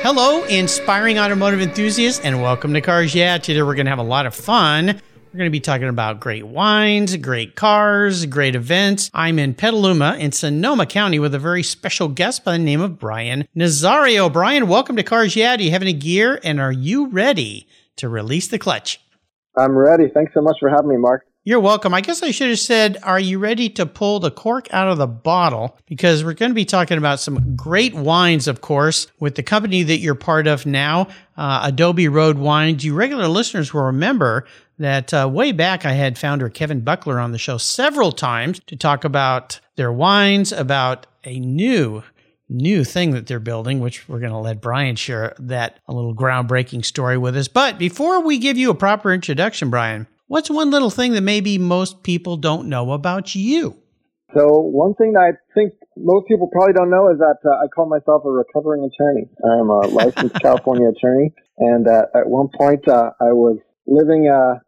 Hello, 0.00 0.42
inspiring 0.44 1.18
automotive 1.18 1.60
enthusiasts, 1.60 2.24
and 2.24 2.40
welcome 2.40 2.72
to 2.72 2.80
Cars 2.80 3.14
Yeah. 3.14 3.36
Today 3.36 3.60
we're 3.60 3.74
going 3.74 3.84
to 3.84 3.90
have 3.90 3.98
a 3.98 4.02
lot 4.02 4.24
of 4.24 4.34
fun. 4.34 5.02
We're 5.34 5.38
going 5.38 5.50
to 5.50 5.50
be 5.50 5.58
talking 5.58 5.88
about 5.88 6.20
great 6.20 6.46
wines, 6.46 7.16
great 7.16 7.56
cars, 7.56 8.24
great 8.24 8.54
events. 8.54 9.10
I'm 9.12 9.40
in 9.40 9.54
Petaluma 9.54 10.14
in 10.16 10.30
Sonoma 10.30 10.86
County 10.86 11.18
with 11.18 11.34
a 11.34 11.40
very 11.40 11.64
special 11.64 12.06
guest 12.06 12.44
by 12.44 12.52
the 12.52 12.62
name 12.62 12.80
of 12.80 13.00
Brian 13.00 13.48
Nazario. 13.56 14.32
Brian, 14.32 14.68
welcome 14.68 14.94
to 14.94 15.02
Cars 15.02 15.34
Yeah. 15.34 15.56
Do 15.56 15.64
you 15.64 15.72
have 15.72 15.82
any 15.82 15.92
gear, 15.92 16.38
and 16.44 16.60
are 16.60 16.70
you 16.70 17.08
ready 17.08 17.66
to 17.96 18.08
release 18.08 18.46
the 18.46 18.60
clutch? 18.60 19.00
I'm 19.58 19.76
ready. 19.76 20.08
Thanks 20.08 20.32
so 20.34 20.40
much 20.40 20.58
for 20.60 20.68
having 20.68 20.90
me, 20.90 20.98
Mark. 20.98 21.26
You're 21.46 21.60
welcome. 21.60 21.92
I 21.92 22.00
guess 22.00 22.22
I 22.22 22.30
should 22.30 22.48
have 22.48 22.58
said, 22.58 22.96
are 23.02 23.20
you 23.20 23.38
ready 23.38 23.68
to 23.70 23.84
pull 23.84 24.18
the 24.18 24.30
cork 24.30 24.66
out 24.72 24.88
of 24.88 24.96
the 24.96 25.06
bottle? 25.06 25.76
Because 25.86 26.24
we're 26.24 26.32
going 26.32 26.52
to 26.52 26.54
be 26.54 26.64
talking 26.64 26.96
about 26.96 27.20
some 27.20 27.54
great 27.54 27.92
wines, 27.92 28.48
of 28.48 28.62
course, 28.62 29.08
with 29.20 29.34
the 29.34 29.42
company 29.42 29.82
that 29.82 29.98
you're 29.98 30.14
part 30.14 30.46
of 30.46 30.64
now, 30.64 31.08
uh, 31.36 31.60
Adobe 31.64 32.08
Road 32.08 32.38
Wines. 32.38 32.82
You 32.82 32.94
regular 32.94 33.28
listeners 33.28 33.74
will 33.74 33.82
remember 33.82 34.46
that 34.78 35.14
uh, 35.14 35.28
way 35.32 35.52
back 35.52 35.84
I 35.84 35.92
had 35.92 36.18
founder 36.18 36.48
Kevin 36.48 36.80
Buckler 36.80 37.20
on 37.20 37.32
the 37.32 37.38
show 37.38 37.58
several 37.58 38.12
times 38.12 38.60
to 38.66 38.76
talk 38.76 39.04
about 39.04 39.60
their 39.76 39.92
wines, 39.92 40.52
about 40.52 41.06
a 41.24 41.38
new 41.38 42.02
new 42.46 42.84
thing 42.84 43.12
that 43.12 43.26
they're 43.26 43.40
building, 43.40 43.80
which 43.80 44.06
we're 44.06 44.20
going 44.20 44.30
to 44.30 44.38
let 44.38 44.60
Brian 44.60 44.94
share 44.94 45.34
that 45.38 45.80
a 45.88 45.94
little 45.94 46.14
groundbreaking 46.14 46.84
story 46.84 47.16
with 47.16 47.34
us. 47.36 47.48
But 47.48 47.78
before 47.78 48.20
we 48.20 48.36
give 48.38 48.58
you 48.58 48.68
a 48.70 48.74
proper 48.74 49.14
introduction, 49.14 49.70
Brian, 49.70 50.06
What's 50.26 50.48
one 50.48 50.70
little 50.70 50.90
thing 50.90 51.12
that 51.12 51.20
maybe 51.20 51.58
most 51.58 52.02
people 52.02 52.36
don't 52.36 52.68
know 52.68 52.92
about 52.92 53.34
you? 53.34 53.76
So 54.34 54.58
one 54.58 54.94
thing 54.94 55.12
that 55.12 55.20
I 55.20 55.32
think 55.54 55.74
most 55.96 56.26
people 56.26 56.48
probably 56.50 56.72
don't 56.72 56.90
know 56.90 57.12
is 57.12 57.18
that 57.18 57.36
uh, 57.44 57.62
I 57.62 57.68
call 57.68 57.86
myself 57.86 58.24
a 58.24 58.30
recovering 58.30 58.82
attorney. 58.82 59.28
I'm 59.44 59.68
a 59.68 59.86
licensed 59.86 60.34
California 60.42 60.88
attorney, 60.88 61.34
and 61.58 61.86
uh, 61.86 62.06
at 62.14 62.26
one 62.26 62.48
point 62.58 62.88
uh, 62.88 63.10
I 63.20 63.30
was 63.32 63.58
living 63.86 64.26
uh, 64.26 64.58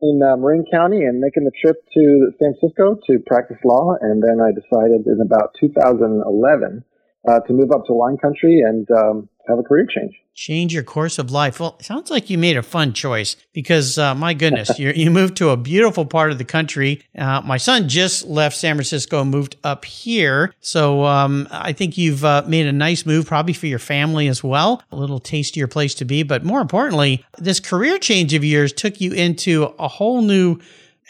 in 0.00 0.20
uh, 0.22 0.36
Marin 0.36 0.64
County 0.70 1.04
and 1.04 1.18
making 1.18 1.44
the 1.44 1.52
trip 1.60 1.76
to 1.94 2.30
San 2.38 2.54
Francisco 2.58 2.98
to 3.06 3.18
practice 3.26 3.58
law, 3.64 3.94
and 4.00 4.22
then 4.22 4.38
I 4.40 4.54
decided 4.54 5.06
in 5.06 5.18
about 5.24 5.54
2011 5.60 6.84
uh, 7.26 7.40
to 7.40 7.52
move 7.52 7.70
up 7.72 7.84
to 7.86 7.92
wine 7.92 8.16
country 8.16 8.62
and 8.64 8.86
um, 8.90 9.28
have 9.48 9.58
a 9.58 9.62
career 9.62 9.86
change. 9.86 10.14
Change 10.34 10.72
your 10.72 10.84
course 10.84 11.18
of 11.18 11.30
life. 11.32 11.58
Well, 11.58 11.78
sounds 11.80 12.10
like 12.10 12.30
you 12.30 12.38
made 12.38 12.56
a 12.56 12.62
fun 12.62 12.92
choice 12.92 13.36
because, 13.52 13.98
uh, 13.98 14.14
my 14.14 14.34
goodness, 14.34 14.78
you 14.78 15.10
moved 15.10 15.36
to 15.38 15.50
a 15.50 15.56
beautiful 15.56 16.06
part 16.06 16.30
of 16.30 16.38
the 16.38 16.44
country. 16.44 17.02
Uh, 17.16 17.40
my 17.40 17.56
son 17.56 17.88
just 17.88 18.26
left 18.26 18.56
San 18.56 18.76
Francisco 18.76 19.22
and 19.22 19.30
moved 19.30 19.56
up 19.64 19.84
here. 19.84 20.54
So 20.60 21.04
um, 21.04 21.48
I 21.50 21.72
think 21.72 21.98
you've 21.98 22.24
uh, 22.24 22.44
made 22.46 22.66
a 22.66 22.72
nice 22.72 23.04
move, 23.04 23.26
probably 23.26 23.54
for 23.54 23.66
your 23.66 23.80
family 23.80 24.28
as 24.28 24.44
well. 24.44 24.82
A 24.92 24.96
little 24.96 25.18
tastier 25.18 25.66
place 25.66 25.94
to 25.96 26.04
be. 26.04 26.22
But 26.22 26.44
more 26.44 26.60
importantly, 26.60 27.24
this 27.38 27.58
career 27.58 27.98
change 27.98 28.32
of 28.34 28.44
yours 28.44 28.72
took 28.72 29.00
you 29.00 29.12
into 29.12 29.74
a 29.78 29.88
whole 29.88 30.22
new 30.22 30.60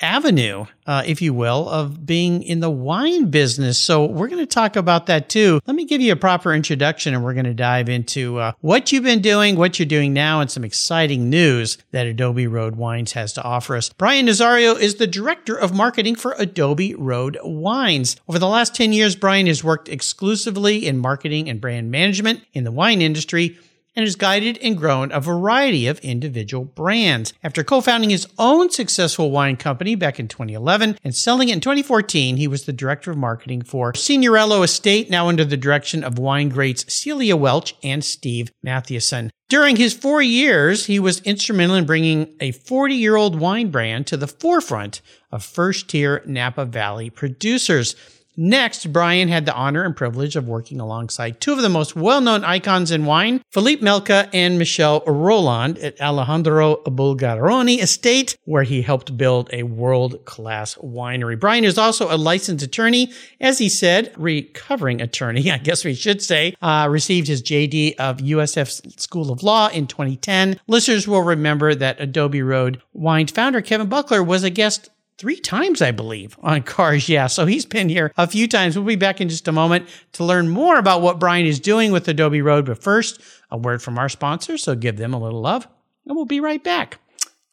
avenue, 0.00 0.66
uh, 0.86 1.03
if 1.06 1.20
you 1.20 1.34
will, 1.34 1.69
of 1.69 2.06
being 2.06 2.42
in 2.42 2.60
the 2.60 2.70
wine 2.70 3.31
business. 3.31 3.78
So 3.78 4.04
we're 4.04 4.28
going 4.28 4.42
to 4.42 4.47
talk 4.47 4.76
about 4.76 5.06
that 5.06 5.28
too. 5.28 5.60
Let 5.66 5.76
me 5.76 5.84
give 5.84 6.00
you 6.00 6.12
a 6.12 6.16
proper 6.16 6.53
introduction 6.53 7.14
and 7.14 7.25
we're 7.25 7.34
going 7.34 7.44
to 7.44 7.54
dive 7.54 7.88
into 7.88 8.38
uh, 8.38 8.53
what 8.60 8.92
you've 8.92 9.04
been 9.04 9.20
doing, 9.20 9.56
what 9.56 9.78
you're 9.78 9.87
doing 9.87 10.12
now, 10.12 10.41
and 10.41 10.50
some 10.50 10.64
exciting 10.64 11.28
news 11.31 11.78
that 11.91 12.06
Adobe 12.06 12.47
Road 12.47 12.76
Wines 12.76 13.12
has 13.12 13.32
to 13.34 13.42
offer 13.42 13.76
us. 13.76 13.91
Brian 13.91 14.26
Nazario 14.26 14.78
is 14.78 14.97
the 14.97 15.06
director 15.06 15.56
of 15.56 15.75
marketing 15.75 16.14
for 16.14 16.34
Adobe 16.38 16.94
Road 16.94 17.38
Wines. 17.42 18.16
Over 18.28 18.38
the 18.38 18.48
last 18.48 18.75
10 18.75 18.92
years, 18.92 19.16
Brian 19.16 19.47
has 19.47 19.64
worked 19.64 19.88
exclusively 19.88 20.87
in 20.87 20.98
marketing 20.98 21.48
and 21.48 21.60
brand 21.60 21.91
management 21.91 22.42
in 22.53 22.64
the 22.64 22.72
wine 22.72 23.03
industry 23.03 23.58
and 23.98 24.06
has 24.06 24.14
guided 24.14 24.56
and 24.59 24.78
grown 24.78 25.10
a 25.10 25.19
variety 25.19 25.88
of 25.88 25.98
individual 25.98 26.64
brands. 26.64 27.32
After 27.42 27.64
co-founding 27.64 28.10
his 28.10 28.28
own 28.38 28.70
successful 28.70 29.32
wine 29.32 29.56
company 29.56 29.97
back 29.97 30.20
in 30.20 30.28
2011 30.28 30.98
and 31.03 31.16
selling 31.16 31.48
it 31.48 31.54
in 31.54 31.60
2014, 31.60 32.37
he 32.37 32.47
was 32.47 32.64
the 32.64 32.72
director 32.72 33.10
of 33.10 33.16
marketing 33.16 33.62
for 33.62 33.92
Signorello 33.94 34.62
Estate, 34.62 35.10
now 35.10 35.26
under 35.26 35.44
the 35.44 35.56
direction 35.56 36.04
of 36.04 36.16
wine 36.16 36.48
greats 36.48 36.84
Celia 36.94 37.34
Welch 37.34 37.75
and 37.82 38.04
Steve 38.04 38.53
Matthiasson. 38.64 39.31
During 39.48 39.75
his 39.75 39.94
four 39.94 40.22
years, 40.22 40.87
he 40.87 41.00
was 41.00 41.20
instrumental 41.22 41.75
in 41.75 41.84
bringing 41.84 42.37
a 42.38 42.53
40 42.53 42.94
year 42.94 43.16
old 43.16 43.41
wine 43.41 43.72
brand 43.72 44.06
to 44.06 44.16
the 44.16 44.28
forefront 44.28 45.00
of 45.32 45.44
first 45.44 45.88
tier 45.88 46.22
Napa 46.25 46.66
Valley 46.66 47.10
producers. 47.10 47.97
Next, 48.41 48.93
Brian 48.93 49.26
had 49.26 49.47
the 49.47 49.54
honor 49.54 49.82
and 49.82 49.97
privilege 49.97 50.37
of 50.37 50.47
working 50.47 50.78
alongside 50.78 51.41
two 51.41 51.54
of 51.54 51.60
the 51.60 51.69
most 51.69 51.97
well-known 51.97 52.44
icons 52.44 52.93
in 52.93 53.04
wine, 53.04 53.43
Philippe 53.50 53.82
Melka 53.82 54.31
and 54.32 54.60
Michel 54.60 55.03
Rolland 55.09 55.76
at 55.78 56.00
Alejandro 56.00 56.76
Bulgheroni 56.84 57.82
Estate, 57.82 58.37
where 58.44 58.62
he 58.62 58.82
helped 58.82 59.16
build 59.16 59.50
a 59.53 59.65
world-class 59.65 60.76
winery. 60.76 61.38
Brian 61.41 61.65
is 61.65 61.78
also 61.78 62.15
a 62.15 62.16
licensed 62.16 62.65
attorney, 62.65 63.10
as 63.41 63.59
he 63.59 63.69
said, 63.69 64.15
recovering 64.16 65.03
attorney, 65.03 65.50
I 65.50 65.59
guess 65.59 65.84
we 65.84 65.94
should 65.94 66.22
say, 66.22 66.55
uh, 66.62 66.87
received 66.88 67.26
his 67.26 67.43
JD 67.43 67.97
of 67.97 68.19
USF 68.19 69.00
School 69.00 69.32
of 69.32 69.43
Law 69.43 69.66
in 69.66 69.88
2010. 69.88 70.60
Listeners 70.69 71.09
will 71.09 71.22
remember 71.22 71.75
that 71.75 72.00
Adobe 72.00 72.43
Road 72.43 72.81
Wine 72.93 73.26
founder 73.26 73.62
Kevin 73.62 73.88
Buckler 73.88 74.22
was 74.22 74.44
a 74.44 74.50
guest 74.50 74.91
three 75.18 75.38
times, 75.38 75.82
I 75.82 75.90
believe, 75.90 76.38
on 76.42 76.62
Cars 76.62 77.08
Yeah. 77.08 77.26
So 77.26 77.44
he's 77.44 77.66
been 77.66 77.88
here 77.88 78.12
a 78.16 78.26
few 78.26 78.48
times. 78.48 78.76
We'll 78.76 78.86
be 78.86 78.96
back 78.96 79.20
in 79.20 79.28
just 79.28 79.48
a 79.48 79.52
moment 79.52 79.88
to 80.12 80.24
learn 80.24 80.48
more 80.48 80.78
about 80.78 81.02
what 81.02 81.18
Brian 81.18 81.46
is 81.46 81.60
doing 81.60 81.92
with 81.92 82.08
Adobe 82.08 82.40
Road. 82.40 82.66
But 82.66 82.82
first, 82.82 83.20
a 83.50 83.58
word 83.58 83.82
from 83.82 83.98
our 83.98 84.08
sponsor. 84.08 84.56
So 84.56 84.74
give 84.74 84.96
them 84.96 85.12
a 85.12 85.20
little 85.20 85.40
love, 85.40 85.66
and 86.06 86.16
we'll 86.16 86.24
be 86.24 86.40
right 86.40 86.62
back. 86.62 86.98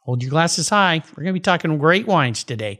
Hold 0.01 0.21
your 0.21 0.29
glasses 0.29 0.69
high. 0.69 1.01
We're 1.17 1.23
going 1.23 1.33
to 1.33 1.39
be 1.39 1.39
talking 1.39 1.77
great 1.79 2.05
wines 2.05 2.43
today. 2.43 2.79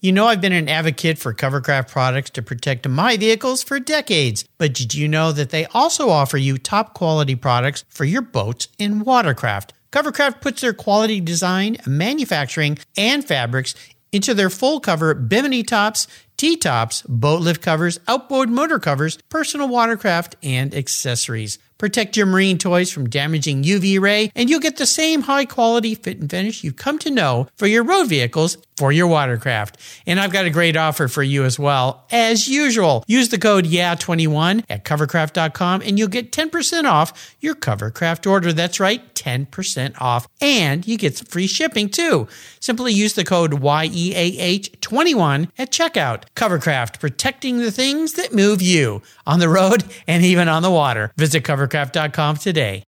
You 0.00 0.12
know, 0.12 0.26
I've 0.26 0.40
been 0.40 0.52
an 0.52 0.68
advocate 0.68 1.18
for 1.18 1.34
Covercraft 1.34 1.90
products 1.90 2.30
to 2.30 2.42
protect 2.42 2.86
my 2.86 3.16
vehicles 3.16 3.64
for 3.64 3.80
decades, 3.80 4.44
but 4.56 4.72
did 4.72 4.94
you 4.94 5.08
know 5.08 5.32
that 5.32 5.50
they 5.50 5.66
also 5.66 6.10
offer 6.10 6.36
you 6.36 6.56
top 6.56 6.94
quality 6.94 7.34
products 7.34 7.84
for 7.88 8.04
your 8.04 8.22
boats 8.22 8.68
and 8.78 9.04
watercraft? 9.04 9.72
Covercraft 9.90 10.40
puts 10.40 10.60
their 10.60 10.74
quality 10.74 11.20
design, 11.20 11.78
manufacturing, 11.86 12.78
and 12.96 13.24
fabrics 13.24 13.74
into 14.12 14.34
their 14.34 14.50
full 14.50 14.80
cover 14.80 15.14
bimini 15.14 15.62
tops, 15.62 16.06
T 16.36 16.56
tops, 16.56 17.02
boat 17.02 17.40
lift 17.40 17.62
covers, 17.62 17.98
outboard 18.06 18.48
motor 18.48 18.78
covers, 18.78 19.18
personal 19.28 19.68
watercraft, 19.68 20.36
and 20.42 20.74
accessories. 20.74 21.58
Protect 21.78 22.16
your 22.16 22.26
marine 22.26 22.58
toys 22.58 22.90
from 22.90 23.08
damaging 23.08 23.62
UV 23.62 24.00
ray, 24.00 24.32
and 24.34 24.50
you'll 24.50 24.60
get 24.60 24.76
the 24.76 24.86
same 24.86 25.22
high 25.22 25.44
quality 25.44 25.94
fit 25.94 26.18
and 26.18 26.28
finish 26.28 26.64
you've 26.64 26.76
come 26.76 26.98
to 26.98 27.10
know 27.10 27.46
for 27.56 27.68
your 27.68 27.84
road 27.84 28.08
vehicles 28.08 28.58
for 28.78 28.92
your 28.92 29.08
watercraft. 29.08 29.76
And 30.06 30.20
I've 30.20 30.32
got 30.32 30.46
a 30.46 30.50
great 30.50 30.76
offer 30.76 31.08
for 31.08 31.24
you 31.24 31.44
as 31.44 31.58
well. 31.58 32.06
As 32.12 32.46
usual, 32.46 33.02
use 33.08 33.28
the 33.28 33.38
code 33.38 33.64
YEAH21 33.64 34.64
at 34.70 34.84
covercraft.com 34.84 35.82
and 35.82 35.98
you'll 35.98 36.06
get 36.06 36.30
10% 36.30 36.84
off 36.84 37.34
your 37.40 37.56
Covercraft 37.56 38.30
order. 38.30 38.52
That's 38.52 38.78
right, 38.78 39.12
10% 39.16 40.00
off. 40.00 40.28
And 40.40 40.86
you 40.86 40.96
get 40.96 41.16
some 41.16 41.26
free 41.26 41.48
shipping 41.48 41.88
too. 41.88 42.28
Simply 42.60 42.92
use 42.92 43.14
the 43.14 43.24
code 43.24 43.50
YEAH21 43.50 45.50
at 45.58 45.72
checkout. 45.72 46.22
Covercraft, 46.36 47.00
protecting 47.00 47.58
the 47.58 47.72
things 47.72 48.12
that 48.12 48.32
move 48.32 48.62
you 48.62 49.02
on 49.26 49.40
the 49.40 49.48
road 49.48 49.82
and 50.06 50.24
even 50.24 50.46
on 50.46 50.62
the 50.62 50.70
water. 50.70 51.10
Visit 51.16 51.42
covercraft.com 51.68 52.36
today. 52.36 52.82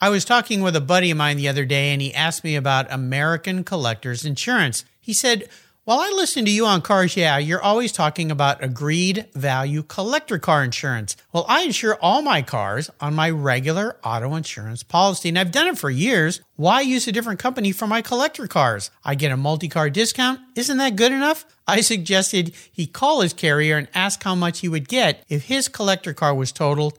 I 0.00 0.08
was 0.08 0.24
talking 0.24 0.62
with 0.62 0.74
a 0.76 0.80
buddy 0.80 1.10
of 1.10 1.18
mine 1.18 1.36
the 1.36 1.48
other 1.48 1.66
day 1.66 1.92
and 1.92 2.00
he 2.00 2.14
asked 2.14 2.42
me 2.42 2.56
about 2.56 2.90
American 2.90 3.64
Collectors 3.64 4.24
Insurance. 4.24 4.84
He 4.98 5.12
said, 5.12 5.46
While 5.84 5.98
I 6.00 6.10
listen 6.16 6.46
to 6.46 6.50
you 6.50 6.64
on 6.64 6.80
Cars 6.80 7.18
Yeah, 7.18 7.36
you're 7.36 7.60
always 7.60 7.92
talking 7.92 8.30
about 8.30 8.64
agreed 8.64 9.26
value 9.34 9.82
collector 9.82 10.38
car 10.38 10.64
insurance. 10.64 11.16
Well, 11.34 11.44
I 11.48 11.64
insure 11.64 11.98
all 12.00 12.22
my 12.22 12.40
cars 12.40 12.88
on 12.98 13.14
my 13.14 13.28
regular 13.28 13.98
auto 14.02 14.34
insurance 14.36 14.82
policy, 14.82 15.28
and 15.28 15.38
I've 15.38 15.52
done 15.52 15.66
it 15.66 15.76
for 15.76 15.90
years. 15.90 16.40
Why 16.56 16.80
use 16.80 17.06
a 17.06 17.12
different 17.12 17.40
company 17.40 17.70
for 17.70 17.86
my 17.86 18.00
collector 18.00 18.46
cars? 18.46 18.90
I 19.04 19.14
get 19.16 19.32
a 19.32 19.36
multi 19.36 19.68
car 19.68 19.90
discount. 19.90 20.40
Isn't 20.56 20.78
that 20.78 20.96
good 20.96 21.12
enough? 21.12 21.44
I 21.66 21.82
suggested 21.82 22.54
he 22.72 22.86
call 22.86 23.20
his 23.20 23.34
carrier 23.34 23.76
and 23.76 23.88
ask 23.94 24.22
how 24.22 24.34
much 24.34 24.60
he 24.60 24.68
would 24.68 24.88
get 24.88 25.24
if 25.28 25.44
his 25.44 25.68
collector 25.68 26.14
car 26.14 26.34
was 26.34 26.52
totaled 26.52 26.98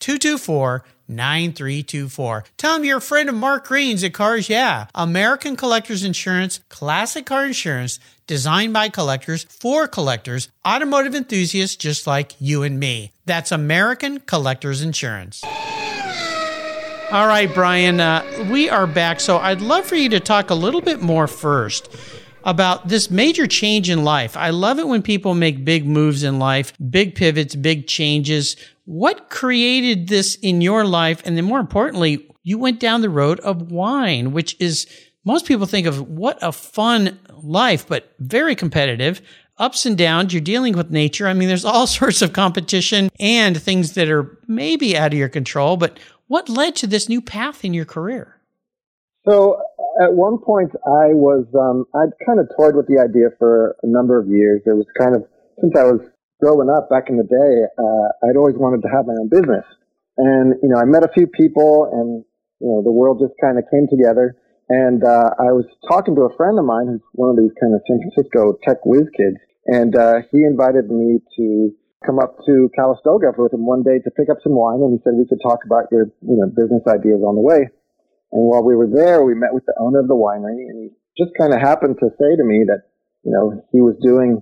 224 0.00 0.84
9324. 1.08 2.44
Tell 2.56 2.74
them 2.74 2.84
you're 2.84 2.98
a 2.98 3.00
friend 3.00 3.28
of 3.28 3.34
Mark 3.34 3.66
Green's 3.66 4.04
at 4.04 4.14
Cars 4.14 4.48
Yeah. 4.48 4.86
American 4.94 5.56
Collectors 5.56 6.04
Insurance, 6.04 6.60
classic 6.68 7.26
car 7.26 7.44
insurance 7.46 7.98
designed 8.26 8.72
by 8.72 8.88
collectors 8.88 9.44
for 9.44 9.88
collectors, 9.88 10.48
automotive 10.66 11.14
enthusiasts 11.14 11.74
just 11.76 12.06
like 12.06 12.34
you 12.38 12.62
and 12.62 12.78
me. 12.78 13.12
That's 13.26 13.50
American 13.50 14.20
Collectors 14.20 14.82
Insurance. 14.82 15.42
All 17.12 17.26
right, 17.26 17.52
Brian, 17.52 17.98
uh, 17.98 18.46
we 18.48 18.70
are 18.70 18.86
back. 18.86 19.18
So 19.18 19.38
I'd 19.38 19.60
love 19.60 19.84
for 19.84 19.96
you 19.96 20.08
to 20.10 20.20
talk 20.20 20.50
a 20.50 20.54
little 20.54 20.80
bit 20.80 21.02
more 21.02 21.26
first 21.26 21.88
about 22.44 22.86
this 22.88 23.10
major 23.10 23.48
change 23.48 23.90
in 23.90 24.04
life. 24.04 24.36
I 24.36 24.50
love 24.50 24.78
it 24.78 24.86
when 24.86 25.02
people 25.02 25.34
make 25.34 25.64
big 25.64 25.84
moves 25.86 26.22
in 26.22 26.38
life, 26.38 26.72
big 26.88 27.16
pivots, 27.16 27.56
big 27.56 27.88
changes. 27.88 28.54
What 28.90 29.30
created 29.30 30.08
this 30.08 30.34
in 30.34 30.60
your 30.60 30.84
life? 30.84 31.22
And 31.24 31.36
then 31.36 31.44
more 31.44 31.60
importantly, 31.60 32.28
you 32.42 32.58
went 32.58 32.80
down 32.80 33.02
the 33.02 33.08
road 33.08 33.38
of 33.38 33.70
wine, 33.70 34.32
which 34.32 34.56
is 34.58 34.88
most 35.24 35.46
people 35.46 35.66
think 35.66 35.86
of 35.86 36.08
what 36.08 36.40
a 36.42 36.50
fun 36.50 37.20
life, 37.40 37.86
but 37.86 38.12
very 38.18 38.56
competitive. 38.56 39.22
Ups 39.58 39.86
and 39.86 39.96
downs, 39.96 40.34
you're 40.34 40.40
dealing 40.40 40.76
with 40.76 40.90
nature. 40.90 41.28
I 41.28 41.34
mean, 41.34 41.46
there's 41.46 41.64
all 41.64 41.86
sorts 42.00 42.20
of 42.20 42.32
competition 42.32 43.10
and 43.20 43.62
things 43.62 43.92
that 43.92 44.10
are 44.10 44.36
maybe 44.48 44.98
out 44.98 45.12
of 45.12 45.18
your 45.20 45.28
control, 45.28 45.76
but 45.76 46.00
what 46.26 46.48
led 46.48 46.74
to 46.76 46.88
this 46.88 47.08
new 47.08 47.22
path 47.22 47.64
in 47.64 47.72
your 47.72 47.84
career? 47.84 48.40
So 49.24 49.62
at 50.02 50.14
one 50.14 50.38
point, 50.38 50.72
I 50.84 51.14
was 51.14 51.46
um, 51.54 51.84
I'd 51.94 52.10
kind 52.26 52.40
of 52.40 52.48
toyed 52.56 52.74
with 52.74 52.88
the 52.88 52.98
idea 52.98 53.28
for 53.38 53.76
a 53.84 53.86
number 53.86 54.18
of 54.18 54.26
years. 54.26 54.62
It 54.66 54.74
was 54.74 54.86
kind 54.98 55.14
of 55.14 55.22
since 55.60 55.76
I 55.76 55.84
was 55.84 56.00
growing 56.40 56.72
up 56.72 56.88
back 56.88 57.12
in 57.12 57.16
the 57.16 57.28
day, 57.28 57.52
uh, 57.76 58.08
I'd 58.26 58.36
always 58.36 58.56
wanted 58.56 58.82
to 58.82 58.90
have 58.90 59.06
my 59.06 59.14
own 59.14 59.28
business. 59.28 59.64
And 60.16 60.56
you 60.64 60.68
know, 60.68 60.80
I 60.80 60.84
met 60.84 61.04
a 61.04 61.12
few 61.12 61.28
people, 61.28 61.88
and 61.92 62.24
you 62.60 62.68
know, 62.68 62.82
the 62.82 62.92
world 62.92 63.20
just 63.20 63.36
kind 63.40 63.56
of 63.60 63.64
came 63.70 63.86
together. 63.88 64.36
And 64.68 65.02
uh, 65.02 65.34
I 65.38 65.50
was 65.50 65.66
talking 65.90 66.14
to 66.14 66.30
a 66.30 66.36
friend 66.36 66.58
of 66.58 66.64
mine 66.64 66.86
who's 66.86 67.04
one 67.12 67.30
of 67.30 67.36
these 67.36 67.54
kind 67.58 67.74
of 67.74 67.82
San 67.86 67.98
Francisco 68.00 68.54
tech 68.62 68.84
whiz 68.86 69.08
kids, 69.16 69.38
and 69.66 69.94
uh, 69.96 70.22
he 70.30 70.44
invited 70.44 70.90
me 70.90 71.20
to 71.36 71.70
come 72.06 72.18
up 72.18 72.38
to 72.46 72.70
Calistoga 72.76 73.34
with 73.36 73.52
him 73.52 73.66
one 73.66 73.82
day 73.82 74.00
to 74.00 74.10
pick 74.16 74.30
up 74.30 74.38
some 74.42 74.56
wine, 74.56 74.80
and 74.80 74.96
he 74.96 74.98
said 75.04 75.18
we 75.18 75.28
could 75.28 75.42
talk 75.42 75.66
about 75.66 75.90
your 75.92 76.08
you 76.22 76.36
know 76.38 76.48
business 76.48 76.84
ideas 76.88 77.20
on 77.20 77.34
the 77.34 77.44
way. 77.44 77.68
And 78.30 78.42
while 78.46 78.62
we 78.62 78.76
were 78.76 78.88
there, 78.88 79.24
we 79.24 79.34
met 79.34 79.52
with 79.52 79.66
the 79.66 79.74
owner 79.80 80.00
of 80.00 80.08
the 80.08 80.16
winery, 80.16 80.70
and 80.70 80.76
he 80.78 80.88
just 81.18 81.34
kind 81.36 81.52
of 81.52 81.60
happened 81.60 81.98
to 82.00 82.08
say 82.14 82.36
to 82.36 82.44
me 82.44 82.64
that 82.70 82.86
you 83.24 83.32
know 83.32 83.60
he 83.72 83.80
was 83.80 83.98
doing 84.00 84.40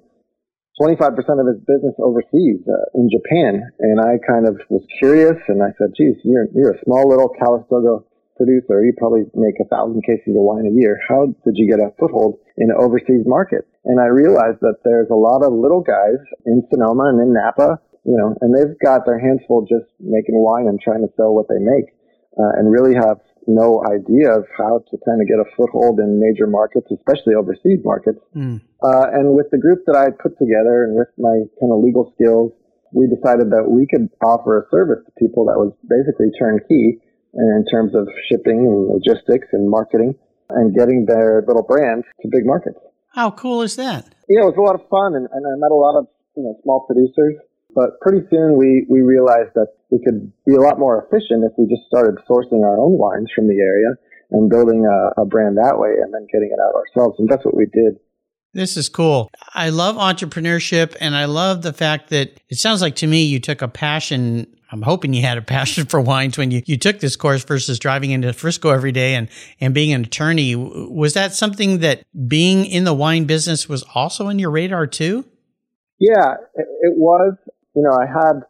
25% 0.79 1.19
of 1.43 1.47
his 1.51 1.59
business 1.67 1.95
overseas 1.99 2.63
uh, 2.71 2.87
in 2.95 3.11
Japan, 3.11 3.67
and 3.83 3.99
I 4.01 4.23
kind 4.23 4.47
of 4.47 4.57
was 4.71 4.87
curious, 4.99 5.37
and 5.49 5.63
I 5.63 5.75
said, 5.77 5.91
"Geez, 5.99 6.15
you're 6.23 6.47
you're 6.55 6.73
a 6.73 6.85
small 6.87 7.09
little 7.11 7.29
Calistoga 7.35 8.07
producer. 8.39 8.87
You 8.87 8.95
probably 8.97 9.27
make 9.35 9.59
a 9.59 9.67
thousand 9.67 10.07
cases 10.07 10.39
of 10.39 10.47
wine 10.47 10.71
a 10.71 10.75
year. 10.75 10.99
How 11.09 11.27
did 11.27 11.59
you 11.59 11.67
get 11.67 11.83
a 11.83 11.91
foothold 11.99 12.39
in 12.57 12.71
an 12.71 12.79
overseas 12.79 13.27
market?" 13.27 13.67
And 13.85 13.99
I 13.99 14.07
realized 14.07 14.63
that 14.63 14.79
there's 14.85 15.11
a 15.11 15.19
lot 15.19 15.43
of 15.43 15.53
little 15.53 15.83
guys 15.83 16.23
in 16.47 16.63
Sonoma 16.71 17.11
and 17.11 17.21
in 17.21 17.35
Napa, 17.35 17.81
you 18.07 18.17
know, 18.17 18.39
and 18.41 18.55
they've 18.55 18.79
got 18.79 19.05
their 19.05 19.19
hands 19.19 19.43
full 19.49 19.67
just 19.67 19.91
making 19.99 20.39
wine 20.39 20.69
and 20.71 20.79
trying 20.81 21.03
to 21.03 21.11
sell 21.17 21.35
what 21.35 21.51
they 21.51 21.59
make, 21.59 21.91
uh, 22.39 22.55
and 22.55 22.71
really 22.71 22.95
have 22.95 23.19
no 23.49 23.83
idea 23.89 24.29
of 24.31 24.45
how 24.53 24.85
to 24.85 24.95
kind 25.09 25.19
of 25.19 25.27
get 25.27 25.41
a 25.41 25.49
foothold 25.57 25.99
in 25.99 26.21
major 26.21 26.47
markets, 26.47 26.87
especially 26.93 27.35
overseas 27.35 27.81
markets. 27.83 28.21
Mm. 28.37 28.61
Uh, 28.85 29.07
and 29.17 29.35
with 29.35 29.49
the 29.51 29.59
group 29.59 29.89
that 29.89 29.97
I 29.97 30.13
had 30.13 30.21
put 30.21 30.37
together 30.37 30.85
and 30.85 30.95
with 30.95 31.09
my 31.17 31.49
kind 31.57 31.73
of 31.73 31.81
legal 31.83 32.13
skills, 32.15 32.53
we 32.93 33.09
decided 33.09 33.51
that 33.51 33.65
we 33.69 33.89
could 33.89 34.09
offer 34.21 34.61
a 34.61 34.65
service 34.71 35.01
to 35.05 35.13
people 35.17 35.49
that 35.49 35.57
was 35.57 35.73
basically 35.89 36.29
turnkey 36.39 37.01
in 37.35 37.65
terms 37.73 37.97
of 37.97 38.09
shipping 38.29 38.69
and 38.69 38.89
logistics 38.89 39.49
and 39.53 39.69
marketing 39.69 40.15
and 40.51 40.75
getting 40.77 41.05
their 41.09 41.45
little 41.47 41.65
brands 41.65 42.07
to 42.23 42.29
big 42.31 42.47
markets. 42.47 42.79
How 43.13 43.31
cool 43.31 43.63
is 43.63 43.77
that? 43.77 44.05
Yeah, 44.29 44.45
it 44.45 44.53
was 44.53 44.61
a 44.61 44.65
lot 44.65 44.77
of 44.77 44.85
fun, 44.89 45.17
and, 45.17 45.29
and 45.33 45.43
I 45.45 45.55
met 45.57 45.73
a 45.73 45.81
lot 45.81 45.99
of 45.99 46.07
you 46.37 46.45
know 46.45 46.55
small 46.63 46.85
producers. 46.87 47.35
But 47.75 48.01
pretty 48.01 48.27
soon 48.31 48.57
we 48.57 48.87
we 48.89 49.01
realized 49.01 49.55
that 49.55 49.69
we 49.91 49.99
could 50.05 50.33
be 50.47 50.55
a 50.55 50.61
lot 50.61 50.79
more 50.79 51.05
efficient 51.05 51.45
if 51.45 51.53
we 51.59 51.67
just 51.67 51.87
started 51.87 52.17
sourcing 52.29 52.65
our 52.65 52.79
own 52.79 52.99
wines 52.99 53.29
from 53.35 53.47
the 53.47 53.61
area 53.61 53.95
and 54.31 54.51
building 54.51 54.85
a, 54.85 55.23
a 55.23 55.27
brand 55.27 55.57
that 55.57 55.79
way, 55.79 55.91
and 56.01 56.13
then 56.13 56.27
getting 56.33 56.51
it 56.53 56.61
out 56.61 56.75
ourselves. 56.75 57.17
And 57.19 57.29
that's 57.29 57.45
what 57.45 57.57
we 57.57 57.67
did. 57.67 57.97
This 58.55 58.77
is 58.77 58.89
cool. 58.89 59.31
I 59.55 59.69
love 59.69 59.97
entrepreneurship 59.97 60.97
and 61.01 61.15
I 61.15 61.27
love 61.27 61.63
the 61.63 61.73
fact 61.73 62.11
that 62.11 62.41
it 62.49 62.57
sounds 62.57 62.81
like 62.81 62.97
to 62.97 63.07
me 63.07 63.25
you 63.25 63.41
took 63.41 63.61
a 63.61 63.69
passion 63.69 64.47
I'm 64.71 64.83
hoping 64.83 65.15
you 65.15 65.23
had 65.23 65.39
a 65.39 65.43
passion 65.43 65.87
for 65.87 66.01
wines 66.01 66.37
when 66.37 66.51
you, 66.51 66.63
you 66.67 66.77
took 66.77 67.01
this 67.01 67.17
course 67.17 67.45
versus 67.45 67.79
driving 67.79 68.11
into 68.11 68.33
Frisco 68.33 68.71
every 68.71 68.93
day 68.93 69.15
and, 69.15 69.29
and 69.61 69.73
being 69.73 69.93
an 69.93 70.03
attorney. 70.03 70.55
Was 70.55 71.15
that 71.15 71.35
something 71.35 71.79
that 71.79 72.05
being 72.27 72.67
in 72.67 72.85
the 72.85 72.93
wine 72.93 73.25
business 73.25 73.69
was 73.69 73.85
also 73.95 74.27
on 74.27 74.39
your 74.39 74.51
radar 74.51 74.87
too? 74.87 75.25
Yeah, 75.99 76.35
it 76.55 76.95
was. 76.97 77.35
You 77.79 77.87
know, 77.87 77.95
I 77.95 78.11
had 78.11 78.43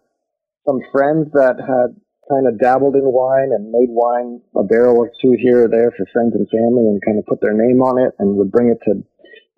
some 0.65 0.81
friends 0.89 1.29
that 1.37 1.61
had 1.61 1.93
kind 2.33 2.49
of 2.49 2.57
dabbled 2.57 2.97
in 2.97 3.05
wine 3.05 3.53
and 3.53 3.69
made 3.69 3.93
wine 3.93 4.41
a 4.57 4.65
barrel 4.65 4.97
or 4.97 5.13
two 5.21 5.37
here 5.37 5.65
or 5.65 5.69
there 5.69 5.93
for 5.93 6.09
friends 6.17 6.33
and 6.33 6.49
family 6.49 6.89
and 6.89 6.97
kind 7.05 7.21
of 7.21 7.29
put 7.29 7.45
their 7.45 7.53
name 7.53 7.85
on 7.85 8.01
it 8.01 8.17
and 8.17 8.41
would 8.41 8.49
bring 8.49 8.73
it 8.73 8.81
to 8.89 9.05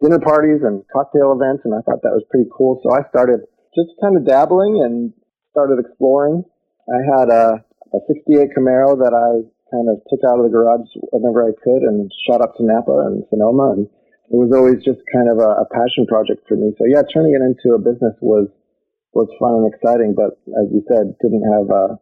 dinner 0.03 0.19
parties 0.19 0.67
and 0.67 0.83
cocktail 0.91 1.39
events. 1.39 1.63
And 1.63 1.71
I 1.71 1.87
thought 1.87 2.03
that 2.03 2.11
was 2.11 2.27
pretty 2.35 2.51
cool. 2.51 2.83
So 2.83 2.91
I 2.91 3.07
started 3.15 3.47
just 3.79 3.95
kind 4.03 4.19
of 4.19 4.27
dabbling 4.27 4.83
and 4.83 5.15
started 5.55 5.79
exploring. 5.79 6.43
I 6.91 6.99
had 7.07 7.31
a, 7.31 7.63
a 7.95 7.99
68 8.11 8.51
Camaro 8.51 8.99
that 8.99 9.15
I 9.15 9.47
kind 9.71 9.87
of 9.87 10.03
took 10.11 10.27
out 10.27 10.43
of 10.43 10.51
the 10.51 10.51
garage 10.51 10.91
whenever 11.15 11.47
I 11.47 11.55
could 11.55 11.87
and 11.87 12.11
shot 12.27 12.43
up 12.43 12.59
to 12.59 12.67
Napa 12.67 13.07
and 13.07 13.23
Sonoma. 13.31 13.79
And 13.79 13.87
it 13.87 14.39
was 14.39 14.51
always 14.51 14.83
just 14.83 14.99
kind 15.15 15.31
of 15.31 15.39
a, 15.39 15.63
a 15.63 15.67
passion 15.71 16.11
project 16.11 16.43
for 16.51 16.59
me. 16.59 16.75
So 16.75 16.91
yeah, 16.91 17.07
turning 17.07 17.39
it 17.39 17.43
into 17.47 17.79
a 17.79 17.83
business 17.83 18.19
was, 18.19 18.51
was 19.13 19.29
fun 19.39 19.55
and 19.55 19.75
exciting, 19.75 20.15
but 20.15 20.39
as 20.61 20.71
you 20.73 20.83
said, 20.89 21.15
didn't 21.21 21.45
have 21.53 21.71
uh, 21.71 21.97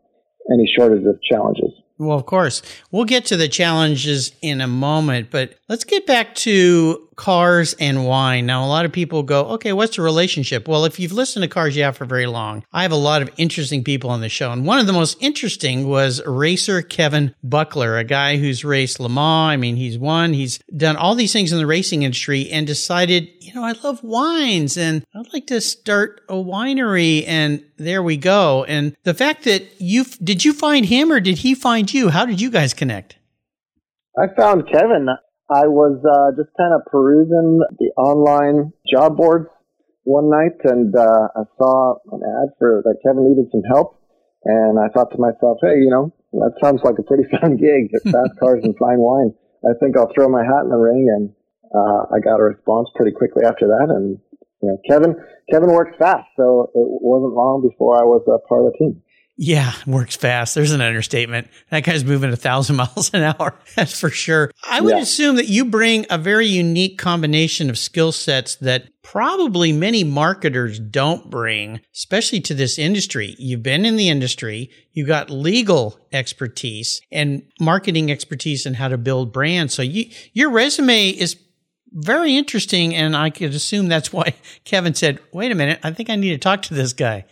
any 0.53 0.71
shortage 0.77 1.05
of 1.07 1.21
challenges. 1.23 1.71
Well, 1.99 2.17
of 2.17 2.27
course. 2.27 2.62
We'll 2.93 3.05
get 3.05 3.25
to 3.27 3.37
the 3.37 3.49
challenges 3.49 4.33
in 4.41 4.61
a 4.61 4.69
moment, 4.69 5.31
but 5.31 5.55
let's 5.69 5.85
get 5.85 6.07
back 6.07 6.35
to 6.37 7.08
cars 7.18 7.75
and 7.80 8.06
wine. 8.06 8.46
Now, 8.46 8.64
a 8.64 8.68
lot 8.68 8.84
of 8.84 8.92
people 8.92 9.25
go, 9.25 9.46
okay, 9.50 9.72
what's 9.72 9.96
the 9.96 10.02
relationship? 10.02 10.68
Well, 10.68 10.84
if 10.84 11.00
you've 11.00 11.12
listened 11.12 11.42
to 11.42 11.48
Cars 11.48 11.76
Yeah 11.76 11.90
for 11.90 12.06
very 12.06 12.26
long, 12.26 12.64
I 12.72 12.82
have 12.82 12.92
a 12.92 12.96
lot 12.96 13.20
of 13.20 13.30
interesting 13.37 13.84
people 13.84 14.08
on 14.08 14.20
the 14.20 14.28
show. 14.28 14.52
And 14.52 14.64
one 14.64 14.78
of 14.78 14.87
the 14.87 14.92
most 14.92 15.18
interesting 15.20 15.88
was 15.88 16.25
racer 16.25 16.80
Kevin 16.80 17.34
Buckler, 17.42 17.98
a 17.98 18.04
guy 18.04 18.37
who's 18.37 18.64
raced 18.64 19.00
Le 19.00 19.08
Mans. 19.08 19.52
I 19.52 19.56
mean, 19.56 19.75
he's 19.75 19.98
won, 19.98 20.32
he's 20.32 20.58
done 20.75 20.96
all 20.96 21.16
these 21.16 21.32
things 21.32 21.52
in 21.52 21.58
the 21.58 21.66
racing 21.66 22.04
industry 22.04 22.48
and 22.50 22.66
decided, 22.66 23.28
you 23.40 23.52
know, 23.52 23.64
I 23.64 23.72
love 23.82 24.02
wines 24.04 24.78
and 24.78 25.04
I'd 25.12 25.32
like 25.32 25.48
to 25.48 25.60
start 25.60 26.20
a 26.28 26.34
winery. 26.34 27.25
And 27.26 27.64
there 27.78 28.02
we 28.02 28.16
go. 28.16 28.62
And 28.64 28.96
the 29.02 29.14
fact 29.14 29.42
that 29.44 29.64
you 29.80 30.04
did 30.22 30.44
you 30.44 30.52
find 30.52 30.87
him 30.87 31.10
or 31.10 31.18
did 31.18 31.38
he 31.38 31.56
find 31.56 31.92
you? 31.92 32.10
How 32.10 32.25
did 32.25 32.40
you 32.40 32.50
guys 32.50 32.75
connect? 32.75 33.16
I 34.16 34.28
found 34.37 34.68
Kevin. 34.70 35.08
I 35.49 35.64
was 35.67 35.97
uh, 36.05 36.37
just 36.37 36.52
kind 36.57 36.75
of 36.75 36.85
perusing 36.93 37.61
the 37.81 37.90
online 37.97 38.73
job 38.85 39.17
boards 39.17 39.49
one 40.05 40.28
night, 40.28 40.61
and 40.64 40.95
uh, 40.95 41.28
I 41.37 41.43
saw 41.57 41.97
an 42.12 42.21
ad 42.21 42.52
for 42.59 42.83
that 42.85 43.00
Kevin 43.05 43.28
needed 43.28 43.49
some 43.52 43.64
help, 43.73 43.97
and 44.45 44.78
I 44.78 44.88
thought 44.93 45.11
to 45.12 45.19
myself, 45.19 45.59
hey, 45.64 45.81
you 45.81 45.88
know, 45.88 46.12
that 46.33 46.52
sounds 46.61 46.81
like 46.85 47.00
a 47.00 47.02
pretty 47.02 47.25
fun 47.40 47.57
gig. 47.57 47.88
Fast 48.05 48.37
cars 48.40 48.61
and 48.62 48.76
fine 48.76 49.00
wine. 49.00 49.33
I 49.64 49.73
think 49.81 49.97
I'll 49.97 50.12
throw 50.14 50.28
my 50.28 50.45
hat 50.45 50.64
in 50.64 50.71
the 50.71 50.78
ring 50.78 51.09
and 51.11 51.33
uh, 51.75 52.09
I 52.14 52.21
got 52.21 52.40
a 52.40 52.45
response 52.45 52.88
pretty 52.95 53.12
quickly 53.12 53.45
after 53.45 53.67
that, 53.69 53.88
and 53.93 54.19
you 54.62 54.69
know, 54.69 54.78
Kevin 54.88 55.17
Kevin 55.50 55.71
works 55.71 55.97
fast, 55.99 56.28
so 56.37 56.71
it 56.75 56.88
wasn't 57.05 57.35
long 57.35 57.61
before 57.61 57.97
I 57.97 58.05
was 58.05 58.23
a 58.28 58.40
part 58.49 58.67
of 58.67 58.73
the 58.73 58.78
team. 58.78 59.02
Yeah, 59.40 59.73
works 59.87 60.16
fast. 60.16 60.57
There's 60.57 60.73
an 60.73 60.80
understatement. 60.80 61.47
That 61.71 61.85
guy's 61.85 62.04
moving 62.04 62.33
a 62.33 62.37
thousand 62.37 62.75
miles 62.76 63.14
an 63.14 63.23
hour. 63.23 63.54
That's 63.76 63.99
for 63.99 64.11
sure. 64.11 64.50
I 64.68 64.80
would 64.80 64.97
yeah. 64.97 65.02
assume 65.02 65.37
that 65.37 65.47
you 65.47 65.64
bring 65.64 66.07
a 66.11 66.18
very 66.18 66.49
unique 66.49 66.99
combination 66.99 67.71
of 67.71 67.78
skill 67.78 68.11
sets 68.11 68.57
that 68.57 68.88
probably 69.00 69.73
many 69.73 70.02
marketers 70.02 70.80
don't 70.80 71.30
bring, 71.30 71.80
especially 71.95 72.40
to 72.40 72.54
this 72.54 72.80
industry. 72.80 73.37
You've 73.38 73.62
been 73.62 73.85
in 73.85 73.95
the 73.95 74.09
industry. 74.09 74.71
You've 74.92 75.07
got 75.07 75.30
legal 75.30 76.00
expertise 76.12 77.00
and 77.12 77.42
marketing 77.61 78.11
expertise 78.11 78.66
and 78.66 78.75
how 78.75 78.88
to 78.88 78.99
build 78.99 79.33
brands. 79.33 79.73
So 79.73 79.83
you, 79.83 80.11
your 80.33 80.50
resume 80.50 81.11
is 81.11 81.37
very 81.92 82.37
interesting. 82.37 82.92
And 82.92 83.16
I 83.16 83.30
could 83.30 83.54
assume 83.54 83.87
that's 83.87 84.12
why 84.12 84.35
Kevin 84.64 84.95
said, 84.95 85.21
wait 85.33 85.52
a 85.52 85.54
minute, 85.54 85.78
I 85.85 85.92
think 85.92 86.11
I 86.11 86.16
need 86.16 86.30
to 86.30 86.38
talk 86.38 86.62
to 86.62 86.75
this 86.75 86.92
guy. 86.92 87.25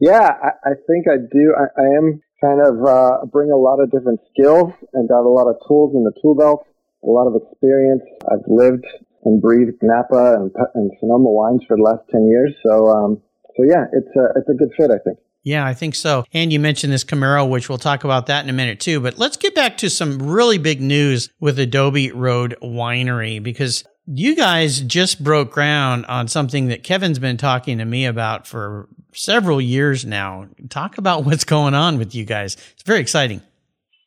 Yeah, 0.00 0.30
I, 0.30 0.70
I 0.70 0.72
think 0.86 1.06
I 1.10 1.16
do. 1.16 1.54
I, 1.58 1.80
I 1.80 1.86
am 1.98 2.22
kind 2.40 2.60
of 2.60 2.86
uh, 2.86 3.26
bring 3.26 3.50
a 3.50 3.56
lot 3.56 3.80
of 3.80 3.90
different 3.90 4.20
skills 4.32 4.72
and 4.92 5.08
got 5.08 5.22
a 5.22 5.28
lot 5.28 5.48
of 5.48 5.56
tools 5.66 5.94
in 5.94 6.04
the 6.04 6.12
tool 6.22 6.34
belt, 6.34 6.66
a 7.02 7.10
lot 7.10 7.26
of 7.26 7.34
experience. 7.34 8.02
I've 8.30 8.46
lived 8.46 8.84
and 9.24 9.42
breathed 9.42 9.78
Napa 9.82 10.34
and, 10.38 10.50
and 10.74 10.90
Sonoma 11.00 11.30
wines 11.30 11.62
for 11.66 11.76
the 11.76 11.82
last 11.82 12.02
10 12.10 12.26
years. 12.28 12.54
So, 12.64 12.86
um, 12.88 13.22
so 13.56 13.64
yeah, 13.64 13.84
it's 13.92 14.14
a, 14.16 14.38
it's 14.38 14.48
a 14.48 14.54
good 14.54 14.70
fit, 14.76 14.90
I 14.90 14.98
think. 15.04 15.18
Yeah, 15.42 15.64
I 15.64 15.74
think 15.74 15.94
so. 15.94 16.24
And 16.32 16.52
you 16.52 16.60
mentioned 16.60 16.92
this 16.92 17.04
Camaro, 17.04 17.48
which 17.48 17.68
we'll 17.68 17.78
talk 17.78 18.04
about 18.04 18.26
that 18.26 18.44
in 18.44 18.50
a 18.50 18.52
minute 18.52 18.80
too. 18.80 19.00
But 19.00 19.18
let's 19.18 19.36
get 19.36 19.54
back 19.54 19.78
to 19.78 19.90
some 19.90 20.18
really 20.18 20.58
big 20.58 20.80
news 20.80 21.30
with 21.40 21.58
Adobe 21.58 22.12
Road 22.12 22.56
Winery 22.62 23.42
because 23.42 23.84
you 24.06 24.36
guys 24.36 24.80
just 24.80 25.22
broke 25.22 25.50
ground 25.50 26.06
on 26.06 26.28
something 26.28 26.68
that 26.68 26.82
Kevin's 26.82 27.18
been 27.18 27.36
talking 27.36 27.78
to 27.78 27.84
me 27.84 28.04
about 28.04 28.46
for 28.46 28.88
several 29.12 29.60
years 29.60 30.04
now. 30.04 30.48
Talk 30.68 30.98
about 30.98 31.24
what's 31.24 31.44
going 31.44 31.74
on 31.74 31.98
with 31.98 32.14
you 32.14 32.24
guys. 32.24 32.56
It's 32.74 32.82
very 32.84 33.00
exciting. 33.00 33.42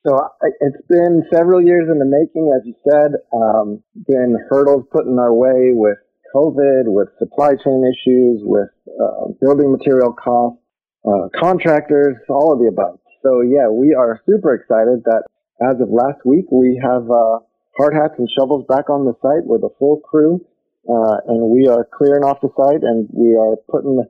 So 0.05 0.19
it's 0.61 0.81
been 0.89 1.23
several 1.31 1.61
years 1.61 1.87
in 1.91 1.99
the 1.99 2.05
making, 2.05 2.51
as 2.57 2.65
you 2.65 2.73
said. 2.89 3.11
Um, 3.33 3.83
been 4.07 4.35
hurdles 4.49 4.85
put 4.91 5.05
in 5.05 5.19
our 5.19 5.33
way 5.33 5.73
with 5.73 5.97
COVID, 6.33 6.89
with 6.89 7.09
supply 7.19 7.51
chain 7.63 7.83
issues, 7.85 8.41
with 8.41 8.69
uh, 8.87 9.29
building 9.39 9.71
material 9.71 10.11
costs, 10.11 10.59
uh, 11.05 11.29
contractors, 11.39 12.17
all 12.29 12.53
of 12.53 12.59
the 12.59 12.67
above. 12.67 12.99
So 13.21 13.41
yeah, 13.41 13.69
we 13.69 13.93
are 13.93 14.21
super 14.25 14.55
excited 14.55 15.03
that 15.05 15.23
as 15.61 15.79
of 15.79 15.89
last 15.89 16.25
week, 16.25 16.45
we 16.51 16.81
have 16.81 17.05
uh, 17.05 17.45
hard 17.77 17.93
hats 17.93 18.15
and 18.17 18.27
shovels 18.35 18.65
back 18.67 18.89
on 18.89 19.05
the 19.05 19.13
site 19.21 19.45
with 19.45 19.61
a 19.61 19.69
full 19.77 20.01
crew, 20.01 20.41
uh, 20.89 21.17
and 21.27 21.53
we 21.53 21.67
are 21.67 21.85
clearing 21.85 22.23
off 22.23 22.41
the 22.41 22.49
site 22.57 22.81
and 22.81 23.07
we 23.13 23.37
are 23.37 23.55
putting 23.69 24.01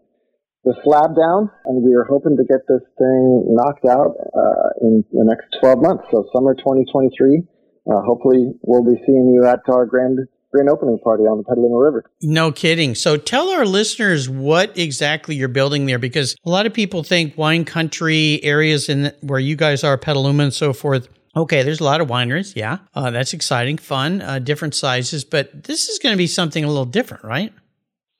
the 0.63 0.75
slab 0.83 1.15
down, 1.15 1.49
and 1.65 1.83
we 1.83 1.93
are 1.95 2.05
hoping 2.05 2.37
to 2.37 2.43
get 2.43 2.61
this 2.67 2.85
thing 2.97 3.45
knocked 3.49 3.85
out 3.85 4.13
uh, 4.13 4.69
in 4.81 5.03
the 5.11 5.25
next 5.25 5.47
12 5.59 5.81
months. 5.81 6.03
So 6.11 6.25
summer 6.33 6.53
2023. 6.55 7.43
Uh, 7.89 8.01
hopefully, 8.05 8.53
we'll 8.61 8.85
be 8.85 8.99
seeing 9.05 9.33
you 9.33 9.45
at 9.47 9.59
our 9.69 9.85
grand 9.85 10.19
grand 10.51 10.69
opening 10.69 10.99
party 10.99 11.23
on 11.23 11.37
the 11.37 11.43
Petaluma 11.43 11.77
River. 11.77 12.03
No 12.21 12.51
kidding. 12.51 12.93
So 12.93 13.15
tell 13.15 13.49
our 13.49 13.65
listeners 13.65 14.29
what 14.29 14.77
exactly 14.77 15.33
you're 15.33 15.47
building 15.47 15.85
there, 15.85 15.97
because 15.97 16.35
a 16.45 16.49
lot 16.49 16.65
of 16.65 16.73
people 16.73 17.03
think 17.03 17.37
wine 17.37 17.63
country 17.63 18.43
areas 18.43 18.89
in 18.89 19.13
where 19.21 19.39
you 19.39 19.55
guys 19.55 19.83
are, 19.83 19.97
Petaluma 19.97 20.43
and 20.43 20.53
so 20.53 20.73
forth 20.73 21.07
Okay, 21.35 21.63
there's 21.63 21.79
a 21.79 21.85
lot 21.85 22.01
of 22.01 22.07
wineries. 22.07 22.55
Yeah, 22.55 22.79
uh, 22.93 23.09
that's 23.09 23.33
exciting, 23.33 23.77
fun, 23.77 24.21
uh, 24.21 24.39
different 24.39 24.75
sizes. 24.75 25.23
But 25.23 25.63
this 25.63 25.87
is 25.87 25.97
going 25.97 26.13
to 26.13 26.17
be 26.17 26.27
something 26.27 26.63
a 26.63 26.67
little 26.67 26.85
different, 26.85 27.23
right? 27.23 27.53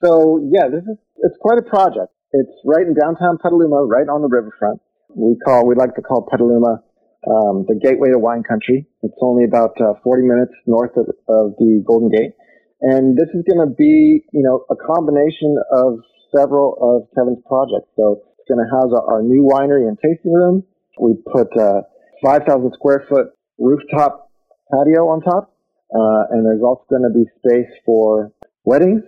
So 0.02 0.40
yeah, 0.50 0.68
this 0.68 0.82
is 0.84 0.96
it's 1.18 1.36
quite 1.40 1.58
a 1.58 1.62
project. 1.62 2.12
It's 2.32 2.52
right 2.64 2.86
in 2.86 2.94
downtown 2.94 3.36
Petaluma, 3.36 3.84
right 3.84 4.08
on 4.08 4.22
the 4.22 4.28
riverfront. 4.28 4.80
We 5.14 5.36
call 5.44 5.66
we 5.66 5.74
like 5.74 5.94
to 5.96 6.02
call 6.02 6.24
Petaluma 6.24 6.80
um, 7.28 7.68
the 7.68 7.76
gateway 7.76 8.08
to 8.10 8.18
wine 8.18 8.42
country. 8.42 8.88
It's 9.02 9.20
only 9.20 9.44
about 9.44 9.76
uh, 9.80 10.00
40 10.02 10.26
minutes 10.26 10.52
north 10.66 10.96
of, 10.96 11.12
of 11.28 11.52
the 11.60 11.84
Golden 11.86 12.08
Gate, 12.08 12.32
and 12.80 13.16
this 13.16 13.28
is 13.36 13.44
going 13.44 13.60
to 13.60 13.74
be 13.76 14.24
you 14.32 14.42
know 14.42 14.64
a 14.72 14.76
combination 14.76 15.56
of 15.72 16.00
several 16.34 16.80
of 16.80 17.12
Kevin's 17.14 17.44
projects. 17.44 17.92
So 17.96 18.24
it's 18.40 18.48
going 18.48 18.64
to 18.64 18.68
house 18.72 18.96
our, 18.96 19.22
new 19.22 19.44
winery 19.44 19.86
and 19.86 19.98
tasting 20.00 20.32
room. 20.32 20.64
We 20.98 21.14
put 21.30 21.52
uh, 21.56 21.82
5,000 22.24 22.72
square 22.74 23.04
foot 23.08 23.28
rooftop 23.58 24.30
patio 24.72 25.08
on 25.08 25.20
top. 25.20 25.52
Uh, 25.92 26.32
and 26.32 26.46
there's 26.46 26.62
also 26.64 26.84
going 26.88 27.04
to 27.04 27.12
be 27.12 27.28
space 27.36 27.68
for 27.84 28.32
weddings, 28.64 29.02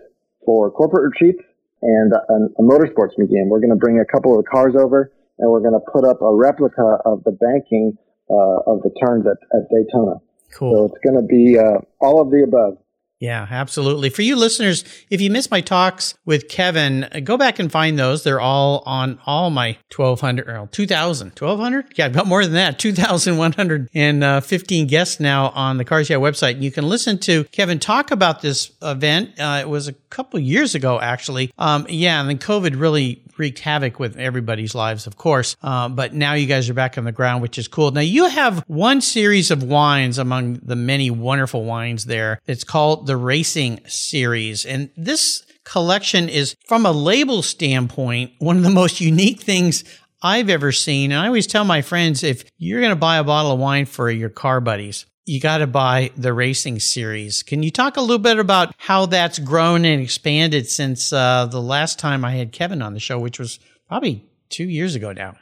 for 0.45 0.71
corporate 0.71 1.11
retreats, 1.11 1.43
and 1.85 2.13
a, 2.13 2.35
a 2.59 2.63
motorsports 2.65 3.13
museum. 3.19 3.49
We're 3.49 3.61
going 3.61 3.71
to 3.71 3.77
bring 3.77 4.01
a 4.01 4.09
couple 4.09 4.37
of 4.37 4.45
the 4.45 4.51
cars 4.51 4.75
over, 4.75 5.13
and 5.39 5.51
we're 5.51 5.61
going 5.61 5.77
to 5.77 5.85
put 5.93 6.05
up 6.05 6.23
a 6.23 6.35
replica 6.35 6.99
of 7.05 7.23
the 7.25 7.33
banking 7.33 7.97
uh, 8.31 8.65
of 8.67 8.81
the 8.83 8.91
turns 9.05 9.27
at, 9.27 9.37
at 9.53 9.69
Daytona. 9.69 10.17
Cool. 10.57 10.73
So 10.73 10.85
it's 10.87 11.05
going 11.05 11.21
to 11.21 11.27
be 11.27 11.59
uh, 11.59 11.85
all 12.01 12.23
of 12.23 12.31
the 12.31 12.43
above. 12.43 12.79
Yeah, 13.25 13.47
absolutely. 13.51 14.11
For 14.11 14.21
you 14.21 14.37
listeners, 14.37 14.85
if 15.09 15.23
you 15.23 15.31
missed 15.31 15.51
my 15.51 15.63
talks 15.63 16.15
with 16.27 16.51
Kevin, 16.51 17.05
uh, 17.05 17.21
go 17.25 17.39
back 17.39 17.59
and 17.59 17.73
find 17.73 17.99
those. 17.99 18.23
They're 18.23 18.39
all 18.39 18.83
on 18.85 19.19
all 19.25 19.49
my 19.49 19.79
1200 19.97 20.47
or 20.47 20.69
2000, 20.71 21.29
1200? 21.29 21.95
Yeah, 21.97 22.05
I've 22.05 22.13
got 22.13 22.27
more 22.27 22.45
than 22.45 22.53
that. 22.53 22.79
2115 22.79 24.87
guests 24.89 25.21
now 25.21 25.49
on 25.51 25.79
the 25.79 25.85
Cars 25.87 26.11
Yeah 26.11 26.19
website. 26.19 26.61
You 26.61 26.71
can 26.71 26.87
listen 26.87 27.17
to 27.21 27.45
Kevin 27.45 27.79
talk 27.79 28.11
about 28.11 28.43
this 28.43 28.73
event. 28.83 29.41
Uh, 29.41 29.61
it 29.63 29.71
was 29.71 29.89
a 29.89 29.95
couple 29.95 30.39
years 30.39 30.75
ago, 30.75 31.01
actually. 31.01 31.51
Um, 31.57 31.87
yeah, 31.89 32.21
and 32.21 32.29
then 32.29 32.37
COVID 32.37 32.79
really 32.79 33.25
wreaked 33.39 33.61
havoc 33.61 33.99
with 33.99 34.17
everybody's 34.17 34.75
lives, 34.75 35.07
of 35.07 35.17
course. 35.17 35.57
Uh, 35.63 35.89
but 35.89 36.15
now 36.15 36.35
you 36.35 36.47
guys 36.47 36.69
are 36.69 36.75
back 36.75 36.99
on 36.99 37.05
the 37.05 37.13
ground, 37.13 37.43
which 37.43 37.59
is 37.59 37.69
cool. 37.69 37.91
Now 37.91 38.01
you 38.01 38.29
have 38.29 38.65
one 38.67 39.01
series 39.01 39.51
of 39.51 39.63
wines 39.63 40.19
among 40.19 40.61
the 40.63 40.77
many 40.77 41.11
wonderful 41.11 41.65
wines 41.65 42.05
there. 42.05 42.41
It's 42.47 42.65
called 42.65 43.07
the 43.07 43.14
Racing 43.17 43.81
Series. 43.87 44.65
And 44.65 44.91
this 44.97 45.45
collection 45.65 46.29
is, 46.29 46.57
from 46.67 46.87
a 46.87 46.93
label 46.93 47.43
standpoint, 47.43 48.33
one 48.39 48.57
of 48.57 48.63
the 48.63 48.71
most 48.71 49.01
unique 49.01 49.41
things 49.41 49.85
I've 50.23 50.49
ever 50.49 50.73
seen. 50.73 51.13
And 51.13 51.21
I 51.21 51.27
always 51.27 51.47
tell 51.47 51.65
my 51.65 51.83
friends 51.83 52.23
if 52.23 52.45
you're 52.57 52.81
going 52.81 52.91
to 52.91 52.97
buy 52.97 53.19
a 53.19 53.25
bottle 53.25 53.53
of 53.53 53.59
wine 53.59 53.87
for 53.87 54.11
your 54.11 54.31
car 54.31 54.61
buddies, 54.61 55.07
you 55.27 55.41
got 55.41 55.59
to 55.59 55.67
buy 55.67 56.11
the 56.17 56.33
racing 56.33 56.81
series. 56.81 57.43
Can 57.43 57.63
you 57.63 57.71
talk 57.71 57.97
a 57.97 58.01
little 58.01 58.19
bit 58.19 58.39
about 58.39 58.75
how 58.79 59.07
that's 59.07 59.39
grown 59.39 59.85
and 59.85 60.03
expanded 60.03 60.69
since 60.69 61.13
uh, 61.13 61.47
the 61.47 61.61
last 61.61 61.99
time 61.99 62.25
I 62.25 62.33
had 62.33 62.53
Kevin 62.53 62.83
on 62.83 62.95
the 62.95 63.01
show, 63.01 63.19
which 63.19 63.39
was 63.39 63.59
probably 63.89 64.25
two 64.51 64.69
years 64.69 64.95
ago 64.95 65.13
now? 65.13 65.37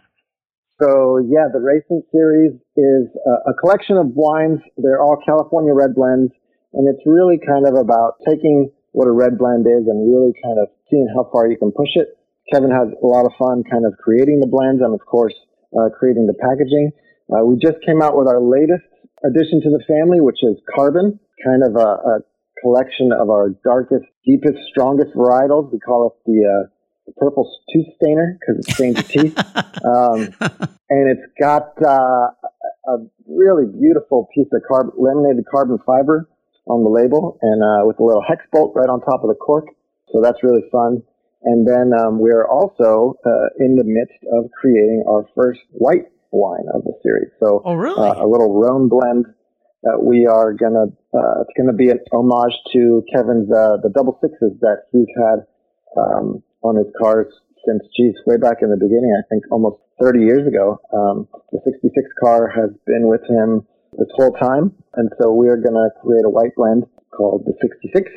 So 0.81 1.19
yeah, 1.19 1.47
the 1.52 1.61
racing 1.61 2.02
series 2.11 2.52
is 2.76 3.09
a, 3.26 3.50
a 3.50 3.55
collection 3.55 3.97
of 3.97 4.07
wines. 4.14 4.61
They're 4.76 5.00
all 5.00 5.17
California 5.25 5.73
red 5.73 5.95
blends, 5.95 6.33
and 6.75 6.88
it's 6.88 7.02
really 7.07 7.38
kind 7.38 7.67
of 7.67 7.75
about 7.75 8.21
taking 8.26 8.71
what 8.93 9.09
a 9.09 9.12
red 9.12 9.38
blend 9.38 9.67
is 9.67 9.88
and 9.88 10.09
really 10.09 10.33
kind 10.45 10.59
of 10.61 10.69
seeing 10.91 11.09
how 11.14 11.29
far 11.33 11.49
you 11.49 11.57
can 11.57 11.73
push 11.73 11.97
it. 11.97 12.17
Kevin 12.52 12.71
has 12.71 12.88
a 12.93 13.07
lot 13.07 13.25
of 13.25 13.33
fun 13.38 13.64
kind 13.64 13.87
of 13.87 13.97
creating 13.99 14.41
the 14.41 14.47
blends 14.47 14.83
and 14.83 14.93
of 14.93 15.00
course 15.07 15.35
uh, 15.76 15.88
creating 15.88 16.26
the 16.26 16.37
packaging. 16.37 16.93
Uh, 17.33 17.45
we 17.45 17.57
just 17.57 17.81
came 17.85 18.02
out 18.02 18.17
with 18.17 18.29
our 18.29 18.41
latest 18.41 18.85
addition 19.25 19.62
to 19.62 19.71
the 19.71 19.83
family, 19.88 20.21
which 20.21 20.43
is 20.43 20.57
Carbon, 20.75 21.19
kind 21.45 21.62
of 21.64 21.76
a, 21.76 21.91
a 22.05 22.14
collection 22.61 23.12
of 23.12 23.31
our 23.31 23.50
darkest, 23.64 24.05
deepest, 24.26 24.59
strongest 24.69 25.14
varietals. 25.17 25.73
We 25.73 25.79
call 25.79 26.12
it 26.12 26.14
the, 26.26 26.38
uh, 26.45 26.69
the 27.07 27.12
purple 27.17 27.49
tooth 27.73 27.87
stainer 27.97 28.38
because 28.38 28.61
it 28.61 28.75
stains 28.75 28.97
your 28.97 29.25
teeth. 29.25 29.38
Um, 29.83 30.33
and 30.88 31.11
it's 31.11 31.26
got 31.41 31.75
uh, 31.85 32.31
a 32.87 32.99
really 33.26 33.67
beautiful 33.67 34.29
piece 34.33 34.47
of 34.52 34.62
carb- 34.71 34.93
laminated 34.97 35.45
carbon 35.50 35.79
fiber 35.85 36.29
on 36.66 36.85
the 36.85 36.90
label 36.90 37.38
and 37.42 37.62
uh, 37.62 37.87
with 37.87 37.99
a 37.99 38.04
little 38.04 38.23
hex 38.23 38.45
bolt 38.52 38.73
right 38.75 38.88
on 38.88 39.00
top 39.00 39.23
of 39.23 39.28
the 39.28 39.35
cork. 39.35 39.66
So 40.12 40.21
that's 40.23 40.42
really 40.42 40.62
fun. 40.71 41.02
And 41.42 41.66
then 41.66 41.90
um, 41.99 42.21
we're 42.21 42.47
also 42.47 43.19
uh, 43.26 43.49
in 43.59 43.75
the 43.75 43.83
midst 43.85 44.23
of 44.31 44.50
creating 44.54 45.02
our 45.09 45.26
first 45.35 45.61
white 45.73 46.07
wine 46.31 46.66
of 46.73 46.85
the 46.85 46.95
series. 47.02 47.33
So, 47.40 47.62
oh, 47.64 47.75
really? 47.75 47.99
uh, 47.99 48.23
a 48.23 48.26
little 48.26 48.54
Rhone 48.54 48.88
blend 48.88 49.26
that 49.83 49.99
we 49.99 50.26
are 50.26 50.52
gonna. 50.52 50.95
Uh, 51.12 51.42
it's 51.42 51.50
gonna 51.59 51.75
be 51.75 51.90
an 51.90 51.99
homage 52.12 52.54
to 52.73 53.02
Kevin's 53.12 53.50
uh, 53.50 53.83
the 53.83 53.90
double 53.90 54.16
sixes 54.23 54.54
that 54.61 54.87
he's 54.92 55.11
had 55.19 55.42
um, 55.99 56.42
on 56.62 56.76
his 56.76 56.87
cars 56.95 57.26
since, 57.66 57.83
geez, 57.97 58.14
way 58.25 58.37
back 58.37 58.59
in 58.62 58.71
the 58.71 58.78
beginning. 58.78 59.11
I 59.11 59.26
think 59.28 59.42
almost 59.50 59.83
30 60.00 60.21
years 60.21 60.47
ago. 60.47 60.81
Um, 60.92 61.28
the 61.50 61.61
66 61.64 61.95
car 62.23 62.50
has 62.50 62.71
been 62.87 63.07
with 63.07 63.23
him 63.28 63.66
this 64.02 64.11
whole 64.18 64.32
time, 64.42 64.75
and 64.94 65.09
so 65.21 65.32
we 65.32 65.49
are 65.49 65.56
gonna 65.56 65.88
create 66.02 66.25
a 66.26 66.30
white 66.30 66.54
blend 66.56 66.85
called 67.16 67.44
the 67.47 67.52
66. 67.61 68.11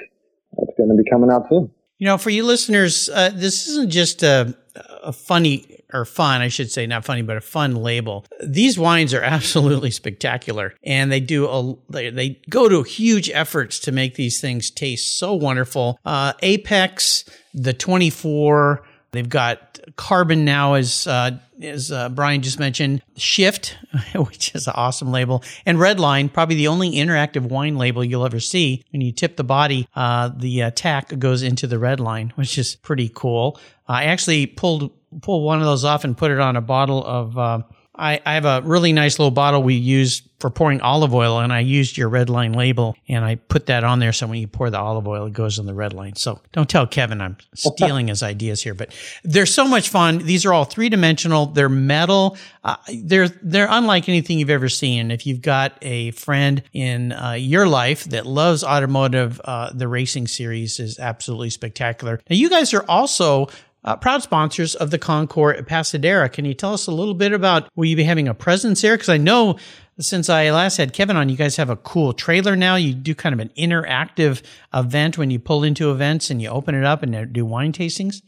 It's 0.58 0.78
going 0.78 0.90
to 0.90 0.96
be 0.96 1.10
coming 1.10 1.30
out 1.32 1.44
soon. 1.50 1.70
You 1.98 2.08
know, 2.08 2.18
for 2.18 2.30
you 2.30 2.44
listeners, 2.44 3.10
uh, 3.10 3.32
this 3.34 3.68
isn't 3.68 3.90
just 3.90 4.24
a, 4.24 4.56
a 5.04 5.14
funny 5.14 5.84
or 5.94 6.04
fun, 6.04 6.42
I 6.42 6.50
should 6.50 6.70
say, 6.72 6.86
not 6.88 7.06
funny, 7.06 7.22
but 7.22 7.38
a 7.38 7.42
fun 7.42 7.76
label. 7.76 8.26
These 8.44 8.78
wines 8.78 9.14
are 9.14 9.22
absolutely 9.24 9.92
spectacular, 9.92 10.74
and 10.84 11.12
they 11.12 11.22
do 11.22 11.48
a 11.48 11.76
they, 11.90 12.10
they 12.10 12.42
go 12.50 12.68
to 12.68 12.84
huge 12.84 13.30
efforts 13.30 13.80
to 13.80 13.92
make 13.92 14.16
these 14.16 14.42
things 14.42 14.72
taste 14.72 15.18
so 15.18 15.34
wonderful. 15.34 16.00
Uh, 16.04 16.34
Apex, 16.42 17.24
the 17.54 17.74
24. 17.74 18.85
They've 19.16 19.28
got 19.28 19.80
Carbon 19.96 20.46
now, 20.46 20.76
as 20.76 21.08
uh, 21.08 21.40
as 21.62 21.92
uh, 21.92 22.10
Brian 22.10 22.42
just 22.42 22.60
mentioned, 22.60 23.02
Shift, 23.18 23.78
which 24.16 24.54
is 24.54 24.68
an 24.68 24.74
awesome 24.76 25.12
label, 25.12 25.44
and 25.66 25.78
Redline, 25.78 26.32
probably 26.32 26.56
the 26.56 26.68
only 26.68 26.92
interactive 26.92 27.44
wine 27.44 27.78
label 27.78 28.04
you'll 28.04 28.26
ever 28.26 28.40
see. 28.40 28.84
When 28.92 29.02
you 29.02 29.12
tip 29.12 29.38
the 29.38 29.44
body, 29.44 29.88
uh, 29.96 30.30
the 30.36 30.72
tack 30.72 31.18
goes 31.18 31.42
into 31.42 31.66
the 31.66 31.78
Redline, 31.78 32.32
which 32.34 32.58
is 32.58 32.76
pretty 32.76 33.10
cool. 33.14 33.60
I 33.88 34.06
actually 34.06 34.46
pulled 34.48 34.92
pulled 35.22 35.44
one 35.44 35.60
of 35.60 35.66
those 35.66 35.84
off 35.84 36.04
and 36.04 36.18
put 36.18 36.32
it 36.32 36.40
on 36.40 36.56
a 36.56 36.62
bottle 36.62 37.04
of 37.06 37.38
uh, 37.38 37.62
I, 37.98 38.22
I 38.26 38.34
have 38.34 38.46
a 38.46 38.62
really 38.64 38.94
nice 38.94 39.20
little 39.20 39.32
bottle 39.32 39.64
we 39.64 39.76
use 39.76 40.22
for 40.40 40.50
pouring 40.50 40.82
olive 40.82 41.14
oil, 41.14 41.40
and 41.40 41.52
I 41.52 41.62
used 41.62 41.98
your 41.98 42.10
red 42.10 42.30
line 42.30 42.54
label, 42.54 42.96
and 43.08 43.24
I 43.24 43.36
put 43.36 43.68
that 43.68 43.84
on 43.84 44.00
there 44.00 44.12
so 44.12 44.28
when 44.28 44.40
you 44.40 44.48
pour 44.48 44.70
the 44.70 44.78
olive 44.78 45.08
oil, 45.08 45.26
it 45.26 45.34
goes 45.34 45.60
in 45.60 45.66
the 45.66 45.74
red 45.74 45.94
line. 45.94 46.16
So 46.16 46.40
don't 46.52 46.70
tell 46.70 46.86
Kevin 46.86 47.22
I'm 47.22 47.38
stealing 47.56 48.10
his 48.10 48.22
ideas 48.22 48.62
here, 48.62 48.74
but 48.74 48.94
they're 49.24 49.46
so 49.46 49.68
much 49.68 49.90
fun. 49.90 50.20
These 50.20 50.46
are 50.46 50.54
all 50.54 50.66
three 50.66 50.90
dimensional. 50.90 51.48
They're 51.48 51.70
metal. 51.70 52.38
Uh, 52.64 52.76
they're 53.04 53.30
they're 53.30 53.68
unlike 53.70 54.10
anything 54.10 54.40
you've 54.40 54.50
ever 54.50 54.70
seen. 54.70 55.10
If 55.10 55.26
you've 55.26 55.42
got 55.42 55.78
a 55.82 56.12
friend 56.12 56.62
in 56.74 57.14
uh, 57.14 57.32
your 57.34 57.68
life 57.68 58.04
that 58.06 58.26
loves 58.26 58.64
automotive, 58.64 59.40
uh, 59.46 59.72
the 59.74 59.88
racing 59.88 60.28
series 60.28 60.80
is 60.80 61.00
absolutely 61.00 61.50
spectacular. 61.50 62.20
Now 62.30 62.36
you 62.36 62.50
guys 62.50 62.74
are 62.74 62.86
also 62.90 63.48
uh, 63.86 63.96
proud 63.96 64.24
sponsors 64.24 64.76
of 64.76 64.92
the 64.92 64.98
Concours 64.98 65.58
at 65.60 65.68
Pasadena. 65.68 66.28
Can 66.28 66.44
you 66.44 66.54
tell 66.54 66.74
us 66.74 66.88
a 66.88 66.92
little 66.92 67.14
bit 67.14 67.32
about 67.32 67.70
will 67.76 67.86
you 67.86 67.96
be 67.96 68.04
having 68.04 68.28
a 68.28 68.34
presence 68.34 68.82
there? 68.82 68.96
Because 68.96 69.10
I 69.10 69.18
know 69.18 69.58
since 70.00 70.28
I 70.28 70.50
last 70.52 70.78
had 70.78 70.92
Kevin 70.92 71.16
on, 71.16 71.30
you 71.30 71.38
guys 71.38 71.56
have 71.56 71.70
a 71.70 71.78
cool 71.78 72.12
trailer 72.12 72.56
now. 72.56 72.76
You 72.76 72.94
do 72.94 73.16
kind 73.16 73.34
of 73.34 73.40
an 73.40 73.52
interactive 73.58 74.42
event 74.74 75.18
when 75.18 75.30
you 75.30 75.40
pull 75.40 75.64
into 75.64 75.92
events 75.92 76.30
and 76.30 76.42
you 76.42 76.50
open 76.50 76.76
it 76.76 76.84
up 76.84 77.04
and 77.04 77.32
do 77.32 77.46
wine 77.46 77.72
tastings. 77.72 78.22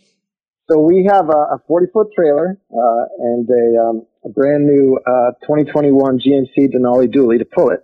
So 0.70 0.80
we 0.80 1.10
have 1.10 1.30
a 1.30 1.58
40 1.68 1.88
foot 1.92 2.08
trailer 2.16 2.60
uh, 2.72 3.06
and 3.20 3.50
a, 3.50 3.82
um, 3.82 4.06
a, 4.26 4.30
brand 4.30 4.66
new 4.66 5.00
uh, 5.08 5.32
2021 5.42 6.20
GMC 6.20 6.76
Denali 6.76 7.08
Dually 7.08 7.40
to 7.40 7.46
pull 7.46 7.70
it. 7.70 7.80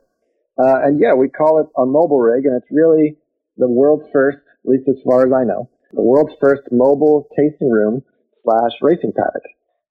Uh, 0.60 0.84
and 0.84 1.00
yeah, 1.00 1.13
we 1.13 1.30
call 1.30 1.62
it 1.62 1.68
a 1.77 1.86
mobile 1.86 2.20
rig, 2.20 2.46
and 2.46 2.62
it's 2.62 2.70
really 2.70 3.18
the 3.58 3.70
world's 3.70 4.06
first, 4.12 4.38
at 4.38 4.70
least 4.70 4.84
as 4.89 4.96
far 5.06 5.25
as 5.25 5.32
I 5.32 5.46
know, 5.46 5.70
the 5.94 6.02
world's 6.02 6.34
first 6.42 6.64
mobile 6.72 7.30
tasting 7.38 7.70
room 7.70 8.02
slash 8.44 8.74
racing 8.82 9.14
paddock. 9.16 9.46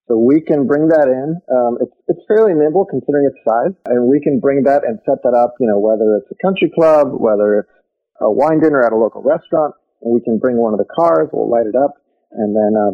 So 0.09 0.19
we 0.19 0.43
can 0.43 0.67
bring 0.67 0.89
that 0.89 1.07
in. 1.07 1.39
Um, 1.49 1.79
it's 1.81 1.95
it's 2.09 2.21
fairly 2.27 2.53
nimble 2.53 2.85
considering 2.85 3.31
its 3.31 3.39
size, 3.47 3.75
and 3.87 4.11
we 4.11 4.21
can 4.21 4.41
bring 4.41 4.65
that 4.65 4.83
and 4.85 4.99
set 5.07 5.23
that 5.23 5.33
up. 5.33 5.55
You 5.61 5.71
know, 5.71 5.79
whether 5.79 6.19
it's 6.19 6.29
a 6.29 6.39
country 6.43 6.71
club, 6.75 7.15
whether 7.15 7.63
it's 7.63 7.71
a 8.21 8.31
wine 8.31 8.61
dinner 8.61 8.83
at 8.85 8.93
a 8.93 8.99
local 8.99 9.23
restaurant, 9.23 9.75
and 10.03 10.13
we 10.13 10.21
can 10.21 10.39
bring 10.39 10.59
one 10.59 10.75
of 10.75 10.83
the 10.83 10.91
cars. 10.91 11.31
We'll 11.33 11.49
light 11.49 11.71
it 11.71 11.79
up, 11.79 11.95
and 12.33 12.51
then 12.51 12.73
uh, 12.75 12.93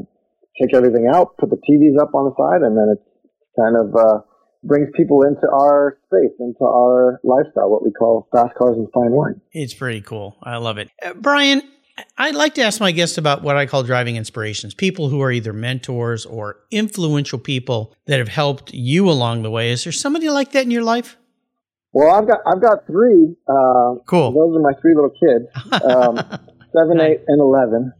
take 0.60 0.76
everything 0.76 1.08
out, 1.08 1.36
put 1.38 1.48
the 1.48 1.56
TVs 1.56 1.96
up 2.00 2.14
on 2.14 2.28
the 2.28 2.34
side, 2.36 2.60
and 2.60 2.76
then 2.76 2.92
it's 2.92 3.08
kind 3.56 3.74
of 3.74 3.96
uh, 3.96 4.20
brings 4.62 4.88
people 4.94 5.22
into 5.22 5.48
our 5.48 5.98
space, 6.06 6.36
into 6.40 6.64
our 6.64 7.20
lifestyle, 7.24 7.70
what 7.70 7.82
we 7.82 7.90
call 7.90 8.28
fast 8.32 8.54
cars 8.54 8.76
and 8.76 8.88
fine 8.92 9.12
wine. 9.12 9.40
It's 9.52 9.74
pretty 9.74 10.02
cool. 10.02 10.36
I 10.42 10.58
love 10.58 10.78
it, 10.78 10.90
uh, 11.02 11.14
Brian. 11.14 11.62
I'd 12.16 12.34
like 12.34 12.54
to 12.54 12.62
ask 12.62 12.80
my 12.80 12.92
guests 12.92 13.18
about 13.18 13.42
what 13.42 13.56
I 13.56 13.66
call 13.66 13.82
driving 13.82 14.16
inspirations 14.16 14.74
people 14.74 15.08
who 15.08 15.20
are 15.22 15.32
either 15.32 15.52
mentors 15.52 16.26
or 16.26 16.60
influential 16.70 17.38
people 17.38 17.94
that 18.06 18.18
have 18.18 18.28
helped 18.28 18.72
you 18.72 19.08
along 19.08 19.42
the 19.42 19.50
way. 19.50 19.70
Is 19.70 19.84
there 19.84 19.92
somebody 19.92 20.28
like 20.28 20.52
that 20.52 20.64
in 20.64 20.70
your 20.70 20.82
life? 20.82 21.16
Well, 21.92 22.14
I've 22.14 22.28
got 22.28 22.40
I've 22.46 22.60
got 22.60 22.86
three. 22.86 23.34
Uh, 23.48 23.96
cool. 24.06 24.32
Those 24.32 24.56
are 24.56 24.62
my 24.62 24.78
three 24.80 24.94
little 24.94 25.10
kids, 25.10 25.46
um, 25.84 26.16
seven, 26.76 27.00
eight, 27.00 27.20
and 27.26 27.40
eleven. 27.40 27.92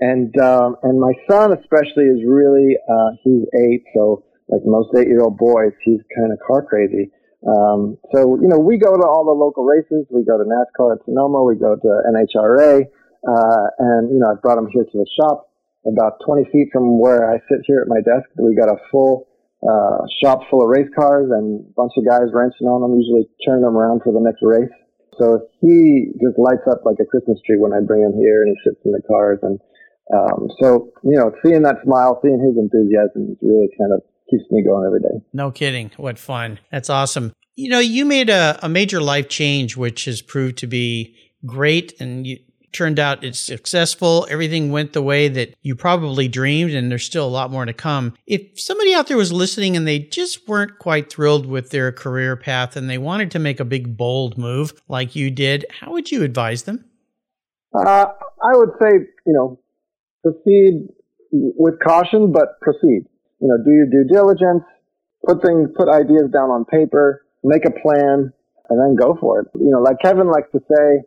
And 0.00 0.36
um, 0.40 0.76
and 0.82 1.00
my 1.00 1.12
son 1.30 1.52
especially 1.52 2.04
is 2.04 2.20
really 2.26 2.76
uh, 2.88 3.10
he's 3.22 3.44
eight, 3.54 3.84
so 3.94 4.24
like 4.48 4.62
most 4.64 4.88
eight 4.98 5.08
year 5.08 5.20
old 5.20 5.36
boys, 5.38 5.72
he's 5.84 6.00
kind 6.16 6.32
of 6.32 6.38
car 6.46 6.64
crazy. 6.64 7.10
Um, 7.46 7.96
so 8.12 8.36
you 8.40 8.48
know, 8.48 8.58
we 8.58 8.78
go 8.78 8.96
to 8.96 9.06
all 9.06 9.24
the 9.24 9.36
local 9.36 9.64
races. 9.64 10.06
We 10.10 10.24
go 10.24 10.38
to 10.38 10.44
NASCAR 10.44 10.96
at 10.96 11.04
Sonoma. 11.04 11.44
We 11.44 11.56
go 11.56 11.76
to 11.76 12.02
NHRA. 12.12 12.84
Uh, 13.26 13.66
and, 13.78 14.10
you 14.10 14.22
know, 14.22 14.30
I 14.30 14.40
brought 14.40 14.56
them 14.56 14.68
here 14.72 14.84
to 14.84 14.96
the 14.96 15.06
shop 15.18 15.50
about 15.86 16.22
20 16.24 16.46
feet 16.50 16.68
from 16.72 16.98
where 16.98 17.30
I 17.30 17.38
sit 17.50 17.66
here 17.66 17.82
at 17.82 17.88
my 17.88 18.00
desk. 18.00 18.26
We 18.38 18.54
got 18.54 18.70
a 18.70 18.78
full, 18.90 19.26
uh, 19.66 20.06
shop 20.22 20.46
full 20.50 20.62
of 20.62 20.68
race 20.70 20.90
cars 20.94 21.30
and 21.30 21.66
a 21.66 21.72
bunch 21.74 21.92
of 21.98 22.06
guys 22.06 22.30
wrenching 22.32 22.66
on 22.66 22.82
them, 22.82 22.98
usually 22.98 23.26
turning 23.46 23.62
them 23.62 23.76
around 23.76 24.02
for 24.02 24.12
the 24.12 24.22
next 24.22 24.42
race. 24.42 24.70
So 25.18 25.48
he 25.60 26.12
just 26.20 26.38
lights 26.38 26.66
up 26.70 26.84
like 26.84 26.96
a 27.00 27.06
Christmas 27.06 27.38
tree 27.46 27.58
when 27.58 27.72
I 27.72 27.80
bring 27.80 28.02
him 28.02 28.14
here 28.14 28.42
and 28.42 28.54
he 28.54 28.56
sits 28.68 28.80
in 28.84 28.92
the 28.92 29.02
cars. 29.08 29.38
And, 29.42 29.58
um, 30.12 30.48
so, 30.60 30.92
you 31.02 31.16
know, 31.18 31.32
seeing 31.44 31.62
that 31.62 31.82
smile, 31.84 32.20
seeing 32.22 32.38
his 32.38 32.54
enthusiasm 32.54 33.32
is 33.32 33.38
really 33.42 33.68
kind 33.78 33.92
of 33.92 34.02
keeps 34.30 34.44
me 34.50 34.62
going 34.62 34.86
every 34.86 35.00
day. 35.00 35.24
No 35.32 35.50
kidding. 35.50 35.90
What 35.96 36.18
fun. 36.18 36.58
That's 36.70 36.90
awesome. 36.90 37.32
You 37.54 37.70
know, 37.70 37.78
you 37.78 38.04
made 38.04 38.28
a, 38.28 38.58
a 38.62 38.68
major 38.68 39.00
life 39.00 39.28
change, 39.28 39.76
which 39.76 40.04
has 40.04 40.20
proved 40.20 40.58
to 40.58 40.66
be 40.66 41.16
great. 41.46 41.98
And 42.00 42.26
you, 42.26 42.38
turned 42.76 42.98
out 42.98 43.24
it's 43.24 43.38
successful. 43.38 44.26
Everything 44.30 44.70
went 44.70 44.92
the 44.92 45.02
way 45.02 45.28
that 45.28 45.54
you 45.62 45.74
probably 45.74 46.28
dreamed, 46.28 46.72
and 46.72 46.90
there's 46.90 47.04
still 47.04 47.26
a 47.26 47.28
lot 47.28 47.50
more 47.50 47.64
to 47.64 47.72
come. 47.72 48.14
If 48.26 48.60
somebody 48.60 48.94
out 48.94 49.06
there 49.08 49.16
was 49.16 49.32
listening 49.32 49.76
and 49.76 49.86
they 49.86 49.98
just 49.98 50.46
weren't 50.46 50.78
quite 50.78 51.10
thrilled 51.10 51.46
with 51.46 51.70
their 51.70 51.90
career 51.90 52.36
path 52.36 52.76
and 52.76 52.88
they 52.88 52.98
wanted 52.98 53.30
to 53.32 53.38
make 53.38 53.60
a 53.60 53.64
big, 53.64 53.96
bold 53.96 54.36
move 54.36 54.74
like 54.88 55.16
you 55.16 55.30
did, 55.30 55.64
how 55.80 55.92
would 55.92 56.10
you 56.12 56.22
advise 56.22 56.64
them? 56.64 56.84
Uh, 57.74 58.06
I 58.42 58.56
would 58.56 58.70
say, 58.80 58.90
you 59.26 59.32
know, 59.32 59.58
proceed 60.22 60.88
with 61.32 61.74
caution, 61.80 62.32
but 62.32 62.60
proceed. 62.60 63.06
You 63.40 63.48
know, 63.48 63.58
do 63.64 63.70
your 63.70 63.86
due 63.86 64.08
diligence, 64.12 64.64
put 65.26 65.42
things, 65.42 65.68
put 65.76 65.88
ideas 65.88 66.30
down 66.32 66.50
on 66.50 66.64
paper, 66.64 67.24
make 67.42 67.64
a 67.66 67.70
plan, 67.70 68.32
and 68.68 68.80
then 68.80 68.96
go 68.96 69.16
for 69.20 69.40
it. 69.40 69.48
You 69.54 69.70
know, 69.70 69.80
like 69.80 69.96
Kevin 70.02 70.28
likes 70.28 70.48
to 70.52 70.60
say, 70.60 71.02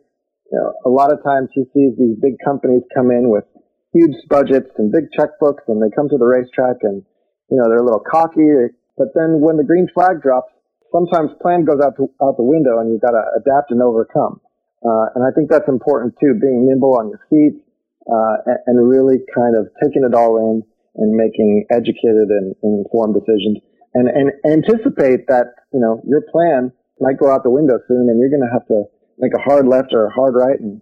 know, 0.58 0.74
a 0.84 0.90
lot 0.90 1.12
of 1.12 1.22
times 1.22 1.48
he 1.54 1.62
sees 1.74 1.94
these 1.98 2.16
big 2.18 2.34
companies 2.44 2.82
come 2.94 3.10
in 3.10 3.30
with 3.30 3.44
huge 3.92 4.16
budgets 4.28 4.70
and 4.78 4.90
big 4.90 5.10
checkbooks 5.14 5.66
and 5.68 5.82
they 5.82 5.90
come 5.94 6.08
to 6.08 6.18
the 6.18 6.26
racetrack 6.26 6.82
and, 6.82 7.02
you 7.50 7.56
know, 7.58 7.68
they're 7.68 7.82
a 7.82 7.86
little 7.86 8.02
cocky. 8.02 8.70
But 8.96 9.14
then 9.14 9.40
when 9.40 9.56
the 9.56 9.64
green 9.64 9.86
flag 9.94 10.22
drops, 10.22 10.52
sometimes 10.92 11.30
plan 11.42 11.64
goes 11.64 11.78
out, 11.82 11.94
to, 11.96 12.10
out 12.22 12.36
the 12.36 12.46
window 12.46 12.78
and 12.78 12.90
you've 12.90 13.02
got 13.02 13.14
to 13.14 13.24
adapt 13.38 13.70
and 13.70 13.82
overcome. 13.82 14.40
Uh, 14.82 15.14
and 15.14 15.22
I 15.22 15.30
think 15.34 15.50
that's 15.50 15.68
important 15.68 16.14
too, 16.18 16.34
being 16.40 16.66
nimble 16.66 16.96
on 16.98 17.10
your 17.12 17.20
feet, 17.28 17.60
uh, 18.08 18.36
and, 18.46 18.58
and 18.66 18.76
really 18.88 19.22
kind 19.34 19.54
of 19.54 19.68
taking 19.82 20.02
it 20.02 20.14
all 20.14 20.38
in 20.38 20.64
and 20.96 21.14
making 21.14 21.66
educated 21.70 22.32
and, 22.32 22.56
and 22.62 22.84
informed 22.86 23.14
decisions 23.14 23.62
and, 23.94 24.08
and 24.08 24.30
anticipate 24.46 25.26
that, 25.26 25.66
you 25.72 25.80
know, 25.80 26.00
your 26.06 26.22
plan 26.30 26.72
might 27.00 27.18
go 27.18 27.30
out 27.30 27.42
the 27.42 27.50
window 27.50 27.78
soon 27.88 28.08
and 28.08 28.20
you're 28.20 28.30
going 28.30 28.44
to 28.44 28.52
have 28.52 28.66
to 28.68 28.84
make 29.20 29.32
a 29.36 29.42
hard 29.42 29.68
left 29.68 29.92
or 29.92 30.06
a 30.06 30.12
hard 30.12 30.34
right 30.34 30.58
and, 30.58 30.80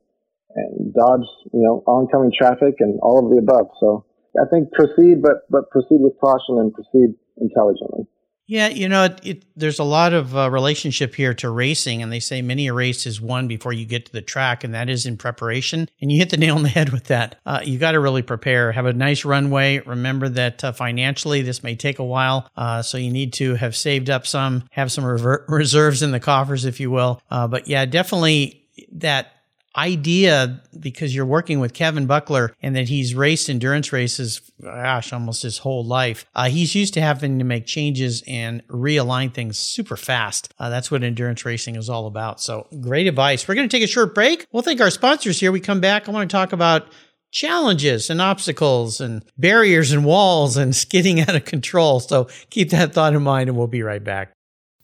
and 0.54 0.94
dodge, 0.94 1.26
you 1.52 1.60
know, 1.60 1.82
oncoming 1.86 2.32
traffic 2.32 2.76
and 2.78 2.98
all 3.02 3.22
of 3.22 3.30
the 3.30 3.38
above. 3.38 3.68
So 3.80 4.06
I 4.40 4.46
think 4.50 4.72
proceed, 4.72 5.20
but, 5.20 5.44
but 5.50 5.70
proceed 5.70 6.00
with 6.00 6.14
caution 6.20 6.58
and 6.58 6.72
proceed 6.72 7.14
intelligently. 7.36 8.06
Yeah, 8.50 8.68
you 8.68 8.88
know, 8.88 9.04
it, 9.04 9.20
it, 9.22 9.44
there's 9.56 9.78
a 9.78 9.84
lot 9.84 10.14
of 10.14 10.34
uh, 10.34 10.50
relationship 10.50 11.14
here 11.14 11.34
to 11.34 11.50
racing, 11.50 12.02
and 12.02 12.10
they 12.10 12.18
say 12.18 12.40
many 12.40 12.68
a 12.68 12.72
race 12.72 13.06
is 13.06 13.20
won 13.20 13.46
before 13.46 13.74
you 13.74 13.84
get 13.84 14.06
to 14.06 14.12
the 14.12 14.22
track, 14.22 14.64
and 14.64 14.72
that 14.72 14.88
is 14.88 15.04
in 15.04 15.18
preparation. 15.18 15.86
And 16.00 16.10
you 16.10 16.18
hit 16.18 16.30
the 16.30 16.38
nail 16.38 16.56
on 16.56 16.62
the 16.62 16.68
head 16.70 16.88
with 16.88 17.04
that. 17.04 17.36
Uh, 17.44 17.60
you 17.62 17.78
got 17.78 17.92
to 17.92 18.00
really 18.00 18.22
prepare, 18.22 18.72
have 18.72 18.86
a 18.86 18.94
nice 18.94 19.26
runway. 19.26 19.80
Remember 19.80 20.30
that 20.30 20.64
uh, 20.64 20.72
financially, 20.72 21.42
this 21.42 21.62
may 21.62 21.76
take 21.76 21.98
a 21.98 22.04
while, 22.04 22.48
uh, 22.56 22.80
so 22.80 22.96
you 22.96 23.10
need 23.10 23.34
to 23.34 23.54
have 23.56 23.76
saved 23.76 24.08
up 24.08 24.26
some, 24.26 24.64
have 24.70 24.90
some 24.90 25.04
rever- 25.04 25.44
reserves 25.46 26.02
in 26.02 26.10
the 26.10 26.20
coffers, 26.20 26.64
if 26.64 26.80
you 26.80 26.90
will. 26.90 27.20
Uh, 27.30 27.48
but 27.48 27.68
yeah, 27.68 27.84
definitely 27.84 28.64
that 28.92 29.37
idea 29.78 30.60
because 30.78 31.14
you're 31.14 31.24
working 31.24 31.60
with 31.60 31.72
Kevin 31.72 32.06
Buckler 32.06 32.52
and 32.60 32.74
that 32.74 32.88
he's 32.88 33.14
raced 33.14 33.48
endurance 33.48 33.92
races, 33.92 34.40
gosh, 34.60 35.12
almost 35.12 35.42
his 35.42 35.58
whole 35.58 35.84
life. 35.84 36.26
Uh, 36.34 36.48
he's 36.48 36.74
used 36.74 36.94
to 36.94 37.00
having 37.00 37.38
to 37.38 37.44
make 37.44 37.64
changes 37.64 38.24
and 38.26 38.66
realign 38.66 39.32
things 39.32 39.56
super 39.56 39.96
fast. 39.96 40.52
Uh, 40.58 40.68
that's 40.68 40.90
what 40.90 41.04
endurance 41.04 41.44
racing 41.44 41.76
is 41.76 41.88
all 41.88 42.06
about. 42.06 42.40
So 42.40 42.66
great 42.80 43.06
advice. 43.06 43.46
We're 43.46 43.54
going 43.54 43.68
to 43.68 43.76
take 43.76 43.84
a 43.84 43.90
short 43.90 44.14
break. 44.14 44.46
We'll 44.50 44.64
thank 44.64 44.80
our 44.80 44.90
sponsors 44.90 45.38
here. 45.38 45.52
We 45.52 45.60
come 45.60 45.80
back. 45.80 46.08
I 46.08 46.12
want 46.12 46.28
to 46.28 46.36
talk 46.36 46.52
about 46.52 46.88
challenges 47.30 48.10
and 48.10 48.20
obstacles 48.20 49.00
and 49.00 49.24
barriers 49.36 49.92
and 49.92 50.04
walls 50.04 50.56
and 50.56 50.74
skidding 50.84 51.20
out 51.20 51.36
of 51.36 51.44
control. 51.44 52.00
So 52.00 52.28
keep 52.50 52.70
that 52.70 52.92
thought 52.92 53.14
in 53.14 53.22
mind 53.22 53.48
and 53.48 53.56
we'll 53.56 53.68
be 53.68 53.82
right 53.82 54.02
back. 54.02 54.32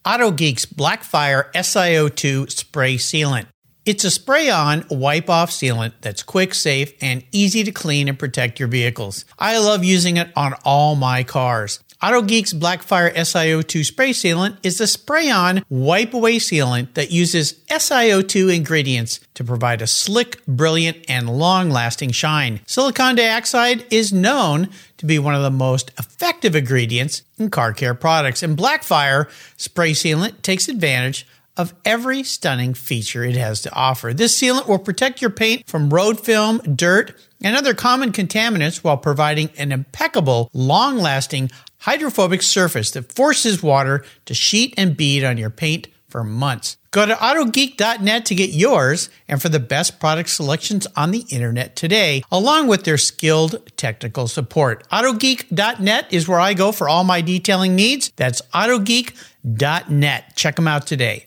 AutoGeek's 0.07 0.67
Blackfire 0.67 1.51
SiO2 1.53 2.51
spray 2.51 2.97
sealant. 2.97 3.47
It's 3.87 4.03
a 4.03 4.11
spray 4.11 4.49
on, 4.49 4.87
wipe 4.89 5.29
off 5.29 5.51
sealant 5.51 5.93
that's 6.01 6.23
quick, 6.23 6.55
safe, 6.55 6.95
and 7.03 7.23
easy 7.33 7.63
to 7.65 7.71
clean 7.71 8.09
and 8.09 8.19
protect 8.19 8.59
your 8.59 8.69
vehicles. 8.69 9.27
I 9.39 9.59
love 9.59 9.85
using 9.85 10.17
it 10.17 10.33
on 10.35 10.55
all 10.65 10.97
my 10.97 11.23
cars. 11.23 11.81
AutoGeek's 12.03 12.55
Blackfire 12.55 13.15
SiO2 13.15 13.85
spray 13.85 14.11
sealant 14.11 14.57
is 14.63 14.81
a 14.81 14.87
spray 14.87 15.31
on, 15.31 15.65
wipe 15.69 16.15
away 16.15 16.37
sealant 16.37 16.95
that 16.95 17.11
uses 17.11 17.55
SiO2 17.71 18.55
ingredients 18.55 19.21
to 19.35 19.45
provide 19.45 19.83
a 19.83 19.87
slick, 19.87 20.45
brilliant, 20.47 20.99
and 21.07 21.29
long 21.29 21.69
lasting 21.69 22.13
shine. 22.13 22.61
Silicon 22.67 23.17
dioxide 23.17 23.87
is 23.91 24.15
known 24.15 24.71
to 24.97 25.05
be 25.07 25.19
one 25.19 25.35
of 25.35 25.43
the 25.43 25.51
most 25.51 25.91
effective 25.99 26.57
ingredients 26.57 27.23
in 27.39 27.51
car 27.51 27.73
care 27.75 27.95
products, 27.95 28.43
and 28.43 28.57
Blackfire 28.57 29.29
spray 29.59 29.93
sealant 29.93 30.41
takes 30.41 30.69
advantage 30.69 31.27
of 31.57 31.75
every 31.85 32.23
stunning 32.23 32.75
feature 32.75 33.25
it 33.25 33.37
has 33.37 33.61
to 33.63 33.73
offer. 33.73 34.13
This 34.13 34.41
sealant 34.41 34.69
will 34.69 34.79
protect 34.79 35.21
your 35.21 35.31
paint 35.31 35.67
from 35.67 35.91
road 35.93 36.21
film, 36.21 36.59
dirt, 36.59 37.15
and 37.43 37.57
other 37.57 37.75
common 37.75 38.13
contaminants 38.13 38.79
while 38.79 38.97
providing 38.97 39.51
an 39.57 39.73
impeccable, 39.73 40.51
long 40.53 40.97
lasting, 40.97 41.51
hydrophobic 41.79 42.43
surface 42.43 42.91
that 42.93 43.13
forces 43.13 43.63
water 43.63 44.05
to 44.25 44.35
sheet 44.35 44.75
and 44.77 44.97
bead 44.97 45.23
on 45.23 45.37
your 45.37 45.51
paint 45.51 45.89
for 46.09 46.25
months. 46.25 46.77
Go 46.93 47.05
to 47.07 47.15
AutoGeek.net 47.15 48.27
to 48.27 48.35
get 48.37 48.51
yours 48.51 49.11
and 49.27 49.43
for 49.43 49.49
the 49.49 49.59
best 49.59 49.99
product 49.99 50.29
selections 50.29 50.87
on 50.95 51.11
the 51.11 51.25
internet 51.29 51.75
today, 51.75 52.23
along 52.31 52.69
with 52.69 52.85
their 52.85 52.99
skilled 52.99 53.61
technical 53.77 54.29
support. 54.29 54.89
AutoGeek.net 54.91 56.13
is 56.13 56.29
where 56.29 56.39
I 56.39 56.55
go 56.55 56.71
for 56.71 56.89
all 56.89 57.03
my 57.03 57.21
detailing 57.21 57.75
needs. 57.75 58.13
That's 58.15 58.43
AutoGeek.net. 58.55 60.37
Check 60.37 60.55
them 60.55 60.69
out 60.69 60.87
today. 60.87 61.27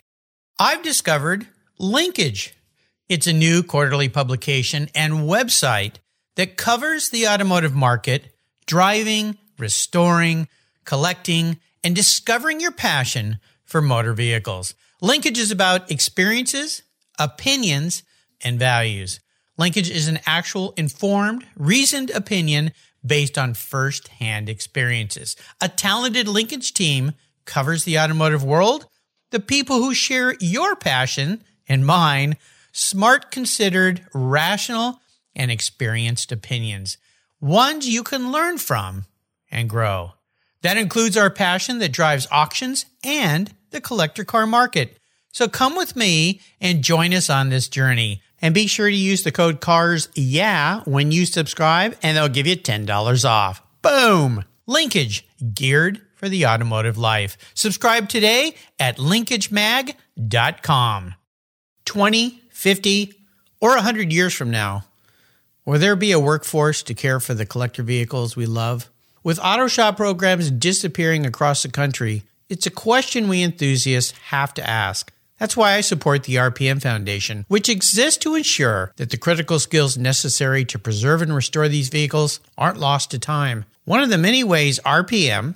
I've 0.60 0.82
discovered 0.82 1.46
Linkage. 1.78 2.56
It's 3.08 3.28
a 3.28 3.34
new 3.34 3.62
quarterly 3.62 4.10
publication 4.10 4.90
and 4.96 5.30
website 5.30 5.98
that 6.36 6.58
covers 6.58 7.10
the 7.10 7.28
automotive 7.28 7.76
market, 7.76 8.34
driving, 8.66 9.38
restoring, 9.60 10.48
collecting, 10.84 11.60
and 11.84 11.96
discovering 11.96 12.60
your 12.60 12.72
passion 12.72 13.38
for 13.66 13.84
motor 13.84 14.14
vehicles. 14.14 14.74
Linkage 15.00 15.38
is 15.38 15.52
about 15.52 15.92
experiences, 15.92 16.82
opinions, 17.20 18.02
and 18.42 18.58
values. 18.58 19.20
Linkage 19.60 19.92
is 19.92 20.08
an 20.08 20.20
actual 20.26 20.74
informed, 20.76 21.46
reasoned 21.56 22.10
opinion 22.10 22.72
based 23.06 23.38
on 23.38 23.54
first 23.54 24.08
hand 24.08 24.50
experiences. 24.50 25.36
A 25.62 25.70
talented 25.70 26.28
linkage 26.28 26.74
team 26.74 27.12
covers 27.46 27.84
the 27.84 28.00
automotive 28.00 28.44
world 28.44 28.88
the 29.32 29.40
people 29.40 29.78
who 29.78 29.94
share 29.94 30.36
your 30.40 30.76
passion 30.76 31.44
and 31.68 31.86
mine, 31.86 32.38
smart, 32.72 33.32
considered, 33.32 34.06
rational, 34.14 35.00
and 35.36 35.52
experienced 35.52 36.32
opinions, 36.32 36.98
ones 37.40 37.88
you 37.88 38.04
can 38.04 38.32
learn 38.32 38.58
from 38.58 39.06
and 39.52 39.70
grow. 39.70 40.14
That 40.62 40.78
includes 40.78 41.18
our 41.18 41.30
passion 41.30 41.80
that 41.80 41.92
drives 41.92 42.28
auctions 42.32 42.86
and 43.04 43.54
the 43.72 43.82
collector 43.82 44.24
car 44.24 44.48
market. 44.48 44.98
So 45.32 45.48
come 45.48 45.76
with 45.76 45.96
me 45.96 46.42
and 46.60 46.84
join 46.84 47.14
us 47.14 47.30
on 47.30 47.50
this 47.50 47.68
journey. 47.68 48.22
And 48.42 48.54
be 48.54 48.68
sure 48.68 48.90
to 48.90 48.96
use 48.96 49.24
the 49.24 49.32
code 49.32 49.62
CARS 49.62 50.10
yeah 50.14 50.82
when 50.86 51.12
you 51.12 51.26
subscribe, 51.26 51.98
and 52.04 52.16
they'll 52.16 52.30
give 52.30 52.46
you 52.46 52.56
$10 52.56 53.28
off. 53.28 53.64
Boom! 53.82 54.46
Linkage, 54.68 55.28
geared 55.56 56.02
for 56.18 56.28
the 56.28 56.46
automotive 56.46 56.98
life. 56.98 57.38
Subscribe 57.54 58.10
today 58.10 58.56
at 58.78 58.98
linkagemag.com. 58.98 61.16
20, 61.86 62.42
50, 62.50 63.14
or 63.62 63.76
100 63.76 64.12
years 64.12 64.34
from 64.34 64.52
now, 64.52 64.84
will 65.64 65.80
there 65.80 65.96
be 65.96 66.12
a 66.12 66.20
workforce 66.20 66.84
to 66.84 66.94
care 66.94 67.20
for 67.20 67.34
the 67.34 67.46
collector 67.46 67.82
vehicles 67.82 68.36
we 68.36 68.46
love? 68.46 68.90
With 69.24 69.40
auto 69.42 69.68
shop 69.68 69.98
programs 69.98 70.52
disappearing 70.52 71.26
across 71.26 71.64
the 71.64 71.70
country, 71.70 72.24
it's 72.50 72.66
a 72.66 72.72
question 72.72 73.28
we 73.28 73.44
enthusiasts 73.44 74.12
have 74.30 74.54
to 74.56 74.68
ask. 74.68 75.12
That's 75.38 75.56
why 75.56 75.74
I 75.74 75.82
support 75.82 76.24
the 76.24 76.36
RPM 76.36 76.82
Foundation, 76.82 77.46
which 77.48 77.70
exists 77.70 78.18
to 78.24 78.36
ensure 78.36 78.94
that 78.96 79.12
the 79.12 79.18
critical 79.18 79.60
skills 79.60 79.98
necessary 79.98 80.66
to 80.66 80.80
preserve 80.80 81.22
and 81.22 81.36
restore 81.36 81.68
these 81.68 81.90
vehicles 81.90 82.40
aren't 82.58 82.80
lost 82.80 83.12
to 83.12 83.20
time. 83.20 83.66
One 83.86 84.02
of 84.02 84.10
the 84.10 84.18
many 84.18 84.44
ways 84.44 84.80
RPM, 84.86 85.56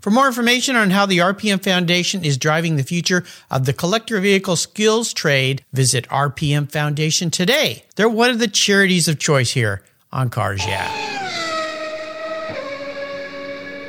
For 0.00 0.10
more 0.10 0.26
information 0.26 0.76
on 0.76 0.90
how 0.90 1.06
the 1.06 1.18
RPM 1.18 1.62
Foundation 1.64 2.24
is 2.24 2.36
driving 2.36 2.76
the 2.76 2.82
future 2.82 3.24
of 3.50 3.64
the 3.64 3.72
collector 3.72 4.20
vehicle 4.20 4.56
skills 4.56 5.12
trade, 5.12 5.64
visit 5.72 6.06
RPM 6.08 6.70
Foundation 6.70 7.30
today. 7.30 7.84
They're 7.96 8.08
one 8.08 8.30
of 8.30 8.38
the 8.38 8.46
charities 8.46 9.08
of 9.08 9.18
choice 9.18 9.52
here 9.52 9.82
on 10.12 10.28
Cars 10.30 10.64
Yeah. 10.66 11.14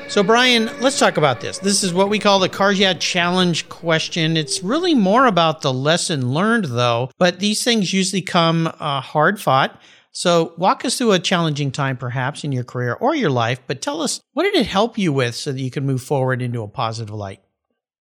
So, 0.10 0.24
Brian, 0.24 0.72
let's 0.80 0.98
talk 0.98 1.18
about 1.18 1.42
this. 1.42 1.60
This 1.60 1.84
is 1.84 1.94
what 1.94 2.10
we 2.10 2.18
call 2.18 2.40
the 2.40 2.48
Cars 2.48 2.80
Yeah 2.80 2.94
Challenge 2.94 3.68
question. 3.68 4.38
It's 4.38 4.64
really 4.64 4.96
more 4.96 5.26
about 5.26 5.62
the 5.62 5.74
lesson 5.74 6.32
learned, 6.34 6.66
though, 6.66 7.12
but 7.20 7.40
these 7.40 7.64
things 7.64 7.92
usually 7.94 8.22
come 8.22 8.68
uh, 8.80 9.02
hard 9.02 9.42
fought. 9.42 9.80
So, 10.18 10.56
walk 10.58 10.84
us 10.84 10.98
through 10.98 11.12
a 11.12 11.20
challenging 11.20 11.70
time 11.70 11.96
perhaps 11.96 12.44
in 12.44 12.52
your 12.52 12.64
career 12.64 12.98
or 13.00 13.14
your 13.14 13.30
life, 13.30 13.60
but 13.68 13.84
tell 13.84 14.02
us 14.02 14.20
what 14.34 14.50
did 14.50 14.56
it 14.56 14.66
help 14.66 14.98
you 14.98 15.14
with 15.14 15.36
so 15.36 15.52
that 15.52 15.62
you 15.62 15.70
can 15.70 15.86
move 15.86 16.02
forward 16.02 16.42
into 16.42 16.64
a 16.64 16.68
positive 16.68 17.14
light? 17.14 17.40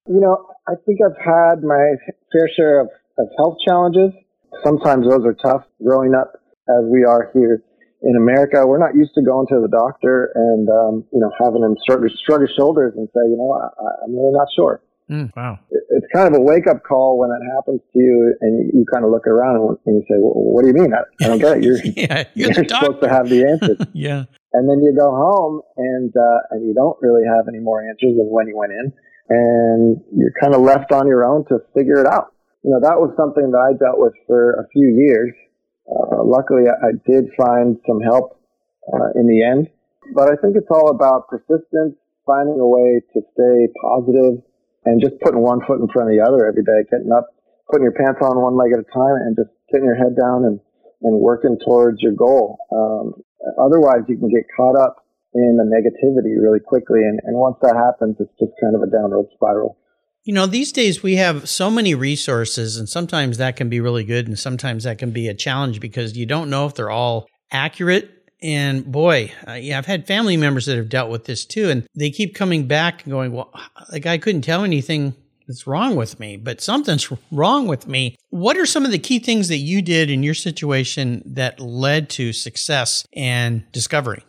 You 0.08 0.22
know, 0.22 0.48
I 0.66 0.76
think 0.86 1.00
I've 1.04 1.20
had 1.20 1.62
my 1.62 1.96
fair 2.32 2.48
share 2.56 2.80
of, 2.80 2.88
of 3.20 3.28
health 3.36 3.58
challenges. 3.68 4.12
Sometimes 4.64 5.10
those 5.10 5.26
are 5.26 5.36
tough 5.44 5.66
growing 5.84 6.16
up 6.16 6.40
as 6.70 6.86
we 6.88 7.04
are 7.04 7.32
here 7.34 7.62
in 8.04 8.16
America. 8.16 8.66
We're 8.66 8.80
not 8.80 8.96
used 8.96 9.12
to 9.16 9.22
going 9.22 9.48
to 9.48 9.60
the 9.60 9.68
doctor 9.68 10.32
and, 10.36 10.70
um, 10.70 11.04
you 11.12 11.20
know, 11.20 11.32
having 11.44 11.64
them 11.64 11.76
shrug, 11.86 12.00
shrug 12.26 12.40
his 12.40 12.52
shoulders 12.56 12.94
and 12.96 13.10
say, 13.10 13.28
you 13.28 13.36
know, 13.36 13.52
I, 13.60 14.06
I'm 14.06 14.16
really 14.16 14.32
not 14.32 14.48
sure. 14.56 14.80
Mm, 15.10 15.30
wow. 15.36 15.60
It's 15.70 16.08
kind 16.14 16.28
of 16.28 16.34
a 16.34 16.42
wake 16.42 16.66
up 16.66 16.82
call 16.82 17.20
when 17.20 17.30
it 17.30 17.44
happens 17.54 17.80
to 17.94 18.00
you 18.00 18.36
and 18.42 18.58
you, 18.58 18.80
you 18.82 18.86
kind 18.92 19.06
of 19.06 19.12
look 19.12 19.28
around 19.28 19.78
and, 19.86 20.02
you 20.02 20.04
say, 20.10 20.18
well, 20.18 20.34
what 20.34 20.64
do 20.64 20.68
you 20.70 20.74
mean? 20.74 20.94
I, 20.94 21.06
I 21.24 21.28
don't 21.30 21.40
get 21.40 21.58
it. 21.58 21.64
You're, 21.64 21.78
yeah, 21.96 22.24
you're, 22.34 22.52
you're 22.52 22.66
supposed 22.66 23.02
to 23.02 23.10
have 23.10 23.30
the 23.30 23.46
answers. 23.46 23.78
yeah. 23.94 24.26
And 24.54 24.70
then 24.70 24.82
you 24.82 24.96
go 24.98 25.12
home 25.12 25.62
and, 25.78 26.14
uh, 26.16 26.40
and 26.52 26.66
you 26.66 26.74
don't 26.74 26.98
really 27.02 27.22
have 27.28 27.46
any 27.48 27.60
more 27.60 27.82
answers 27.86 28.18
than 28.18 28.28
when 28.30 28.48
you 28.48 28.58
went 28.58 28.72
in 28.72 28.94
and 29.30 30.02
you're 30.16 30.34
kind 30.42 30.56
of 30.56 30.62
left 30.62 30.92
on 30.92 31.08
your 31.08 31.26
own 31.26 31.46
to 31.50 31.60
figure 31.76 32.02
it 32.02 32.08
out. 32.08 32.34
You 32.64 32.72
know, 32.72 32.82
that 32.82 32.98
was 32.98 33.14
something 33.18 33.52
that 33.52 33.62
I 33.62 33.78
dealt 33.78 34.00
with 34.00 34.14
for 34.26 34.58
a 34.58 34.66
few 34.74 34.90
years. 34.90 35.34
Uh, 35.86 36.24
luckily 36.26 36.66
I, 36.66 36.90
I 36.90 36.92
did 37.06 37.30
find 37.38 37.78
some 37.86 38.02
help, 38.02 38.42
uh, 38.90 39.14
in 39.14 39.28
the 39.28 39.46
end, 39.46 39.70
but 40.14 40.30
I 40.30 40.36
think 40.42 40.58
it's 40.58 40.70
all 40.70 40.90
about 40.90 41.30
persistence, 41.30 41.98
finding 42.26 42.58
a 42.58 42.66
way 42.66 43.02
to 43.14 43.22
stay 43.34 43.58
positive 43.82 44.42
and 44.86 45.02
just 45.02 45.20
putting 45.22 45.42
one 45.42 45.60
foot 45.66 45.82
in 45.82 45.88
front 45.90 46.10
of 46.10 46.14
the 46.16 46.24
other 46.24 46.46
every 46.46 46.64
day, 46.64 46.86
getting 46.90 47.12
up, 47.12 47.28
putting 47.70 47.84
your 47.84 47.98
pants 47.98 48.22
on 48.22 48.38
one 48.38 48.56
leg 48.56 48.72
at 48.74 48.80
a 48.80 48.88
time 48.94 49.18
and 49.26 49.36
just 49.36 49.50
getting 49.74 49.86
your 49.86 49.98
head 49.98 50.16
down 50.16 50.46
and, 50.46 50.60
and 51.02 51.20
working 51.20 51.58
towards 51.66 52.02
your 52.02 52.14
goal. 52.14 52.58
Um, 52.72 53.14
otherwise 53.58 54.06
you 54.08 54.18
can 54.18 54.30
get 54.30 54.46
caught 54.56 54.78
up 54.78 55.06
in 55.34 55.58
the 55.58 55.66
negativity 55.66 56.40
really 56.42 56.60
quickly. 56.60 57.00
And, 57.02 57.20
and 57.26 57.36
once 57.36 57.58
that 57.62 57.76
happens, 57.76 58.16
it's 58.20 58.32
just 58.40 58.54
kind 58.62 58.76
of 58.76 58.82
a 58.82 58.92
downward 58.92 59.28
spiral. 59.36 59.78
You 60.24 60.34
know, 60.34 60.48
these 60.48 60.72
days 60.72 61.04
we 61.04 61.18
have 61.18 61.48
so 61.48 61.70
many 61.70 61.94
resources, 61.94 62.78
and 62.78 62.90
sometimes 62.90 63.38
that 63.38 63.56
can 63.56 63.70
be 63.70 63.80
really 63.80 64.04
good, 64.04 64.28
and 64.28 64.40
sometimes 64.40 64.84
that 64.84 64.98
can 64.98 65.12
be 65.12 65.28
a 65.28 65.36
challenge 65.36 65.80
because 65.80 66.18
you 66.18 66.26
don't 66.26 66.50
know 66.50 66.66
if 66.66 66.74
they're 66.74 66.90
all 66.90 67.28
accurate 67.52 68.10
and 68.46 68.86
boy, 68.86 69.32
uh, 69.48 69.54
yeah, 69.54 69.80
I've 69.80 69.88
had 69.88 70.06
family 70.06 70.38
members 70.38 70.68
that 70.68 70.78
have 70.78 70.88
dealt 70.88 71.10
with 71.10 71.26
this 71.26 71.46
too. 71.46 71.72
And 71.72 71.88
they 71.96 72.12
keep 72.12 72.36
coming 72.36 72.68
back 72.68 73.04
and 73.04 73.12
going, 73.12 73.32
well, 73.32 73.52
like 73.92 74.06
I 74.06 74.20
couldn't 74.20 74.44
tell 74.44 74.64
anything 74.64 75.16
that's 75.48 75.66
wrong 75.66 75.96
with 75.96 76.20
me, 76.20 76.38
but 76.38 76.62
something's 76.62 77.12
wrong 77.32 77.68
with 77.68 77.88
me. 77.88 78.16
What 78.30 78.56
are 78.58 78.68
some 78.68 78.86
of 78.86 78.92
the 78.92 79.00
key 79.00 79.18
things 79.18 79.48
that 79.48 79.58
you 79.58 79.82
did 79.82 80.12
in 80.12 80.22
your 80.22 80.36
situation 80.36 81.24
that 81.26 81.60
led 81.60 82.08
to 82.12 82.34
success 82.34 83.04
and 83.14 83.64
discovery? 83.72 84.24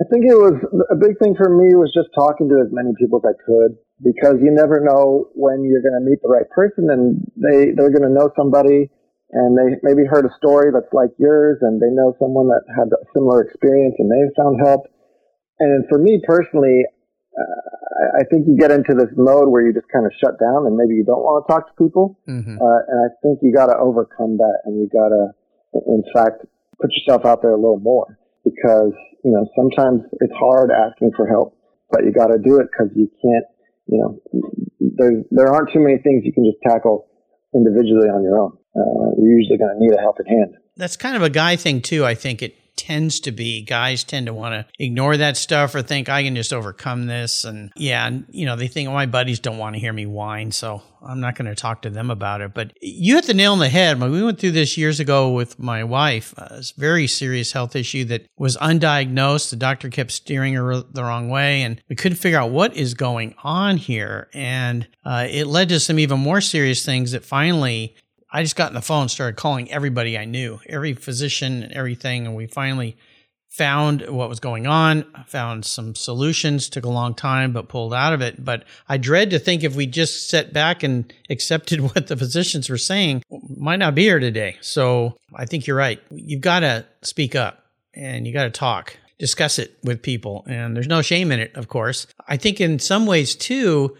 I 0.00 0.06
think 0.08 0.22
it 0.30 0.38
was 0.38 0.54
a 0.92 0.94
big 0.94 1.18
thing 1.18 1.34
for 1.34 1.50
me 1.50 1.74
was 1.74 1.90
just 1.92 2.14
talking 2.14 2.48
to 2.48 2.62
as 2.62 2.70
many 2.70 2.92
people 2.96 3.18
as 3.18 3.34
I 3.34 3.42
could 3.44 3.76
because 4.00 4.38
you 4.40 4.54
never 4.54 4.78
know 4.78 5.26
when 5.34 5.64
you're 5.64 5.82
going 5.82 5.98
to 5.98 6.06
meet 6.08 6.22
the 6.22 6.28
right 6.28 6.48
person 6.54 6.86
and 6.86 7.26
they, 7.34 7.74
they're 7.74 7.90
going 7.90 8.06
to 8.06 8.14
know 8.14 8.30
somebody 8.38 8.90
and 9.30 9.56
they 9.56 9.76
maybe 9.82 10.08
heard 10.08 10.24
a 10.24 10.32
story 10.40 10.72
that's 10.72 10.92
like 10.92 11.12
yours 11.18 11.58
and 11.60 11.80
they 11.80 11.92
know 11.92 12.16
someone 12.18 12.48
that 12.48 12.64
had 12.72 12.88
a 12.88 13.00
similar 13.12 13.44
experience 13.44 13.94
and 13.98 14.08
they 14.08 14.24
found 14.40 14.56
help. 14.64 14.88
And 15.60 15.84
for 15.88 15.98
me 15.98 16.22
personally, 16.24 16.84
uh, 17.36 17.68
I 18.16 18.24
think 18.30 18.48
you 18.48 18.56
get 18.56 18.70
into 18.70 18.94
this 18.94 19.12
mode 19.16 19.52
where 19.52 19.66
you 19.66 19.74
just 19.74 19.88
kind 19.92 20.06
of 20.06 20.12
shut 20.16 20.40
down 20.40 20.64
and 20.64 20.76
maybe 20.76 20.94
you 20.94 21.04
don't 21.04 21.20
want 21.20 21.44
to 21.44 21.52
talk 21.52 21.68
to 21.68 21.74
people. 21.76 22.16
Mm-hmm. 22.24 22.56
Uh, 22.56 22.80
and 22.88 22.98
I 23.04 23.08
think 23.20 23.40
you 23.42 23.52
got 23.52 23.66
to 23.66 23.76
overcome 23.76 24.38
that 24.38 24.64
and 24.64 24.80
you 24.80 24.88
got 24.88 25.12
to, 25.12 25.34
in 25.76 26.02
fact, 26.14 26.48
put 26.80 26.88
yourself 26.94 27.26
out 27.26 27.42
there 27.42 27.52
a 27.52 27.60
little 27.60 27.80
more 27.80 28.18
because, 28.44 28.96
you 29.24 29.32
know, 29.34 29.44
sometimes 29.52 30.08
it's 30.20 30.32
hard 30.40 30.70
asking 30.72 31.12
for 31.16 31.28
help, 31.28 31.52
but 31.90 32.04
you 32.04 32.12
got 32.12 32.28
to 32.28 32.38
do 32.38 32.60
it 32.60 32.68
because 32.72 32.88
you 32.96 33.10
can't, 33.20 33.44
you 33.92 33.98
know, 34.00 34.10
there, 34.96 35.20
there 35.30 35.52
aren't 35.52 35.68
too 35.72 35.80
many 35.80 35.98
things 35.98 36.24
you 36.24 36.32
can 36.32 36.48
just 36.48 36.62
tackle 36.64 37.07
individually 37.54 38.08
on 38.08 38.22
your 38.22 38.38
own. 38.38 38.52
Uh, 38.76 39.14
you're 39.18 39.38
usually 39.38 39.58
going 39.58 39.74
to 39.74 39.80
need 39.80 39.92
a 39.96 40.00
helping 40.00 40.26
hand. 40.26 40.56
That's 40.76 40.96
kind 40.96 41.16
of 41.16 41.22
a 41.22 41.30
guy 41.30 41.56
thing 41.56 41.82
too. 41.82 42.04
I 42.04 42.14
think 42.14 42.42
it 42.42 42.54
tends 42.78 43.20
to 43.20 43.32
be 43.32 43.60
guys 43.60 44.04
tend 44.04 44.26
to 44.26 44.32
want 44.32 44.54
to 44.54 44.66
ignore 44.82 45.16
that 45.16 45.36
stuff 45.36 45.74
or 45.74 45.82
think 45.82 46.08
I 46.08 46.22
can 46.22 46.34
just 46.36 46.52
overcome 46.52 47.06
this. 47.06 47.44
And 47.44 47.70
yeah, 47.76 48.06
and, 48.06 48.24
you 48.30 48.46
know, 48.46 48.56
they 48.56 48.68
think 48.68 48.88
my 48.88 49.04
buddies 49.04 49.40
don't 49.40 49.58
want 49.58 49.74
to 49.74 49.80
hear 49.80 49.92
me 49.92 50.06
whine. 50.06 50.52
So 50.52 50.82
I'm 51.02 51.20
not 51.20 51.34
going 51.34 51.48
to 51.48 51.54
talk 51.54 51.82
to 51.82 51.90
them 51.90 52.10
about 52.10 52.40
it. 52.40 52.54
But 52.54 52.72
you 52.80 53.16
hit 53.16 53.26
the 53.26 53.34
nail 53.34 53.52
on 53.52 53.58
the 53.58 53.68
head. 53.68 54.00
We 54.00 54.22
went 54.22 54.38
through 54.38 54.52
this 54.52 54.78
years 54.78 55.00
ago 55.00 55.30
with 55.30 55.58
my 55.58 55.84
wife, 55.84 56.32
a 56.38 56.62
very 56.76 57.06
serious 57.06 57.52
health 57.52 57.76
issue 57.76 58.04
that 58.06 58.26
was 58.38 58.56
undiagnosed. 58.56 59.50
The 59.50 59.56
doctor 59.56 59.90
kept 59.90 60.12
steering 60.12 60.54
her 60.54 60.80
the 60.80 61.02
wrong 61.02 61.28
way 61.28 61.62
and 61.62 61.82
we 61.88 61.96
couldn't 61.96 62.18
figure 62.18 62.38
out 62.38 62.50
what 62.50 62.76
is 62.76 62.94
going 62.94 63.34
on 63.42 63.76
here. 63.76 64.28
And 64.32 64.86
uh, 65.04 65.26
it 65.28 65.46
led 65.46 65.68
to 65.70 65.80
some 65.80 65.98
even 65.98 66.20
more 66.20 66.40
serious 66.40 66.84
things 66.84 67.12
that 67.12 67.24
finally 67.24 67.96
I 68.30 68.42
just 68.42 68.56
got 68.56 68.68
on 68.68 68.74
the 68.74 68.82
phone, 68.82 69.02
and 69.02 69.10
started 69.10 69.36
calling 69.36 69.70
everybody 69.70 70.18
I 70.18 70.24
knew, 70.24 70.60
every 70.66 70.94
physician 70.94 71.62
and 71.62 71.72
everything, 71.72 72.26
and 72.26 72.36
we 72.36 72.46
finally 72.46 72.96
found 73.48 74.08
what 74.08 74.28
was 74.28 74.40
going 74.40 74.66
on, 74.66 75.04
found 75.26 75.64
some 75.64 75.94
solutions, 75.94 76.68
took 76.68 76.84
a 76.84 76.90
long 76.90 77.14
time, 77.14 77.52
but 77.52 77.68
pulled 77.68 77.94
out 77.94 78.12
of 78.12 78.20
it. 78.20 78.44
But 78.44 78.64
I 78.88 78.98
dread 78.98 79.30
to 79.30 79.38
think 79.38 79.64
if 79.64 79.74
we 79.74 79.86
just 79.86 80.28
sat 80.28 80.52
back 80.52 80.82
and 80.82 81.12
accepted 81.30 81.80
what 81.80 82.06
the 82.06 82.16
physicians 82.16 82.68
were 82.68 82.78
saying, 82.78 83.22
might 83.56 83.78
not 83.78 83.94
be 83.94 84.02
here 84.02 84.20
today. 84.20 84.56
So 84.60 85.16
I 85.34 85.46
think 85.46 85.66
you're 85.66 85.76
right. 85.76 86.00
You've 86.10 86.42
got 86.42 86.60
to 86.60 86.86
speak 87.02 87.34
up 87.34 87.64
and 87.94 88.26
you 88.26 88.32
got 88.32 88.44
to 88.44 88.50
talk, 88.50 88.96
discuss 89.18 89.58
it 89.58 89.76
with 89.82 90.02
people. 90.02 90.44
And 90.46 90.76
there's 90.76 90.86
no 90.86 91.02
shame 91.02 91.32
in 91.32 91.40
it, 91.40 91.56
of 91.56 91.68
course. 91.68 92.06
I 92.28 92.36
think 92.36 92.60
in 92.60 92.78
some 92.78 93.06
ways 93.06 93.34
too, 93.34 93.96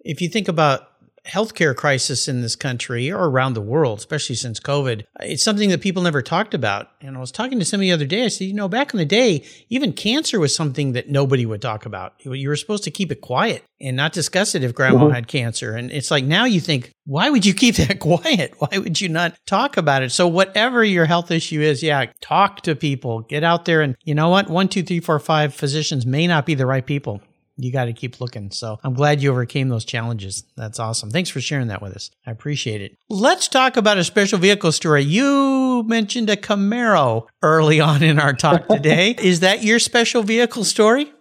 if 0.00 0.20
you 0.20 0.28
think 0.28 0.48
about 0.48 0.87
healthcare 1.28 1.76
crisis 1.76 2.28
in 2.28 2.40
this 2.40 2.56
country 2.56 3.10
or 3.10 3.28
around 3.28 3.54
the 3.54 3.60
world, 3.60 3.98
especially 3.98 4.34
since 4.34 4.58
COVID. 4.58 5.04
It's 5.20 5.44
something 5.44 5.68
that 5.70 5.80
people 5.80 6.02
never 6.02 6.22
talked 6.22 6.54
about. 6.54 6.90
And 7.00 7.16
I 7.16 7.20
was 7.20 7.30
talking 7.32 7.58
to 7.58 7.64
somebody 7.64 7.88
the 7.88 7.94
other 7.94 8.06
day. 8.06 8.24
I 8.24 8.28
said, 8.28 8.46
you 8.46 8.54
know, 8.54 8.68
back 8.68 8.92
in 8.92 8.98
the 8.98 9.04
day, 9.04 9.44
even 9.68 9.92
cancer 9.92 10.40
was 10.40 10.54
something 10.54 10.92
that 10.92 11.08
nobody 11.08 11.44
would 11.46 11.62
talk 11.62 11.86
about. 11.86 12.14
You 12.24 12.48
were 12.48 12.56
supposed 12.56 12.84
to 12.84 12.90
keep 12.90 13.12
it 13.12 13.20
quiet 13.20 13.64
and 13.80 13.96
not 13.96 14.12
discuss 14.12 14.54
it 14.54 14.64
if 14.64 14.74
grandma 14.74 15.04
mm-hmm. 15.04 15.14
had 15.14 15.28
cancer. 15.28 15.76
And 15.76 15.90
it's 15.90 16.10
like 16.10 16.24
now 16.24 16.44
you 16.44 16.60
think, 16.60 16.92
why 17.04 17.30
would 17.30 17.46
you 17.46 17.54
keep 17.62 17.76
that 17.76 18.00
quiet? 18.00 18.54
Why 18.58 18.78
would 18.78 19.00
you 19.00 19.08
not 19.08 19.38
talk 19.46 19.76
about 19.76 20.02
it? 20.02 20.10
So 20.10 20.26
whatever 20.26 20.82
your 20.82 21.04
health 21.04 21.30
issue 21.30 21.60
is, 21.60 21.82
yeah, 21.82 22.06
talk 22.20 22.62
to 22.62 22.74
people, 22.74 23.20
get 23.20 23.44
out 23.44 23.64
there 23.64 23.82
and 23.82 23.96
you 24.04 24.14
know 24.14 24.30
what? 24.30 24.48
One, 24.48 24.68
two, 24.68 24.82
three, 24.82 25.00
four, 25.00 25.18
five 25.18 25.54
physicians 25.54 26.06
may 26.06 26.26
not 26.26 26.46
be 26.46 26.54
the 26.54 26.66
right 26.66 26.84
people 26.84 27.20
you 27.58 27.72
got 27.72 27.86
to 27.86 27.92
keep 27.92 28.20
looking. 28.20 28.50
So 28.50 28.78
I'm 28.82 28.94
glad 28.94 29.20
you 29.20 29.30
overcame 29.30 29.68
those 29.68 29.84
challenges. 29.84 30.44
That's 30.56 30.78
awesome. 30.78 31.10
Thanks 31.10 31.28
for 31.28 31.40
sharing 31.40 31.66
that 31.68 31.82
with 31.82 31.94
us. 31.94 32.10
I 32.24 32.30
appreciate 32.30 32.80
it. 32.80 32.96
Let's 33.10 33.48
talk 33.48 33.76
about 33.76 33.98
a 33.98 34.04
special 34.04 34.38
vehicle 34.38 34.72
story. 34.72 35.02
You 35.02 35.82
mentioned 35.86 36.30
a 36.30 36.36
Camaro 36.36 37.26
early 37.42 37.80
on 37.90 38.02
in 38.02 38.18
our 38.18 38.32
talk 38.32 38.68
today. 38.68 39.16
is 39.22 39.40
that 39.40 39.62
your 39.62 39.78
special 39.78 40.22
vehicle 40.22 40.64
story? 40.64 41.12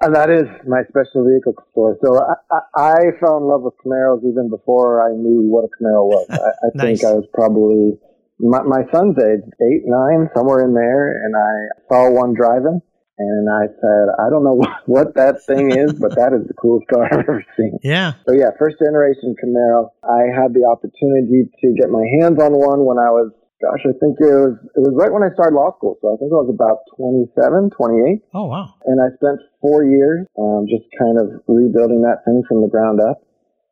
And 0.00 0.16
uh, 0.16 0.20
that 0.20 0.30
is 0.30 0.46
my 0.66 0.82
special 0.88 1.26
vehicle 1.28 1.54
story. 1.72 1.96
So 2.02 2.18
I, 2.18 2.58
I, 2.74 2.98
fell 3.20 3.38
in 3.38 3.44
love 3.44 3.62
with 3.62 3.74
Camaros 3.84 4.18
even 4.28 4.50
before 4.50 5.06
I 5.06 5.14
knew 5.14 5.42
what 5.42 5.64
a 5.64 5.68
Camaro 5.68 6.06
was. 6.06 6.26
I, 6.30 6.36
I 6.36 6.70
nice. 6.74 7.00
think 7.00 7.10
I 7.10 7.14
was 7.14 7.26
probably 7.32 7.98
my, 8.40 8.62
my 8.62 8.82
son's 8.92 9.16
age, 9.18 9.46
eight, 9.62 9.82
nine, 9.84 10.28
somewhere 10.34 10.64
in 10.64 10.74
there, 10.74 11.24
and 11.24 11.36
I 11.36 11.54
saw 11.88 12.10
one 12.10 12.34
driving 12.34 12.82
and 13.22 13.46
I 13.46 13.70
said, 13.70 14.04
I 14.18 14.26
don't 14.30 14.42
know 14.42 14.58
what 14.86 15.14
that 15.14 15.38
thing 15.46 15.70
is, 15.70 15.94
but 15.94 16.14
that 16.18 16.34
is 16.34 16.46
the 16.48 16.54
coolest 16.58 16.88
car 16.90 17.06
I've 17.06 17.22
ever 17.22 17.44
seen. 17.56 17.78
Yeah. 17.82 18.18
So 18.26 18.34
yeah, 18.34 18.50
first 18.58 18.78
generation 18.82 19.34
Camaro. 19.38 19.94
I 20.02 20.30
had 20.34 20.50
the 20.54 20.66
opportunity 20.66 21.46
to 21.46 21.66
get 21.78 21.90
my 21.90 22.04
hands 22.20 22.42
on 22.42 22.52
one 22.52 22.84
when 22.84 22.98
I 22.98 23.10
was, 23.14 23.30
gosh, 23.62 23.86
I 23.86 23.94
think 24.02 24.18
it 24.18 24.34
was, 24.34 24.58
it 24.74 24.82
was 24.82 24.94
right 24.98 25.12
when 25.12 25.22
I 25.22 25.30
started 25.38 25.54
law 25.54 25.70
school. 25.78 25.94
So 26.02 26.10
I 26.10 26.16
think 26.18 26.34
I 26.34 26.42
was 26.42 26.50
about 26.50 26.82
27, 26.98 27.70
28. 27.70 28.22
Oh, 28.34 28.50
wow. 28.50 28.74
And 28.90 28.98
I 28.98 29.14
spent 29.14 29.38
four 29.62 29.86
years, 29.86 30.26
um, 30.34 30.66
just 30.66 30.88
kind 30.98 31.16
of 31.20 31.46
rebuilding 31.46 32.02
that 32.02 32.26
thing 32.26 32.42
from 32.50 32.66
the 32.66 32.70
ground 32.70 32.98
up. 32.98 33.22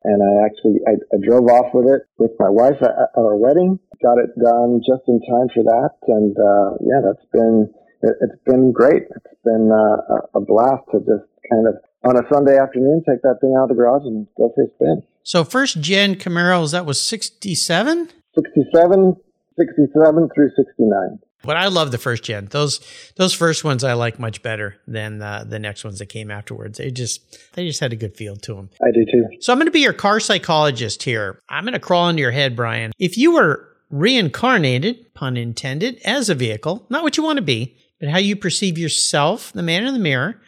And 0.00 0.16
I 0.24 0.48
actually, 0.48 0.80
I, 0.88 0.96
I 1.12 1.20
drove 1.20 1.44
off 1.52 1.76
with 1.76 1.84
it 1.84 2.08
with 2.16 2.32
my 2.40 2.48
wife 2.48 2.80
at, 2.80 2.88
at 2.88 3.12
our 3.20 3.36
wedding, 3.36 3.76
got 4.00 4.16
it 4.16 4.32
done 4.32 4.80
just 4.80 5.04
in 5.12 5.20
time 5.28 5.52
for 5.52 5.60
that. 5.60 5.92
And, 6.08 6.32
uh, 6.32 6.80
yeah, 6.80 7.04
that's 7.04 7.26
been, 7.36 7.68
it, 8.02 8.16
has 8.20 8.38
been 8.46 8.72
great. 8.72 9.02
It's 9.14 9.40
been 9.44 9.70
uh, 9.72 10.38
a 10.38 10.40
blast 10.40 10.84
to 10.92 10.98
just 11.00 11.28
kind 11.50 11.66
of 11.68 11.74
on 12.04 12.16
a 12.16 12.22
Sunday 12.32 12.56
afternoon 12.56 13.02
take 13.08 13.22
that 13.22 13.38
thing 13.40 13.54
out 13.58 13.64
of 13.64 13.68
the 13.70 13.74
garage 13.74 14.04
and 14.04 14.26
go 14.36 14.52
for 14.54 14.64
a 14.64 14.68
spin. 14.74 15.02
So 15.22 15.44
first 15.44 15.80
gen 15.80 16.14
Camaros, 16.16 16.72
that 16.72 16.86
was 16.86 17.00
67? 17.00 18.08
67, 18.34 19.16
67 19.58 20.28
through 20.34 20.50
69. 20.56 21.18
But 21.42 21.56
I 21.56 21.68
love 21.68 21.90
the 21.90 21.98
first 21.98 22.22
gen. 22.22 22.46
Those 22.50 22.80
those 23.16 23.32
first 23.32 23.64
ones 23.64 23.82
I 23.82 23.94
like 23.94 24.18
much 24.18 24.42
better 24.42 24.76
than 24.86 25.22
uh, 25.22 25.44
the 25.46 25.58
next 25.58 25.84
ones 25.84 25.98
that 25.98 26.06
came 26.06 26.30
afterwards. 26.30 26.78
They 26.78 26.90
just 26.90 27.54
they 27.54 27.66
just 27.66 27.80
had 27.80 27.92
a 27.92 27.96
good 27.96 28.14
feel 28.14 28.36
to 28.36 28.54
them. 28.54 28.70
I 28.82 28.90
do 28.92 29.04
too. 29.10 29.24
So 29.40 29.52
I'm 29.52 29.58
going 29.58 29.66
to 29.66 29.72
be 29.72 29.80
your 29.80 29.94
car 29.94 30.20
psychologist 30.20 31.02
here. 31.02 31.40
I'm 31.48 31.64
going 31.64 31.72
to 31.72 31.80
crawl 31.80 32.08
into 32.10 32.20
your 32.20 32.30
head, 32.30 32.56
Brian. 32.56 32.92
If 32.98 33.16
you 33.16 33.32
were 33.32 33.68
reincarnated, 33.90 35.14
pun 35.14 35.36
intended, 35.36 36.00
as 36.04 36.28
a 36.28 36.34
vehicle, 36.34 36.86
not 36.90 37.02
what 37.02 37.16
you 37.16 37.22
want 37.22 37.38
to 37.38 37.42
be, 37.42 37.76
but 38.00 38.08
how 38.08 38.18
you 38.18 38.34
perceive 38.34 38.78
yourself, 38.78 39.52
the 39.52 39.62
man 39.62 39.84
in 39.84 39.92
the 39.92 40.00
mirror, 40.00 40.40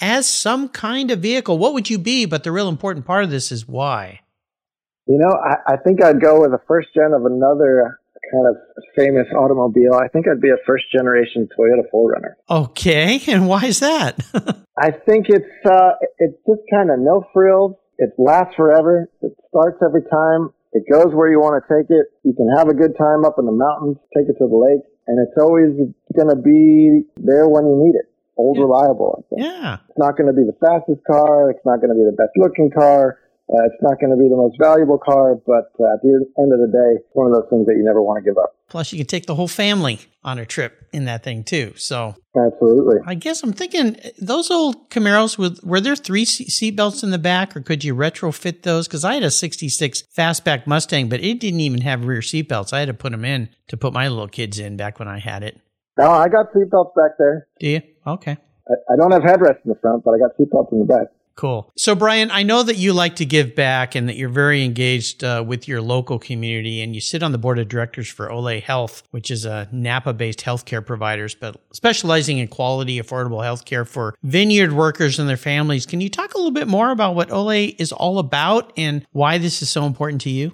as 0.00 0.26
some 0.26 0.68
kind 0.68 1.10
of 1.10 1.18
vehicle. 1.18 1.58
What 1.58 1.74
would 1.74 1.90
you 1.90 1.98
be? 1.98 2.24
But 2.24 2.44
the 2.44 2.52
real 2.52 2.68
important 2.68 3.04
part 3.04 3.24
of 3.24 3.30
this 3.30 3.52
is 3.52 3.68
why. 3.68 4.20
You 5.06 5.18
know, 5.18 5.32
I, 5.32 5.74
I 5.74 5.76
think 5.76 6.02
I'd 6.02 6.20
go 6.20 6.40
with 6.40 6.52
a 6.52 6.60
first 6.68 6.88
gen 6.94 7.12
of 7.12 7.26
another 7.26 7.98
kind 8.32 8.46
of 8.46 8.56
famous 8.96 9.26
automobile. 9.36 9.94
I 9.94 10.06
think 10.08 10.26
I'd 10.28 10.40
be 10.40 10.50
a 10.50 10.62
first 10.66 10.84
generation 10.94 11.48
Toyota 11.58 11.82
4Runner. 11.92 12.34
Okay, 12.48 13.20
and 13.28 13.48
why 13.48 13.64
is 13.64 13.80
that? 13.80 14.20
I 14.78 14.92
think 14.92 15.26
it's 15.28 15.66
uh, 15.66 15.92
it's 16.18 16.38
just 16.46 16.62
kind 16.72 16.90
of 16.90 17.00
no 17.00 17.24
frills. 17.34 17.74
It 17.98 18.10
lasts 18.16 18.54
forever. 18.56 19.10
It 19.20 19.32
starts 19.48 19.78
every 19.84 20.02
time. 20.02 20.54
It 20.72 20.84
goes 20.90 21.12
where 21.12 21.28
you 21.28 21.40
want 21.40 21.60
to 21.60 21.66
take 21.68 21.90
it. 21.90 22.06
You 22.22 22.32
can 22.32 22.48
have 22.56 22.68
a 22.68 22.74
good 22.74 22.96
time 22.96 23.24
up 23.24 23.34
in 23.38 23.44
the 23.44 23.52
mountains, 23.52 23.98
take 24.16 24.28
it 24.28 24.38
to 24.38 24.46
the 24.46 24.56
lake 24.56 24.89
and 25.10 25.18
it's 25.18 25.34
always 25.42 25.74
going 26.14 26.30
to 26.30 26.38
be 26.38 27.02
there 27.18 27.48
when 27.48 27.66
you 27.66 27.74
need 27.82 27.98
it. 27.98 28.06
Old, 28.36 28.56
yeah. 28.56 28.62
reliable. 28.62 29.18
I 29.18 29.22
think. 29.28 29.42
Yeah. 29.42 29.78
It's 29.88 29.98
not 29.98 30.16
going 30.16 30.28
to 30.28 30.32
be 30.32 30.46
the 30.46 30.56
fastest 30.62 31.02
car. 31.04 31.50
It's 31.50 31.66
not 31.66 31.82
going 31.82 31.90
to 31.90 31.98
be 31.98 32.06
the 32.06 32.14
best 32.16 32.30
looking 32.36 32.70
car. 32.70 33.18
Uh, 33.50 33.66
it's 33.66 33.82
not 33.82 33.98
going 33.98 34.14
to 34.14 34.16
be 34.16 34.28
the 34.30 34.36
most 34.36 34.56
valuable 34.62 34.98
car, 34.98 35.34
but 35.34 35.74
uh, 35.82 35.94
at 35.94 36.02
the 36.02 36.24
end 36.38 36.52
of 36.54 36.60
the 36.62 36.70
day, 36.70 37.02
it's 37.02 37.10
one 37.12 37.26
of 37.26 37.34
those 37.34 37.50
things 37.50 37.66
that 37.66 37.74
you 37.74 37.82
never 37.82 38.00
want 38.00 38.22
to 38.22 38.30
give 38.30 38.38
up. 38.38 38.54
Plus, 38.68 38.92
you 38.92 38.98
can 38.98 39.08
take 39.08 39.26
the 39.26 39.34
whole 39.34 39.48
family 39.48 39.98
on 40.22 40.38
a 40.38 40.46
trip 40.46 40.79
in 40.92 41.04
that 41.06 41.22
thing 41.22 41.44
too. 41.44 41.72
So, 41.76 42.14
absolutely. 42.36 42.96
I 43.06 43.14
guess 43.14 43.42
I'm 43.42 43.52
thinking 43.52 43.96
eh, 44.00 44.10
those 44.18 44.50
old 44.50 44.90
Camaros 44.90 45.38
with 45.38 45.62
were 45.62 45.80
there 45.80 45.96
three 45.96 46.24
seat 46.24 46.76
belts 46.76 47.02
in 47.02 47.10
the 47.10 47.18
back, 47.18 47.56
or 47.56 47.60
could 47.60 47.84
you 47.84 47.94
retrofit 47.94 48.62
those? 48.62 48.86
Because 48.86 49.04
I 49.04 49.14
had 49.14 49.22
a 49.22 49.30
'66 49.30 50.04
fastback 50.16 50.66
Mustang, 50.66 51.08
but 51.08 51.20
it 51.20 51.40
didn't 51.40 51.60
even 51.60 51.80
have 51.82 52.04
rear 52.04 52.22
seat 52.22 52.48
belts. 52.48 52.72
I 52.72 52.80
had 52.80 52.88
to 52.88 52.94
put 52.94 53.12
them 53.12 53.24
in 53.24 53.48
to 53.68 53.76
put 53.76 53.92
my 53.92 54.08
little 54.08 54.28
kids 54.28 54.58
in 54.58 54.76
back 54.76 54.98
when 54.98 55.08
I 55.08 55.18
had 55.18 55.42
it. 55.42 55.60
No, 55.98 56.10
I 56.10 56.28
got 56.28 56.46
seat 56.52 56.70
belts 56.70 56.92
back 56.96 57.12
there. 57.18 57.46
Do 57.58 57.68
you? 57.68 57.82
Okay. 58.06 58.36
I, 58.68 58.92
I 58.92 58.96
don't 58.96 59.12
have 59.12 59.22
headrests 59.22 59.64
in 59.64 59.70
the 59.70 59.78
front, 59.80 60.04
but 60.04 60.12
I 60.12 60.18
got 60.18 60.36
seat 60.36 60.50
belts 60.50 60.72
in 60.72 60.80
the 60.80 60.84
back. 60.84 61.08
Cool. 61.40 61.72
So, 61.74 61.94
Brian, 61.94 62.30
I 62.30 62.42
know 62.42 62.62
that 62.62 62.76
you 62.76 62.92
like 62.92 63.16
to 63.16 63.24
give 63.24 63.54
back 63.54 63.94
and 63.94 64.06
that 64.10 64.16
you're 64.16 64.28
very 64.28 64.62
engaged 64.62 65.24
uh, 65.24 65.42
with 65.46 65.66
your 65.66 65.80
local 65.80 66.18
community, 66.18 66.82
and 66.82 66.94
you 66.94 67.00
sit 67.00 67.22
on 67.22 67.32
the 67.32 67.38
board 67.38 67.58
of 67.58 67.66
directors 67.66 68.10
for 68.10 68.30
Ole 68.30 68.60
Health, 68.60 69.04
which 69.10 69.30
is 69.30 69.46
a 69.46 69.66
Napa-based 69.72 70.40
healthcare 70.40 70.84
providers, 70.84 71.34
but 71.34 71.56
specializing 71.72 72.36
in 72.36 72.48
quality, 72.48 73.00
affordable 73.00 73.40
healthcare 73.40 73.88
for 73.88 74.14
vineyard 74.22 74.74
workers 74.74 75.18
and 75.18 75.30
their 75.30 75.38
families. 75.38 75.86
Can 75.86 76.02
you 76.02 76.10
talk 76.10 76.34
a 76.34 76.36
little 76.36 76.50
bit 76.50 76.68
more 76.68 76.90
about 76.90 77.14
what 77.14 77.32
Ole 77.32 77.72
is 77.78 77.90
all 77.90 78.18
about 78.18 78.74
and 78.76 79.06
why 79.12 79.38
this 79.38 79.62
is 79.62 79.70
so 79.70 79.86
important 79.86 80.20
to 80.20 80.30
you? 80.30 80.52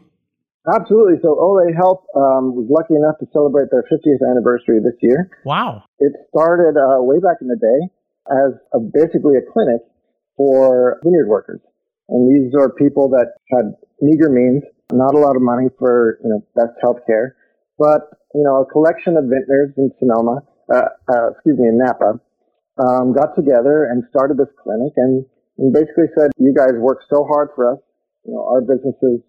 Absolutely. 0.73 1.15
So 1.21 1.31
Ole 1.31 1.67
Health 1.75 2.05
um, 2.15 2.55
was 2.55 2.71
lucky 2.71 2.95
enough 2.95 3.19
to 3.19 3.27
celebrate 3.33 3.73
their 3.73 3.83
50th 3.91 4.23
anniversary 4.31 4.79
this 4.79 4.95
year. 5.01 5.33
Wow. 5.45 5.83
It 5.99 6.13
started 6.29 6.79
uh, 6.79 7.03
way 7.03 7.19
back 7.19 7.39
in 7.41 7.49
the 7.49 7.59
day 7.59 7.91
as 8.31 8.55
a, 8.73 8.79
basically 8.79 9.35
a 9.35 9.43
clinic 9.53 9.83
for 10.37 11.01
vineyard 11.03 11.29
workers. 11.29 11.61
And 12.09 12.29
these 12.31 12.55
are 12.55 12.71
people 12.71 13.09
that 13.11 13.33
had 13.51 13.75
meager 14.01 14.31
means, 14.31 14.63
not 14.93 15.15
a 15.15 15.19
lot 15.19 15.35
of 15.37 15.43
money 15.43 15.69
for, 15.79 16.19
you 16.23 16.31
know, 16.31 16.47
best 16.55 16.79
health 16.81 17.01
care. 17.07 17.37
but 17.79 18.09
you 18.37 18.45
know, 18.45 18.61
a 18.61 18.67
collection 18.67 19.17
of 19.17 19.25
vintners 19.25 19.73
in 19.79 19.91
Sonoma, 19.99 20.45
uh, 20.73 20.93
uh, 21.09 21.31
excuse 21.33 21.59
me, 21.59 21.69
in 21.69 21.79
Napa, 21.79 22.21
um, 22.77 23.17
got 23.17 23.35
together 23.35 23.89
and 23.89 24.05
started 24.11 24.37
this 24.37 24.53
clinic 24.63 24.93
and, 24.97 25.25
and 25.59 25.73
basically 25.73 26.13
said, 26.13 26.31
"You 26.37 26.53
guys 26.53 26.77
work 26.77 27.01
so 27.09 27.25
hard 27.25 27.49
for 27.57 27.73
us. 27.73 27.81
You 28.25 28.35
know, 28.35 28.45
our 28.45 28.61
businesses 28.61 29.25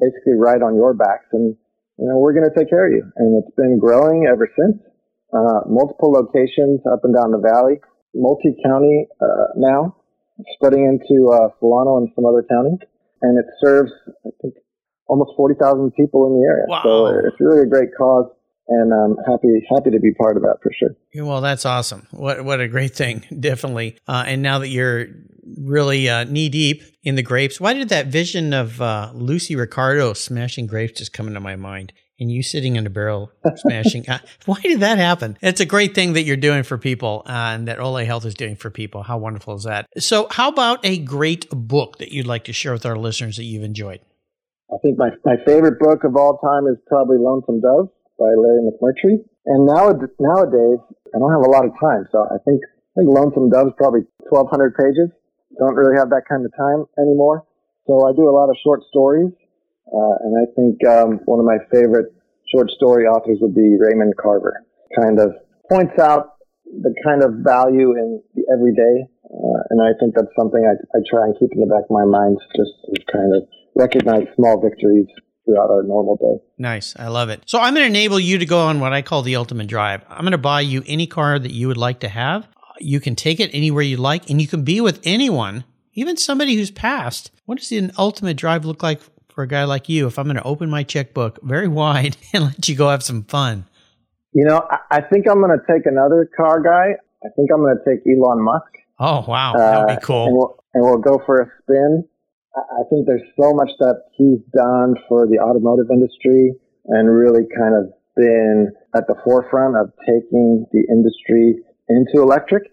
basically 0.00 0.40
ride 0.40 0.62
on 0.62 0.76
your 0.76 0.94
backs, 0.94 1.28
and 1.32 1.54
you 1.98 2.06
know, 2.08 2.16
we're 2.16 2.32
going 2.32 2.48
to 2.48 2.56
take 2.56 2.70
care 2.70 2.86
of 2.86 2.92
you." 2.92 3.04
And 3.16 3.44
it's 3.44 3.54
been 3.54 3.78
growing 3.78 4.26
ever 4.26 4.48
since. 4.56 4.80
Uh, 5.28 5.60
multiple 5.68 6.10
locations 6.10 6.80
up 6.90 7.04
and 7.04 7.14
down 7.14 7.32
the 7.32 7.42
valley, 7.52 7.76
multi-county 8.14 9.08
uh, 9.20 9.52
now, 9.56 9.94
spreading 10.54 10.84
into 10.86 11.30
uh, 11.30 11.48
Solano 11.60 11.98
and 11.98 12.08
some 12.14 12.26
other 12.26 12.44
counties, 12.48 12.80
and 13.22 13.38
it 13.38 13.46
serves 13.62 13.92
I 14.26 14.30
think 14.42 14.54
almost 15.06 15.32
forty 15.36 15.54
thousand 15.54 15.92
people 15.94 16.26
in 16.26 16.40
the 16.40 16.46
area. 16.46 16.64
Wow. 16.68 16.82
So 16.84 17.06
it's 17.26 17.40
really 17.40 17.62
a 17.62 17.66
great 17.66 17.90
cause 17.96 18.30
and 18.68 18.92
I'm 18.92 19.16
happy 19.26 19.48
happy 19.74 19.90
to 19.90 19.98
be 19.98 20.12
part 20.14 20.36
of 20.36 20.42
that 20.42 20.56
for 20.62 20.70
sure. 20.78 21.24
Well, 21.24 21.40
that's 21.40 21.64
awesome. 21.64 22.06
What 22.10 22.44
what 22.44 22.60
a 22.60 22.68
great 22.68 22.94
thing, 22.94 23.24
definitely. 23.40 23.98
Uh, 24.06 24.24
and 24.26 24.42
now 24.42 24.58
that 24.60 24.68
you're 24.68 25.06
really 25.56 26.08
uh, 26.08 26.24
knee 26.24 26.48
deep 26.48 26.82
in 27.02 27.14
the 27.14 27.22
grapes, 27.22 27.60
why 27.60 27.72
did 27.72 27.88
that 27.88 28.06
vision 28.06 28.52
of 28.52 28.80
uh, 28.80 29.10
Lucy 29.14 29.56
Ricardo 29.56 30.12
smashing 30.12 30.66
grapes 30.66 30.98
just 30.98 31.12
come 31.12 31.26
into 31.26 31.40
my 31.40 31.56
mind? 31.56 31.92
And 32.20 32.32
you 32.32 32.42
sitting 32.42 32.74
in 32.76 32.86
a 32.86 32.90
barrel 32.90 33.30
smashing. 33.56 34.06
Uh, 34.08 34.18
why 34.46 34.58
did 34.62 34.80
that 34.80 34.96
happen? 34.96 35.36
It's 35.42 35.60
a 35.60 35.66
great 35.66 35.94
thing 35.94 36.14
that 36.14 36.22
you're 36.22 36.36
doing 36.36 36.62
for 36.62 36.78
people 36.78 37.22
uh, 37.26 37.52
and 37.52 37.68
that 37.68 37.78
Ole 37.78 38.04
Health 38.06 38.24
is 38.24 38.34
doing 38.34 38.56
for 38.56 38.70
people. 38.70 39.02
How 39.02 39.18
wonderful 39.18 39.54
is 39.54 39.64
that? 39.64 39.86
So, 39.98 40.28
how 40.30 40.48
about 40.48 40.80
a 40.84 40.98
great 40.98 41.48
book 41.50 41.98
that 41.98 42.10
you'd 42.10 42.26
like 42.26 42.44
to 42.44 42.52
share 42.52 42.72
with 42.72 42.86
our 42.86 42.96
listeners 42.96 43.36
that 43.36 43.44
you've 43.44 43.64
enjoyed? 43.64 44.00
I 44.72 44.76
think 44.82 44.98
my, 44.98 45.10
my 45.24 45.36
favorite 45.44 45.78
book 45.78 46.04
of 46.04 46.16
all 46.16 46.38
time 46.38 46.66
is 46.72 46.76
probably 46.86 47.18
Lonesome 47.18 47.60
Dove 47.60 47.88
by 48.18 48.32
Larry 48.36 48.68
McMurtry. 48.68 49.24
And 49.46 49.66
now, 49.66 49.92
nowadays, 50.18 50.80
I 51.14 51.18
don't 51.18 51.32
have 51.32 51.44
a 51.44 51.50
lot 51.50 51.64
of 51.64 51.72
time, 51.80 52.06
so 52.12 52.24
I 52.28 52.36
think 52.44 52.60
I 52.64 53.00
think 53.00 53.14
Lonesome 53.14 53.48
Dove 53.48 53.68
is 53.68 53.76
probably 53.78 54.02
1,200 54.28 54.74
pages. 54.74 55.08
Don't 55.58 55.74
really 55.74 55.96
have 55.96 56.10
that 56.10 56.22
kind 56.28 56.44
of 56.44 56.52
time 56.56 56.84
anymore. 56.98 57.46
So 57.86 58.04
I 58.06 58.12
do 58.12 58.28
a 58.28 58.34
lot 58.34 58.50
of 58.50 58.56
short 58.62 58.82
stories, 58.90 59.32
uh, 59.92 60.14
and 60.20 60.32
I 60.36 60.46
think 60.54 60.76
um, 60.86 61.20
one 61.24 61.40
of 61.40 61.46
my 61.46 61.58
favorite 61.72 62.12
short 62.52 62.70
story 62.70 63.04
authors 63.04 63.38
would 63.40 63.54
be 63.54 63.76
Raymond 63.78 64.14
Carver. 64.16 64.64
Kind 65.00 65.20
of 65.20 65.32
points 65.70 65.98
out 65.98 66.36
the 66.64 66.94
kind 67.04 67.22
of 67.22 67.44
value 67.44 67.96
in 67.96 68.22
the 68.34 68.44
everyday, 68.52 69.08
uh, 69.24 69.60
and 69.70 69.80
I 69.80 69.92
think 70.00 70.14
that's 70.14 70.32
something 70.38 70.64
I, 70.64 70.76
I 70.96 71.00
try 71.08 71.24
and 71.24 71.34
keep 71.38 71.52
in 71.52 71.60
the 71.60 71.66
back 71.66 71.84
of 71.84 71.90
my 71.90 72.04
mind, 72.04 72.38
just 72.56 72.72
to 72.86 73.12
kind 73.12 73.34
of 73.34 73.48
recognize 73.76 74.26
small 74.36 74.60
victories 74.60 75.06
throughout 75.48 75.70
our 75.70 75.82
normal 75.82 76.16
day. 76.16 76.44
Nice. 76.58 76.94
I 76.98 77.08
love 77.08 77.30
it. 77.30 77.42
So 77.46 77.58
I'm 77.58 77.74
going 77.74 77.84
to 77.84 77.98
enable 77.98 78.20
you 78.20 78.38
to 78.38 78.46
go 78.46 78.60
on 78.60 78.80
what 78.80 78.92
I 78.92 79.02
call 79.02 79.22
the 79.22 79.36
ultimate 79.36 79.66
drive. 79.66 80.04
I'm 80.08 80.20
going 80.20 80.32
to 80.32 80.38
buy 80.38 80.60
you 80.60 80.82
any 80.86 81.06
car 81.06 81.38
that 81.38 81.52
you 81.52 81.68
would 81.68 81.76
like 81.76 82.00
to 82.00 82.08
have. 82.08 82.46
You 82.80 83.00
can 83.00 83.16
take 83.16 83.40
it 83.40 83.50
anywhere 83.52 83.82
you 83.82 83.96
like 83.96 84.28
and 84.28 84.40
you 84.40 84.46
can 84.46 84.62
be 84.62 84.80
with 84.80 85.00
anyone, 85.04 85.64
even 85.94 86.16
somebody 86.16 86.54
who's 86.54 86.70
passed. 86.70 87.30
What 87.46 87.58
does 87.58 87.72
an 87.72 87.92
ultimate 87.96 88.36
drive 88.36 88.64
look 88.64 88.82
like 88.82 89.00
for 89.38 89.44
a 89.44 89.46
guy 89.46 89.62
like 89.62 89.88
you 89.88 90.08
if 90.08 90.18
I'm 90.18 90.24
going 90.24 90.34
to 90.34 90.42
open 90.42 90.68
my 90.68 90.82
checkbook 90.82 91.38
very 91.44 91.68
wide 91.82 92.16
and 92.32 92.42
let 92.42 92.68
you 92.68 92.74
go 92.74 92.88
have 92.88 93.04
some 93.04 93.22
fun? 93.22 93.66
You 94.32 94.44
know, 94.44 94.66
I, 94.68 94.98
I 94.98 95.00
think 95.00 95.26
I'm 95.30 95.40
going 95.40 95.56
to 95.56 95.64
take 95.72 95.86
another 95.86 96.28
car 96.36 96.60
guy. 96.60 96.98
I 97.22 97.28
think 97.36 97.48
I'm 97.54 97.60
going 97.60 97.78
to 97.78 97.84
take 97.88 98.02
Elon 98.04 98.42
Musk. 98.42 98.66
Oh, 98.98 99.24
wow. 99.28 99.54
That 99.56 99.86
would 99.86 100.00
be 100.00 100.04
cool. 100.04 100.22
Uh, 100.22 100.26
and, 100.26 100.36
we'll, 100.36 100.64
and 100.74 100.84
we'll 100.84 100.98
go 100.98 101.22
for 101.24 101.40
a 101.40 101.46
spin 101.62 102.08
I 102.56 102.82
think 102.90 103.06
there's 103.06 103.22
so 103.38 103.52
much 103.54 103.70
that 103.78 104.10
he's 104.16 104.40
done 104.50 104.96
for 105.08 105.26
the 105.26 105.38
automotive 105.38 105.86
industry 105.92 106.54
and 106.86 107.06
really 107.06 107.46
kind 107.56 107.74
of 107.76 107.92
been 108.16 108.72
at 108.96 109.06
the 109.06 109.14
forefront 109.22 109.76
of 109.76 109.92
taking 110.02 110.66
the 110.72 110.82
industry 110.90 111.62
into 111.88 112.22
electric, 112.22 112.64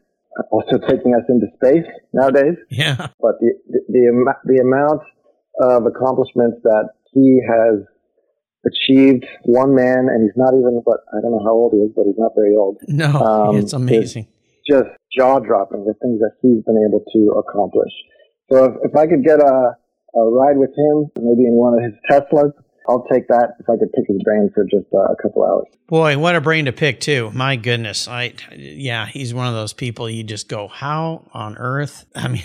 also 0.49 0.79
taking 0.89 1.13
us 1.13 1.29
into 1.29 1.45
space 1.61 1.85
nowadays. 2.13 2.57
Yeah. 2.71 3.13
But 3.21 3.37
the, 3.39 3.53
the, 3.69 3.79
the, 3.89 4.33
the 4.45 4.57
amount 4.61 5.01
of 5.61 5.85
accomplishments 5.85 6.57
that 6.63 6.89
he 7.13 7.39
has 7.47 7.85
achieved, 8.65 9.25
one 9.43 9.75
man, 9.75 10.09
and 10.09 10.23
he's 10.23 10.35
not 10.35 10.53
even, 10.53 10.81
but 10.85 11.05
I 11.13 11.21
don't 11.21 11.31
know 11.31 11.43
how 11.45 11.53
old 11.53 11.73
he 11.73 11.79
is, 11.79 11.91
but 11.95 12.05
he's 12.05 12.17
not 12.17 12.33
very 12.35 12.55
old. 12.55 12.81
No, 12.87 13.11
um, 13.21 13.57
it's 13.57 13.73
amazing. 13.73 14.27
Just 14.67 14.89
jaw 15.15 15.39
dropping 15.39 15.85
the 15.85 15.93
things 16.01 16.19
that 16.19 16.33
he's 16.41 16.63
been 16.65 16.81
able 16.89 17.05
to 17.13 17.21
accomplish. 17.39 17.93
So 18.51 18.65
if, 18.65 18.91
if 18.91 18.95
I 18.95 19.05
could 19.05 19.23
get 19.23 19.39
a, 19.39 19.77
a 20.17 20.21
ride 20.31 20.57
with 20.57 20.73
him, 20.73 21.05
maybe 21.21 21.45
in 21.45 21.53
one 21.53 21.77
of 21.77 21.83
his 21.85 21.93
Teslas, 22.09 22.51
I'll 22.87 23.05
take 23.11 23.27
that 23.27 23.55
if 23.59 23.69
I 23.69 23.77
could 23.77 23.91
pick 23.93 24.05
his 24.07 24.21
brain 24.23 24.49
for 24.53 24.63
just 24.63 24.85
uh, 24.93 24.99
a 24.99 25.15
couple 25.21 25.43
hours. 25.43 25.67
Boy, 25.87 26.17
what 26.17 26.35
a 26.35 26.41
brain 26.41 26.65
to 26.65 26.71
pick 26.71 26.99
too! 26.99 27.31
My 27.33 27.55
goodness, 27.55 28.07
I 28.07 28.33
yeah, 28.55 29.05
he's 29.05 29.33
one 29.33 29.47
of 29.47 29.53
those 29.53 29.73
people 29.73 30.09
you 30.09 30.23
just 30.23 30.47
go, 30.47 30.67
how 30.67 31.27
on 31.33 31.57
earth? 31.57 32.05
I 32.15 32.27
mean, 32.27 32.43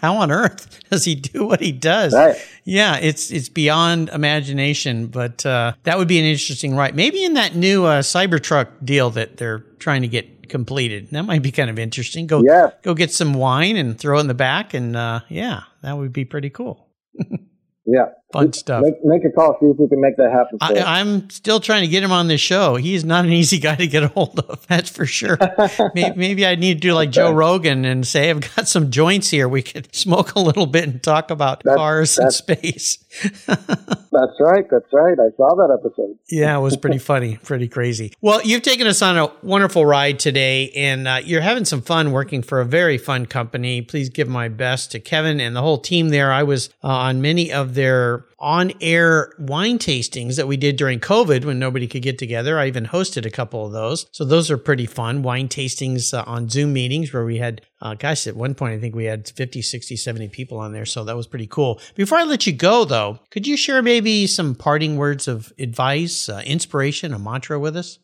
how 0.00 0.16
on 0.16 0.30
earth 0.30 0.80
does 0.90 1.04
he 1.04 1.14
do 1.14 1.46
what 1.46 1.60
he 1.60 1.72
does? 1.72 2.14
Right. 2.14 2.36
Yeah, 2.64 2.98
it's 2.98 3.30
it's 3.30 3.48
beyond 3.48 4.10
imagination, 4.10 5.06
but 5.06 5.44
uh, 5.46 5.72
that 5.84 5.98
would 5.98 6.08
be 6.08 6.18
an 6.18 6.24
interesting 6.24 6.74
ride. 6.74 6.94
Maybe 6.94 7.24
in 7.24 7.34
that 7.34 7.54
new 7.54 7.84
uh, 7.84 8.02
Cybertruck 8.02 8.84
deal 8.84 9.10
that 9.10 9.36
they're 9.36 9.60
trying 9.78 10.02
to 10.02 10.08
get 10.08 10.38
completed. 10.48 11.08
That 11.10 11.24
might 11.24 11.42
be 11.42 11.52
kind 11.52 11.70
of 11.70 11.78
interesting. 11.78 12.26
Go 12.26 12.42
yeah. 12.44 12.70
go 12.82 12.94
get 12.94 13.12
some 13.12 13.34
wine 13.34 13.76
and 13.76 13.98
throw 13.98 14.18
it 14.18 14.22
in 14.22 14.26
the 14.26 14.34
back, 14.34 14.74
and 14.74 14.96
uh, 14.96 15.20
yeah, 15.28 15.62
that 15.82 15.96
would 15.96 16.12
be 16.12 16.24
pretty 16.24 16.50
cool. 16.50 16.88
yeah, 17.86 18.06
fun 18.32 18.52
stuff. 18.52 18.82
Make, 18.82 19.04
make, 19.04 19.24
a 19.24 19.30
call, 19.30 19.56
see 19.60 19.66
if 19.66 19.78
we 19.78 19.88
can 19.88 20.00
make 20.00 20.16
that 20.16 20.30
happen. 20.30 20.58
I, 20.60 21.00
am 21.00 21.30
still 21.30 21.60
trying 21.60 21.82
to 21.82 21.88
get 21.88 22.02
him 22.02 22.12
on 22.12 22.28
this 22.28 22.40
show. 22.40 22.76
He's 22.76 23.04
not 23.04 23.24
an 23.24 23.32
easy 23.38 23.58
guy 23.58 23.76
to 23.76 23.86
get 23.86 24.02
a 24.02 24.08
hold 24.08 24.38
of. 24.40 24.66
That's 24.66 24.90
for 24.90 25.06
sure. 25.06 25.38
maybe, 25.94 26.16
maybe, 26.16 26.46
I 26.46 26.54
need 26.54 26.74
to 26.74 26.80
do 26.80 26.92
like 26.92 27.10
Joe 27.10 27.32
Rogan 27.32 27.84
and 27.84 28.06
say 28.06 28.30
I've 28.30 28.54
got 28.54 28.68
some 28.68 28.90
joints 28.90 29.30
here. 29.30 29.48
We 29.48 29.62
could 29.62 29.94
smoke 29.94 30.34
a 30.34 30.40
little 30.40 30.66
bit 30.66 30.84
and 30.84 31.02
talk 31.02 31.30
about 31.30 31.62
that's, 31.64 31.76
cars 31.76 32.16
that's, 32.16 32.40
and 32.40 32.58
space. 32.58 32.98
that's 33.46 34.40
right. 34.40 34.64
That's 34.70 34.92
right. 34.92 35.18
I 35.18 35.30
saw 35.36 35.54
that 35.56 35.78
episode. 35.80 36.18
yeah, 36.28 36.56
it 36.56 36.60
was 36.60 36.76
pretty 36.76 36.98
funny, 36.98 37.36
pretty 37.36 37.68
crazy. 37.68 38.12
Well, 38.20 38.42
you've 38.42 38.62
taken 38.62 38.86
us 38.86 39.00
on 39.02 39.16
a 39.16 39.32
wonderful 39.42 39.86
ride 39.86 40.18
today, 40.18 40.70
and 40.70 41.08
uh, 41.08 41.20
you're 41.24 41.40
having 41.40 41.64
some 41.64 41.80
fun 41.80 42.12
working 42.12 42.42
for 42.42 42.60
a 42.60 42.64
very 42.64 42.98
fun 42.98 43.26
company. 43.26 43.80
Please 43.82 44.08
give 44.10 44.28
my 44.28 44.48
best 44.48 44.92
to 44.92 45.00
Kevin 45.00 45.40
and 45.40 45.56
the 45.56 45.62
whole 45.62 45.78
team 45.78 46.10
there. 46.10 46.32
I 46.32 46.42
was 46.42 46.68
uh, 46.84 46.88
on 46.88 47.22
many 47.22 47.52
of 47.52 47.74
their 47.74 48.17
on 48.38 48.72
air 48.80 49.32
wine 49.38 49.78
tastings 49.78 50.36
that 50.36 50.46
we 50.46 50.56
did 50.56 50.76
during 50.76 51.00
COVID 51.00 51.44
when 51.44 51.58
nobody 51.58 51.86
could 51.86 52.02
get 52.02 52.18
together. 52.18 52.58
I 52.58 52.66
even 52.66 52.86
hosted 52.86 53.26
a 53.26 53.30
couple 53.30 53.66
of 53.66 53.72
those. 53.72 54.06
So 54.12 54.24
those 54.24 54.50
are 54.50 54.58
pretty 54.58 54.86
fun. 54.86 55.22
Wine 55.22 55.48
tastings 55.48 56.12
uh, 56.12 56.24
on 56.26 56.48
Zoom 56.48 56.72
meetings 56.72 57.12
where 57.12 57.24
we 57.24 57.38
had, 57.38 57.62
uh, 57.82 57.94
gosh, 57.94 58.26
at 58.26 58.36
one 58.36 58.54
point, 58.54 58.74
I 58.74 58.78
think 58.78 58.94
we 58.94 59.04
had 59.04 59.28
50, 59.28 59.62
60, 59.62 59.96
70 59.96 60.28
people 60.28 60.58
on 60.58 60.72
there. 60.72 60.86
So 60.86 61.04
that 61.04 61.16
was 61.16 61.26
pretty 61.26 61.46
cool. 61.46 61.80
Before 61.94 62.18
I 62.18 62.24
let 62.24 62.46
you 62.46 62.52
go, 62.52 62.84
though, 62.84 63.18
could 63.30 63.46
you 63.46 63.56
share 63.56 63.82
maybe 63.82 64.26
some 64.26 64.54
parting 64.54 64.96
words 64.96 65.28
of 65.28 65.52
advice, 65.58 66.28
uh, 66.28 66.42
inspiration, 66.44 67.12
a 67.12 67.18
mantra 67.18 67.58
with 67.58 67.76
us? 67.76 67.98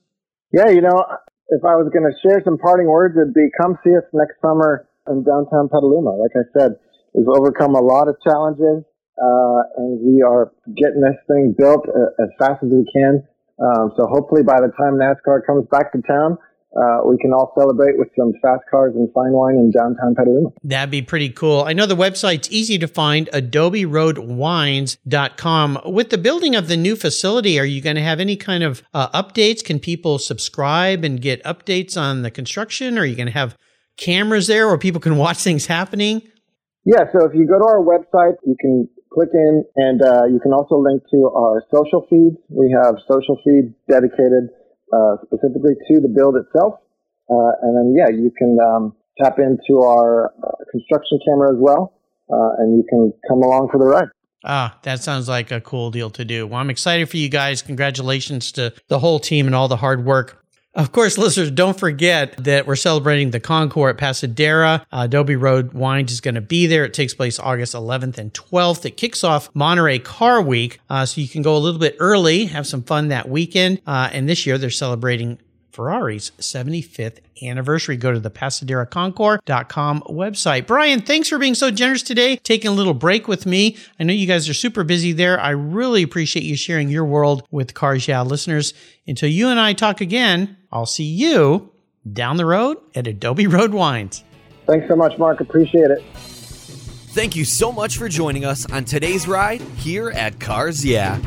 Yeah, 0.53 0.68
you 0.68 0.81
know, 0.81 1.05
if 1.48 1.64
I 1.64 1.77
was 1.77 1.90
going 1.92 2.07
to 2.07 2.14
share 2.22 2.40
some 2.44 2.59
parting 2.59 2.87
words, 2.87 3.16
it'd 3.16 3.35
be 3.35 3.48
come 3.61 3.79
see 3.85 3.90
us 3.96 4.05
next 4.12 4.40
summer 4.40 4.88
in 5.09 5.24
downtown 5.24 5.68
Petaluma. 5.68 6.16
Like 6.16 6.33
I 6.35 6.46
said, 6.59 6.77
we've 7.14 7.29
overcome 7.29 7.74
a 7.74 7.81
lot 7.81 8.09
of 8.09 8.16
challenges 8.24 8.85
uh, 9.20 9.62
and 9.77 10.00
we 10.00 10.22
are 10.22 10.53
getting 10.77 11.00
this 11.00 11.16
thing 11.29 11.55
built 11.57 11.88
uh, 11.88 12.22
as 12.22 12.29
fast 12.38 12.62
as 12.62 12.70
we 12.70 12.85
can. 12.92 13.27
Um, 13.62 13.92
so 13.96 14.07
hopefully 14.07 14.42
by 14.42 14.61
the 14.61 14.72
time 14.77 14.98
NASCAR 14.98 15.46
comes 15.46 15.66
back 15.70 15.92
to 15.92 16.03
town, 16.03 16.37
uh, 16.77 16.98
we 17.07 17.16
can 17.18 17.33
all 17.33 17.53
celebrate 17.57 17.96
with 17.96 18.09
some 18.18 18.33
fast 18.42 18.62
cars 18.68 18.96
and 18.96 19.09
fine 19.12 19.31
wine 19.31 19.55
in 19.55 19.70
downtown 19.70 20.16
Petaluma. 20.16 20.50
That'd 20.64 20.90
be 20.90 21.03
pretty 21.03 21.31
cool. 21.31 21.62
I 21.62 21.72
know 21.72 21.87
the 21.87 21.94
website's 21.94 22.50
easy 22.50 22.79
to 22.79 22.88
find, 22.88 23.29
adoberoadwines.com. 23.33 25.79
With 25.87 26.11
the 26.11 26.18
building 26.18 26.57
of 26.57 26.66
the 26.66 26.77
new 26.77 26.96
facility, 26.96 27.61
are 27.61 27.64
you 27.64 27.81
going 27.81 27.94
to 27.94 28.03
have 28.03 28.18
any 28.18 28.35
kind 28.35 28.64
of 28.64 28.83
uh, 28.92 29.09
updates? 29.11 29.62
Can 29.62 29.79
people 29.79 30.18
subscribe 30.18 31.05
and 31.05 31.20
get 31.20 31.40
updates 31.44 31.96
on 31.96 32.22
the 32.22 32.33
construction? 32.33 32.98
Are 32.98 33.05
you 33.05 33.14
going 33.14 33.29
to 33.29 33.33
have 33.33 33.57
cameras 33.96 34.48
there 34.48 34.66
where 34.66 34.79
people 34.79 35.00
can 35.00 35.16
watch 35.16 35.38
things 35.38 35.66
happening? 35.66 36.22
Yeah, 36.85 37.05
so 37.12 37.24
if 37.24 37.35
you 37.35 37.46
go 37.46 37.59
to 37.59 37.64
our 37.64 37.81
website, 37.81 38.35
you 38.44 38.57
can 38.61 38.88
click 39.14 39.31
in 39.33 39.64
and 39.77 40.03
uh, 40.03 40.27
you 40.27 40.40
can 40.40 40.53
also 40.53 40.77
link 40.77 41.03
to 41.11 41.31
our 41.31 41.62
social 41.72 42.05
feeds. 42.11 42.37
We 42.50 42.74
have 42.83 42.98
social 43.07 43.38
feeds 43.46 43.72
dedicated 43.88 44.50
uh, 44.92 45.16
specifically 45.24 45.79
to 45.88 46.00
the 46.03 46.11
build 46.11 46.37
itself. 46.37 46.83
Uh, 47.31 47.55
and 47.62 47.72
then, 47.79 47.94
yeah, 47.96 48.11
you 48.11 48.31
can 48.37 48.59
um, 48.61 48.95
tap 49.22 49.38
into 49.38 49.80
our 49.80 50.34
uh, 50.43 50.51
construction 50.70 51.18
camera 51.24 51.55
as 51.55 51.59
well, 51.59 51.95
uh, 52.30 52.59
and 52.59 52.76
you 52.76 52.84
can 52.88 53.12
come 53.28 53.38
along 53.38 53.68
for 53.72 53.78
the 53.78 53.86
ride. 53.86 54.09
Ah, 54.45 54.78
that 54.82 55.03
sounds 55.03 55.26
like 55.26 55.51
a 55.51 55.61
cool 55.61 55.91
deal 55.91 56.11
to 56.11 56.24
do. 56.24 56.47
Well, 56.47 56.61
I'm 56.61 56.68
excited 56.68 57.09
for 57.09 57.16
you 57.16 57.30
guys. 57.30 57.62
Congratulations 57.62 58.53
to 58.53 58.74
the 58.88 58.99
whole 58.99 59.18
team 59.18 59.47
and 59.47 59.55
all 59.55 59.68
the 59.68 59.76
hard 59.76 60.05
work. 60.05 60.43
Of 60.77 60.91
course, 60.91 61.16
listeners, 61.18 61.53
don't 61.53 61.79
forget 61.79 62.37
that 62.43 62.66
we're 62.66 62.75
celebrating 62.75 63.31
the 63.31 63.39
Concours 63.39 63.91
at 63.91 63.97
Pasatiempo. 63.97 64.81
Uh, 64.81 65.03
Adobe 65.05 65.37
Road 65.37 65.72
Wines 65.72 66.11
is 66.11 66.20
going 66.20 66.35
to 66.35 66.41
be 66.41 66.66
there. 66.66 66.85
It 66.85 66.93
takes 66.93 67.14
place 67.14 67.39
August 67.39 67.75
11th 67.75 68.18
and 68.18 68.35
12th. 68.35 68.85
It 68.85 68.97
kicks 68.97 69.22
off 69.22 69.55
Monterey 69.55 70.01
Car 70.01 70.43
Week, 70.43 70.81
uh, 70.91 71.07
so 71.07 71.20
you 71.20 71.29
can 71.29 71.43
go 71.43 71.57
a 71.57 71.59
little 71.59 71.79
bit 71.79 71.95
early, 72.01 72.47
have 72.47 72.66
some 72.66 72.83
fun 72.83 73.09
that 73.09 73.29
weekend. 73.29 73.83
Uh, 73.87 74.11
and 74.12 74.29
this 74.29 74.47
year, 74.47 74.59
they're 74.59 74.68
celebrating 74.68 75.39
Ferrari's 75.75 76.31
75th 76.39 77.18
anniversary. 77.43 77.97
Go 77.97 78.12
to 78.12 78.20
the 78.20 78.31
PasatiempoConcours.com 78.31 80.03
website. 80.03 80.66
Brian, 80.66 81.03
thanks 81.03 81.29
for 81.29 81.39
being 81.39 81.55
so 81.55 81.70
generous 81.70 82.03
today, 82.03 82.37
taking 82.37 82.70
a 82.70 82.75
little 82.75 82.95
break 82.95 83.27
with 83.27 83.45
me. 83.45 83.77
I 83.99 84.05
know 84.05 84.12
you 84.12 84.27
guys 84.27 84.49
are 84.49 84.55
super 84.55 84.85
busy 84.85 85.12
there. 85.12 85.39
I 85.41 85.51
really 85.51 86.03
appreciate 86.03 86.45
you 86.45 86.57
sharing 86.57 86.89
your 86.89 87.05
world 87.05 87.47
with 87.51 87.75
Cars 87.75 88.07
Yeah 88.07 88.22
listeners. 88.22 88.72
Until 89.07 89.29
you 89.29 89.49
and 89.49 89.61
I 89.61 89.72
talk 89.72 90.01
again, 90.01 90.57
I'll 90.75 90.87
see 90.87 91.05
you 91.05 91.70
down 92.12 92.37
the 92.37 92.45
road 92.45 92.79
at 92.95 93.07
Adobe 93.07 93.47
Road 93.47 93.72
Wines. 93.72 94.25
Thanks 94.66 94.89
so 94.89 94.97
much, 94.97 95.16
Mark. 95.18 95.41
Appreciate 95.41 95.91
it. 95.91 96.03
Thank 97.14 97.37
you 97.37 97.45
so 97.45 97.70
much 97.70 97.97
for 97.97 98.09
joining 98.09 98.45
us 98.45 98.70
on 98.72 98.85
today's 98.85 99.29
ride 99.29 99.61
here 99.77 100.11
at 100.11 100.41
Cars 100.41 100.85
Yeah. 100.85 101.20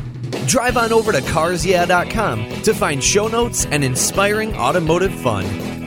Drive 0.47 0.75
on 0.75 0.91
over 0.91 1.13
to 1.13 1.19
carsyeah.com 1.19 2.61
to 2.63 2.73
find 2.73 3.01
show 3.01 3.27
notes 3.27 3.65
and 3.65 3.83
inspiring 3.83 4.53
automotive 4.55 5.13
fun. 5.21 5.45